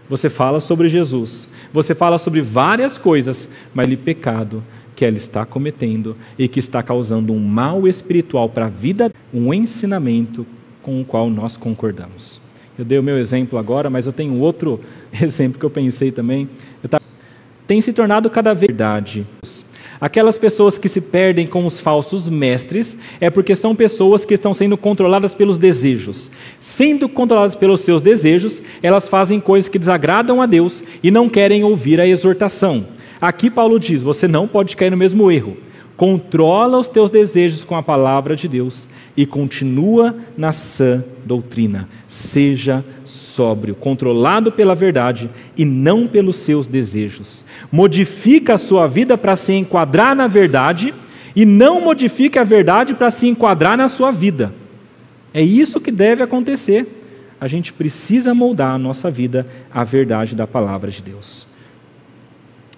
você 0.08 0.30
fala 0.30 0.60
sobre 0.60 0.88
Jesus, 0.88 1.48
você 1.72 1.92
fala 1.92 2.18
sobre 2.18 2.40
várias 2.40 2.96
coisas, 2.96 3.48
mas 3.74 3.84
ele 3.88 3.96
pecado 3.96 4.62
que 4.99 5.05
ela 5.05 5.16
está 5.16 5.46
cometendo 5.46 6.16
e 6.36 6.49
que 6.49 6.59
está 6.59 6.82
causando 6.82 7.32
um 7.32 7.38
mal 7.38 7.86
espiritual 7.86 8.49
para 8.49 8.66
a 8.66 8.68
vida, 8.68 9.12
um 9.32 9.55
ensinamento 9.55 10.44
com 10.82 11.01
o 11.01 11.05
qual 11.05 11.30
nós 11.30 11.57
concordamos. 11.57 12.40
Eu 12.76 12.84
dei 12.84 12.99
o 12.99 13.03
meu 13.03 13.16
exemplo 13.16 13.61
agora, 13.61 13.88
mas 13.88 14.07
eu 14.07 14.12
tenho 14.12 14.40
outro 14.40 14.80
exemplo 15.22 15.57
que 15.57 15.64
eu 15.64 15.70
pensei 15.70 16.11
também. 16.11 16.49
Eu 16.82 16.88
tava... 16.88 17.05
Tem 17.64 17.80
se 17.80 17.92
tornado 17.92 18.28
cada 18.28 18.53
vez 18.53 18.66
verdade. 18.66 19.24
Aquelas 20.01 20.36
pessoas 20.36 20.78
que 20.78 20.88
se 20.88 21.01
perdem 21.01 21.46
com 21.46 21.64
os 21.64 21.78
falsos 21.78 22.28
mestres 22.28 22.99
é 23.20 23.30
porque 23.30 23.55
são 23.55 23.76
pessoas 23.76 24.24
que 24.24 24.34
estão 24.34 24.53
sendo 24.53 24.76
controladas 24.76 25.32
pelos 25.32 25.59
desejos. 25.59 26.28
Sendo 26.59 27.09
controladas 27.09 27.55
pelos 27.55 27.82
seus 27.82 28.03
desejos, 28.03 28.61
elas 28.82 29.07
fazem 29.07 29.38
coisas 29.38 29.68
que 29.68 29.78
desagradam 29.78 30.42
a 30.42 30.46
Deus 30.46 30.82
e 31.05 31.09
não 31.12 31.28
querem 31.28 31.62
ouvir 31.62 32.01
a 32.01 32.07
exortação. 32.07 32.97
Aqui 33.20 33.50
Paulo 33.50 33.78
diz: 33.78 34.02
você 34.02 34.28
não 34.28 34.46
pode 34.46 34.76
cair 34.76 34.90
no 34.90 34.96
mesmo 34.96 35.30
erro. 35.30 35.56
Controla 35.98 36.78
os 36.78 36.88
teus 36.88 37.10
desejos 37.10 37.64
com 37.64 37.74
a 37.74 37.82
palavra 37.82 38.36
de 38.36 38.46
Deus 38.46 38.88
e 39.16 39.26
continua 39.26 40.14
na 40.36 40.52
sã 40.52 41.02
doutrina. 41.24 41.88
Seja 42.06 42.84
sóbrio, 43.04 43.74
controlado 43.74 44.52
pela 44.52 44.76
verdade 44.76 45.28
e 45.56 45.64
não 45.64 46.06
pelos 46.06 46.36
seus 46.36 46.68
desejos. 46.68 47.44
Modifica 47.72 48.54
a 48.54 48.58
sua 48.58 48.86
vida 48.86 49.18
para 49.18 49.34
se 49.34 49.52
enquadrar 49.54 50.14
na 50.14 50.28
verdade 50.28 50.94
e 51.34 51.44
não 51.44 51.80
modifique 51.80 52.38
a 52.38 52.44
verdade 52.44 52.94
para 52.94 53.10
se 53.10 53.26
enquadrar 53.26 53.76
na 53.76 53.88
sua 53.88 54.12
vida. 54.12 54.54
É 55.34 55.42
isso 55.42 55.80
que 55.80 55.90
deve 55.90 56.22
acontecer. 56.22 56.86
A 57.40 57.48
gente 57.48 57.72
precisa 57.72 58.32
moldar 58.32 58.70
a 58.70 58.78
nossa 58.78 59.10
vida 59.10 59.48
à 59.68 59.82
verdade 59.82 60.36
da 60.36 60.46
palavra 60.46 60.92
de 60.92 61.02
Deus. 61.02 61.47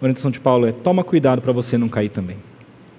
A 0.01 0.05
orientação 0.05 0.30
de 0.30 0.40
Paulo 0.40 0.66
é: 0.66 0.72
toma 0.72 1.05
cuidado 1.05 1.42
para 1.42 1.53
você 1.53 1.76
não 1.76 1.88
cair 1.88 2.09
também. 2.09 2.36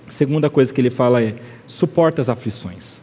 A 0.08 0.12
segunda 0.12 0.50
coisa 0.50 0.72
que 0.72 0.80
ele 0.80 0.90
fala 0.90 1.22
é: 1.22 1.36
suporta 1.66 2.22
as 2.22 2.30
aflições. 2.30 3.02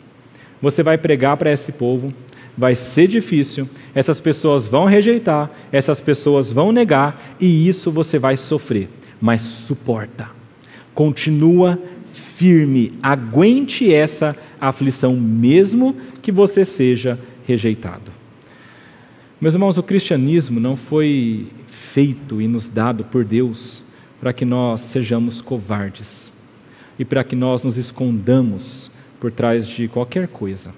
Você 0.63 0.83
vai 0.83 0.97
pregar 0.97 1.37
para 1.37 1.53
esse 1.53 1.73
povo, 1.73 2.13
vai 2.57 2.75
ser 2.75 3.09
difícil, 3.09 3.69
essas 3.95 4.21
pessoas 4.21 4.67
vão 4.67 4.85
rejeitar, 4.85 5.51
essas 5.71 6.01
pessoas 6.01 6.53
vão 6.53 6.73
negar, 6.73 7.37
e 7.41 7.69
isso 7.69 7.91
você 7.91 8.19
vai 8.19 8.37
sofrer. 8.37 8.89
Mas 9.21 9.43
suporta, 9.43 10.29
continua 10.95 11.79
firme, 12.13 12.93
aguente 13.03 13.93
essa 13.93 14.37
aflição, 14.61 15.17
mesmo 15.17 15.97
que 16.23 16.31
você 16.31 16.65
seja 16.65 17.19
rejeitado. 17.47 18.13
Meus 19.41 19.55
irmãos, 19.55 19.79
o 19.79 19.83
cristianismo 19.83 20.59
não 20.59 20.77
foi 20.77 21.49
feito 21.67 22.41
e 22.41 22.49
nos 22.49 22.69
dado 22.69 23.05
por 23.05 23.25
Deus 23.25 23.85
para 24.21 24.33
que 24.33 24.45
nós 24.45 24.81
sejamos 24.81 25.41
covardes 25.41 26.33
e 26.99 27.05
para 27.05 27.23
que 27.23 27.37
nós 27.37 27.63
nos 27.63 27.77
escondamos 27.77 28.91
por 29.21 29.33
trás 29.33 29.67
de 29.67 29.89
qualquer 29.89 30.29
coisa. 30.29 30.73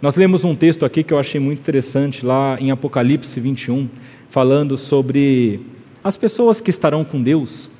Nós 0.00 0.14
lemos 0.14 0.44
um 0.44 0.54
texto 0.54 0.84
aqui 0.84 1.02
que 1.02 1.12
eu 1.12 1.18
achei 1.18 1.40
muito 1.40 1.58
interessante, 1.58 2.24
lá 2.24 2.56
em 2.60 2.70
Apocalipse 2.70 3.40
21, 3.40 3.88
falando 4.30 4.76
sobre 4.76 5.60
as 6.04 6.16
pessoas 6.16 6.60
que 6.60 6.70
estarão 6.70 7.04
com 7.04 7.22
Deus. 7.22 7.70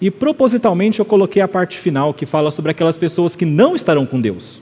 E 0.00 0.10
propositalmente 0.10 1.00
eu 1.00 1.04
coloquei 1.04 1.40
a 1.40 1.48
parte 1.48 1.78
final, 1.78 2.12
que 2.12 2.26
fala 2.26 2.50
sobre 2.50 2.70
aquelas 2.70 2.96
pessoas 2.96 3.34
que 3.34 3.44
não 3.44 3.74
estarão 3.74 4.04
com 4.04 4.20
Deus. 4.20 4.60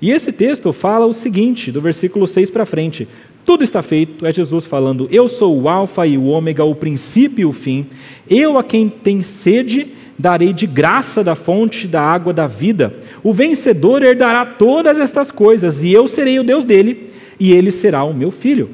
E 0.00 0.10
esse 0.10 0.30
texto 0.30 0.72
fala 0.72 1.06
o 1.06 1.12
seguinte, 1.12 1.72
do 1.72 1.80
versículo 1.80 2.26
6 2.26 2.50
para 2.50 2.66
frente: 2.66 3.08
tudo 3.46 3.62
está 3.62 3.80
feito, 3.80 4.26
é 4.26 4.32
Jesus 4.32 4.64
falando: 4.64 5.08
Eu 5.10 5.28
sou 5.28 5.58
o 5.58 5.68
Alfa 5.68 6.04
e 6.04 6.18
o 6.18 6.24
Ômega, 6.24 6.64
o 6.64 6.74
princípio 6.74 7.42
e 7.42 7.46
o 7.46 7.52
fim. 7.52 7.86
Eu 8.28 8.58
a 8.58 8.64
quem 8.64 8.88
tem 8.88 9.22
sede 9.22 9.94
darei 10.18 10.52
de 10.52 10.66
graça 10.66 11.22
da 11.22 11.36
fonte 11.36 11.86
da 11.86 12.02
água 12.02 12.32
da 12.32 12.48
vida. 12.48 12.96
O 13.22 13.32
vencedor 13.32 14.02
herdará 14.02 14.44
todas 14.44 14.98
estas 14.98 15.30
coisas, 15.30 15.82
e 15.84 15.92
eu 15.92 16.08
serei 16.08 16.40
o 16.40 16.44
Deus 16.44 16.64
dele, 16.64 17.10
e 17.38 17.52
ele 17.52 17.70
será 17.70 18.02
o 18.02 18.12
meu 18.12 18.32
filho. 18.32 18.70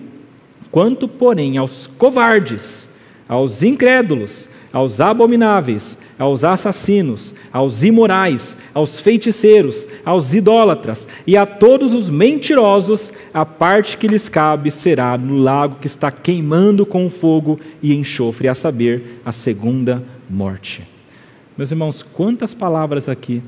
Quanto, 0.70 1.06
porém, 1.06 1.58
aos 1.58 1.86
covardes, 1.98 2.88
aos 3.28 3.62
incrédulos, 3.62 4.48
aos 4.72 5.00
abomináveis, 5.00 5.98
aos 6.18 6.44
assassinos, 6.44 7.34
aos 7.52 7.82
imorais, 7.82 8.56
aos 8.72 8.98
feiticeiros, 9.00 9.86
aos 10.04 10.32
idólatras 10.32 11.06
e 11.26 11.36
a 11.36 11.44
todos 11.44 11.92
os 11.92 12.08
mentirosos, 12.08 13.12
a 13.34 13.44
parte 13.44 13.98
que 13.98 14.08
lhes 14.08 14.28
cabe 14.28 14.70
será 14.70 15.18
no 15.18 15.36
lago 15.36 15.76
que 15.80 15.86
está 15.86 16.10
queimando 16.10 16.86
com 16.86 17.10
fogo 17.10 17.60
e 17.82 17.94
enxofre, 17.94 18.48
a 18.48 18.54
saber, 18.54 19.20
a 19.24 19.32
segunda 19.32 20.02
morte. 20.28 20.82
Meus 21.56 21.70
irmãos, 21.70 22.02
quantas 22.02 22.54
palavras 22.54 23.08
aqui 23.08 23.42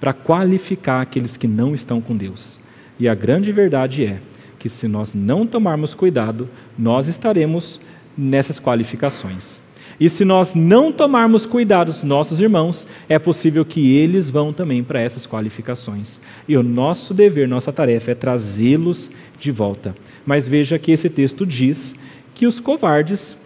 para 0.00 0.12
qualificar 0.12 1.02
aqueles 1.02 1.36
que 1.36 1.46
não 1.46 1.74
estão 1.74 2.00
com 2.00 2.16
Deus. 2.16 2.58
E 2.98 3.08
a 3.08 3.14
grande 3.14 3.52
verdade 3.52 4.04
é 4.04 4.20
que 4.58 4.68
se 4.68 4.86
nós 4.86 5.12
não 5.12 5.46
tomarmos 5.46 5.94
cuidado, 5.94 6.48
nós 6.78 7.06
estaremos 7.06 7.80
nessas 8.16 8.58
qualificações. 8.58 9.60
E 10.00 10.08
se 10.08 10.24
nós 10.24 10.54
não 10.54 10.90
tomarmos 10.90 11.44
cuidado, 11.44 11.94
nossos 12.02 12.40
irmãos, 12.40 12.86
é 13.06 13.18
possível 13.18 13.66
que 13.66 13.94
eles 13.94 14.30
vão 14.30 14.50
também 14.50 14.82
para 14.82 14.98
essas 14.98 15.26
qualificações. 15.26 16.18
E 16.48 16.56
o 16.56 16.62
nosso 16.62 17.12
dever, 17.12 17.46
nossa 17.46 17.70
tarefa 17.70 18.12
é 18.12 18.14
trazê-los 18.14 19.10
de 19.38 19.52
volta. 19.52 19.94
Mas 20.24 20.48
veja 20.48 20.78
que 20.78 20.90
esse 20.90 21.10
texto 21.10 21.44
diz 21.44 21.94
que 22.34 22.46
os 22.46 22.58
covardes 22.58 23.36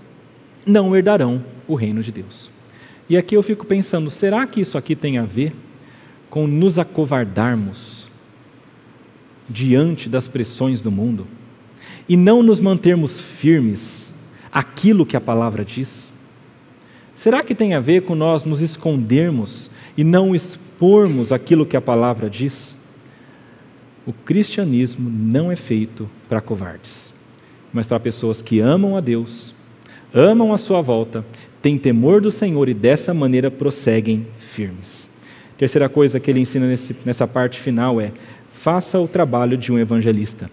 não 0.64 0.94
herdarão 0.94 1.44
o 1.66 1.74
reino 1.74 2.04
de 2.04 2.12
Deus. 2.12 2.48
E 3.10 3.16
aqui 3.16 3.36
eu 3.36 3.42
fico 3.42 3.66
pensando, 3.66 4.08
será 4.08 4.46
que 4.46 4.60
isso 4.60 4.78
aqui 4.78 4.94
tem 4.94 5.18
a 5.18 5.24
ver 5.24 5.52
com 6.30 6.46
nos 6.46 6.78
acovardarmos 6.78 8.08
diante 9.48 10.08
das 10.08 10.28
pressões 10.28 10.80
do 10.80 10.90
mundo 10.90 11.26
e 12.08 12.16
não 12.16 12.44
nos 12.44 12.60
mantermos 12.60 13.18
firmes 13.18 14.14
aquilo 14.52 15.04
que 15.04 15.16
a 15.16 15.20
palavra 15.20 15.64
diz? 15.64 16.13
Será 17.14 17.42
que 17.42 17.54
tem 17.54 17.74
a 17.74 17.80
ver 17.80 18.02
com 18.02 18.14
nós 18.14 18.44
nos 18.44 18.60
escondermos 18.60 19.70
e 19.96 20.02
não 20.02 20.34
expormos 20.34 21.32
aquilo 21.32 21.66
que 21.66 21.76
a 21.76 21.80
palavra 21.80 22.28
diz? 22.28 22.76
O 24.06 24.12
cristianismo 24.12 25.08
não 25.08 25.50
é 25.50 25.56
feito 25.56 26.08
para 26.28 26.40
covardes, 26.40 27.14
mas 27.72 27.86
para 27.86 28.00
pessoas 28.00 28.42
que 28.42 28.60
amam 28.60 28.96
a 28.96 29.00
Deus, 29.00 29.54
amam 30.12 30.52
a 30.52 30.58
sua 30.58 30.82
volta, 30.82 31.24
têm 31.62 31.78
temor 31.78 32.20
do 32.20 32.30
Senhor 32.30 32.68
e 32.68 32.74
dessa 32.74 33.14
maneira 33.14 33.50
prosseguem 33.50 34.26
firmes. 34.38 35.08
Terceira 35.56 35.88
coisa 35.88 36.20
que 36.20 36.30
ele 36.30 36.40
ensina 36.40 36.66
nesse, 36.66 36.94
nessa 37.04 37.26
parte 37.26 37.60
final 37.60 38.00
é: 38.00 38.12
faça 38.50 38.98
o 38.98 39.08
trabalho 39.08 39.56
de 39.56 39.72
um 39.72 39.78
evangelista. 39.78 40.50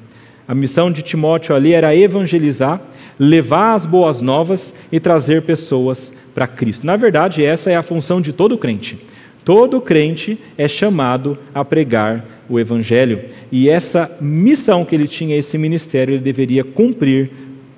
A 0.48 0.56
missão 0.56 0.92
de 0.92 1.02
Timóteo 1.02 1.56
ali 1.56 1.74
era 1.74 1.96
evangelizar, 1.96 2.82
levar 3.20 3.74
as 3.74 3.86
boas 3.86 4.22
novas 4.22 4.74
e 4.92 5.00
trazer 5.00 5.44
pessoas 5.44 6.12
para 6.34 6.48
Cristo. 6.48 6.86
Na 6.86 6.96
verdade, 6.96 7.44
essa 7.44 7.70
é 7.70 7.76
a 7.76 7.84
função 7.84 8.22
de 8.22 8.34
todo 8.34 8.58
crente. 8.58 8.98
Todo 9.44 9.82
crente 9.82 10.38
é 10.58 10.68
chamado 10.68 11.38
a 11.54 11.66
pregar 11.66 12.26
o 12.48 12.60
Evangelho. 12.60 13.22
E 13.52 13.70
essa 13.70 14.12
missão 14.22 14.86
que 14.86 14.94
ele 14.94 15.08
tinha, 15.08 15.36
esse 15.36 15.58
ministério, 15.58 16.14
ele 16.14 16.24
deveria 16.24 16.64
cumprir 16.64 17.32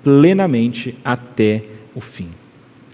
plenamente 0.04 0.96
até 1.04 1.64
o 1.96 2.02
fim. 2.02 2.30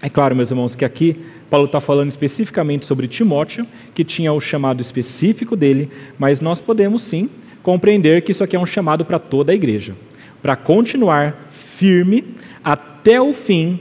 É 0.00 0.08
claro, 0.08 0.36
meus 0.36 0.50
irmãos, 0.50 0.74
que 0.74 0.84
aqui 0.84 1.16
Paulo 1.50 1.66
está 1.66 1.80
falando 1.80 2.08
especificamente 2.08 2.86
sobre 2.86 3.08
Timóteo, 3.08 3.66
que 3.92 4.04
tinha 4.04 4.32
o 4.32 4.40
chamado 4.40 4.80
específico 4.80 5.56
dele, 5.56 5.90
mas 6.16 6.40
nós 6.40 6.60
podemos 6.60 7.02
sim 7.02 7.28
compreender 7.62 8.22
que 8.22 8.30
isso 8.30 8.44
aqui 8.44 8.54
é 8.54 8.58
um 8.58 8.64
chamado 8.64 9.04
para 9.04 9.18
toda 9.18 9.50
a 9.50 9.54
igreja, 9.54 9.94
para 10.40 10.54
continuar 10.54 11.50
firme 11.50 12.24
até 12.64 13.20
o 13.20 13.34
fim 13.34 13.80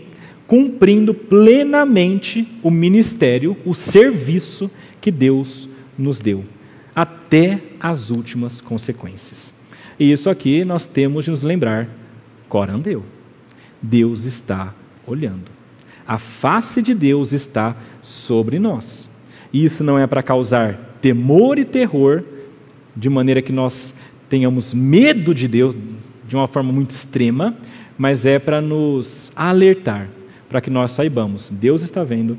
cumprindo 0.50 1.14
plenamente 1.14 2.48
o 2.64 2.72
ministério, 2.72 3.56
o 3.64 3.76
serviço 3.76 4.70
que 5.00 5.12
Deus 5.12 5.70
nos 5.96 6.20
deu, 6.20 6.44
até 6.96 7.62
as 7.80 8.10
últimas 8.10 8.60
consequências. 8.60 9.54
E 10.00 10.12
isso 10.12 10.28
aqui 10.28 10.66
nós 10.66 10.88
temos 10.88 11.26
de 11.26 11.32
nos 11.32 11.44
lembrar: 11.44 11.88
corandeu. 12.50 13.06
Deus 13.80 14.26
está 14.26 14.74
olhando. 15.06 15.52
A 16.06 16.18
face 16.18 16.82
de 16.82 16.96
Deus 16.96 17.32
está 17.32 17.78
sobre 18.02 18.58
nós. 18.58 19.08
Isso 19.54 19.84
não 19.84 20.00
é 20.00 20.08
para 20.08 20.24
causar 20.24 20.98
temor 21.00 21.60
e 21.60 21.64
terror, 21.64 22.24
de 22.96 23.08
maneira 23.08 23.42
que 23.44 23.52
nós 23.52 23.94
tenhamos 24.28 24.74
medo 24.74 25.36
de 25.36 25.48
Deus 25.48 25.78
de 26.28 26.36
uma 26.36 26.48
forma 26.48 26.74
muito 26.74 26.90
extrema, 26.90 27.56
mas 27.96 28.26
é 28.26 28.40
para 28.40 28.60
nos 28.60 29.32
alertar 29.36 30.10
para 30.50 30.60
que 30.60 30.70
nós 30.70 30.92
saibamos: 30.92 31.50
Deus 31.50 31.82
está 31.82 32.04
vendo 32.04 32.38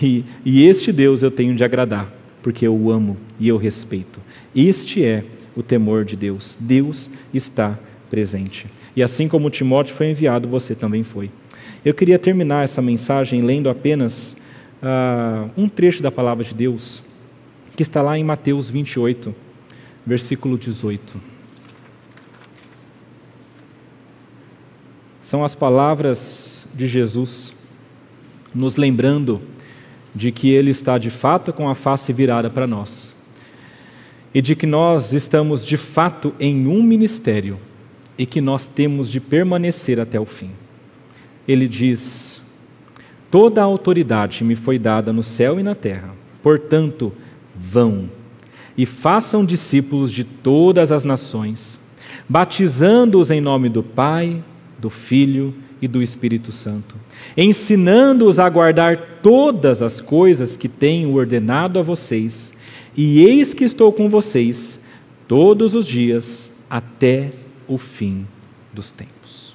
e, 0.00 0.24
e 0.44 0.64
este 0.64 0.92
Deus 0.92 1.22
eu 1.22 1.30
tenho 1.30 1.54
de 1.54 1.64
agradar, 1.64 2.10
porque 2.42 2.66
eu 2.66 2.74
o 2.74 2.90
amo 2.90 3.16
e 3.38 3.48
eu 3.48 3.56
respeito. 3.56 4.20
Este 4.54 5.04
é 5.04 5.24
o 5.54 5.62
temor 5.62 6.04
de 6.04 6.16
Deus. 6.16 6.56
Deus 6.60 7.10
está 7.34 7.78
presente. 8.08 8.66
E 8.94 9.02
assim 9.02 9.28
como 9.28 9.50
Timóteo 9.50 9.94
foi 9.94 10.10
enviado, 10.10 10.48
você 10.48 10.74
também 10.74 11.02
foi. 11.02 11.30
Eu 11.84 11.94
queria 11.94 12.18
terminar 12.18 12.64
essa 12.64 12.80
mensagem 12.80 13.42
lendo 13.42 13.68
apenas 13.68 14.36
uh, 14.82 15.50
um 15.56 15.68
trecho 15.68 16.02
da 16.02 16.10
palavra 16.10 16.44
de 16.44 16.54
Deus, 16.54 17.02
que 17.76 17.82
está 17.82 18.02
lá 18.02 18.18
em 18.18 18.24
Mateus 18.24 18.68
28, 18.68 19.34
versículo 20.06 20.58
18. 20.58 21.30
são 25.30 25.44
as 25.44 25.54
palavras 25.54 26.59
de 26.74 26.86
Jesus, 26.86 27.54
nos 28.54 28.76
lembrando 28.76 29.40
de 30.14 30.32
que 30.32 30.50
Ele 30.50 30.70
está 30.70 30.98
de 30.98 31.10
fato 31.10 31.52
com 31.52 31.68
a 31.68 31.74
face 31.74 32.12
virada 32.12 32.50
para 32.50 32.66
nós 32.66 33.14
e 34.34 34.40
de 34.40 34.54
que 34.54 34.66
nós 34.66 35.12
estamos 35.12 35.64
de 35.64 35.76
fato 35.76 36.34
em 36.38 36.66
um 36.66 36.82
ministério 36.82 37.58
e 38.16 38.24
que 38.24 38.40
nós 38.40 38.66
temos 38.66 39.10
de 39.10 39.20
permanecer 39.20 39.98
até 39.98 40.18
o 40.20 40.24
fim. 40.24 40.50
Ele 41.46 41.66
diz: 41.66 42.40
Toda 43.30 43.60
a 43.60 43.64
autoridade 43.64 44.44
me 44.44 44.54
foi 44.54 44.78
dada 44.78 45.12
no 45.12 45.22
céu 45.22 45.58
e 45.58 45.62
na 45.62 45.74
terra, 45.74 46.14
portanto, 46.42 47.12
vão 47.56 48.08
e 48.76 48.86
façam 48.86 49.44
discípulos 49.44 50.12
de 50.12 50.24
todas 50.24 50.92
as 50.92 51.04
nações, 51.04 51.78
batizando-os 52.28 53.30
em 53.30 53.40
nome 53.40 53.68
do 53.68 53.82
Pai, 53.82 54.42
do 54.78 54.88
Filho 54.88 55.54
e 55.80 55.88
do 55.88 56.02
Espírito 56.02 56.52
Santo, 56.52 56.94
ensinando-os 57.36 58.38
a 58.38 58.48
guardar 58.48 59.20
todas 59.22 59.82
as 59.82 60.00
coisas 60.00 60.56
que 60.56 60.68
tenho 60.68 61.14
ordenado 61.14 61.78
a 61.78 61.82
vocês 61.82 62.52
e 62.96 63.22
eis 63.22 63.54
que 63.54 63.64
estou 63.64 63.92
com 63.92 64.08
vocês 64.08 64.80
todos 65.26 65.74
os 65.74 65.86
dias 65.86 66.52
até 66.68 67.30
o 67.66 67.78
fim 67.78 68.26
dos 68.72 68.92
tempos. 68.92 69.54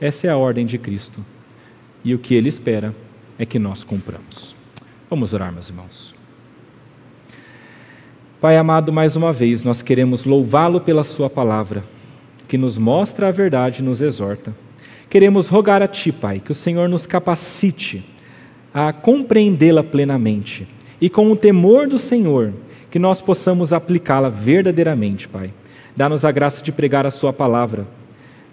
Essa 0.00 0.26
é 0.26 0.30
a 0.30 0.36
ordem 0.36 0.66
de 0.66 0.78
Cristo. 0.78 1.24
E 2.04 2.14
o 2.14 2.18
que 2.18 2.34
ele 2.34 2.48
espera 2.48 2.94
é 3.38 3.46
que 3.46 3.58
nós 3.58 3.84
cumpramos. 3.84 4.56
Vamos 5.08 5.32
orar, 5.32 5.52
meus 5.52 5.68
irmãos. 5.68 6.14
Pai 8.40 8.56
amado, 8.56 8.92
mais 8.92 9.14
uma 9.14 9.32
vez 9.32 9.62
nós 9.62 9.82
queremos 9.82 10.24
louvá-lo 10.24 10.80
pela 10.80 11.04
Sua 11.04 11.30
palavra, 11.30 11.84
que 12.48 12.58
nos 12.58 12.76
mostra 12.76 13.28
a 13.28 13.30
verdade 13.30 13.80
e 13.80 13.84
nos 13.84 14.02
exorta. 14.02 14.52
Queremos 15.12 15.48
rogar 15.48 15.82
a 15.82 15.86
Ti, 15.86 16.10
Pai, 16.10 16.40
que 16.40 16.52
o 16.52 16.54
Senhor 16.54 16.88
nos 16.88 17.04
capacite 17.04 18.02
a 18.72 18.94
compreendê-la 18.94 19.84
plenamente 19.84 20.66
e 20.98 21.10
com 21.10 21.30
o 21.30 21.36
temor 21.36 21.86
do 21.86 21.98
Senhor, 21.98 22.54
que 22.90 22.98
nós 22.98 23.20
possamos 23.20 23.74
aplicá-la 23.74 24.30
verdadeiramente, 24.30 25.28
Pai. 25.28 25.52
Dá-nos 25.94 26.24
a 26.24 26.30
graça 26.30 26.64
de 26.64 26.72
pregar 26.72 27.06
a 27.06 27.10
Sua 27.10 27.30
palavra 27.30 27.86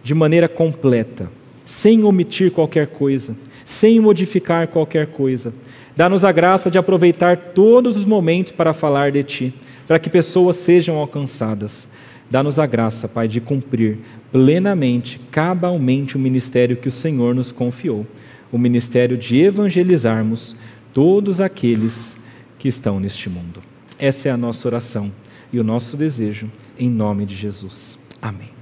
de 0.04 0.14
maneira 0.14 0.50
completa, 0.50 1.32
sem 1.64 2.04
omitir 2.04 2.52
qualquer 2.52 2.88
coisa, 2.88 3.38
sem 3.64 3.98
modificar 4.02 4.68
qualquer 4.68 5.08
coisa. 5.08 5.54
Dá-nos 5.96 6.26
a 6.26 6.32
graça 6.34 6.70
de 6.70 6.78
aproveitar 6.78 7.38
todos 7.38 7.96
os 7.96 8.06
momentos 8.06 8.52
para 8.52 8.74
falar 8.74 9.14
de 9.14 9.24
Ti, 9.24 9.54
para 9.88 9.98
que 9.98 10.10
pessoas 10.10 10.58
sejam 10.58 10.98
alcançadas. 10.98 11.88
Dá-nos 12.30 12.60
a 12.60 12.66
graça, 12.68 13.08
Pai, 13.08 13.28
de 13.28 13.42
cumprir 13.42 14.00
plenamente, 14.32 15.20
cabalmente 15.32 16.16
o 16.16 16.20
ministério 16.20 16.78
que 16.78 16.88
o 16.88 16.92
Senhor 16.92 17.34
nos 17.34 17.52
confiou 17.52 18.06
o 18.52 18.58
ministério 18.58 19.18
de 19.18 19.38
evangelizarmos 19.38 20.56
todos 20.94 21.40
aqueles 21.40 22.18
que 22.58 22.68
estão 22.68 23.00
neste 23.00 23.30
mundo. 23.30 23.62
Essa 23.98 24.30
é 24.30 24.32
a 24.32 24.38
nossa 24.38 24.68
oração 24.68 25.12
e 25.52 25.60
o 25.60 25.64
nosso 25.64 25.96
desejo, 25.96 26.50
em 26.78 26.90
nome 26.90 27.26
de 27.26 27.36
Jesus. 27.36 27.98
Amém. 28.22 28.59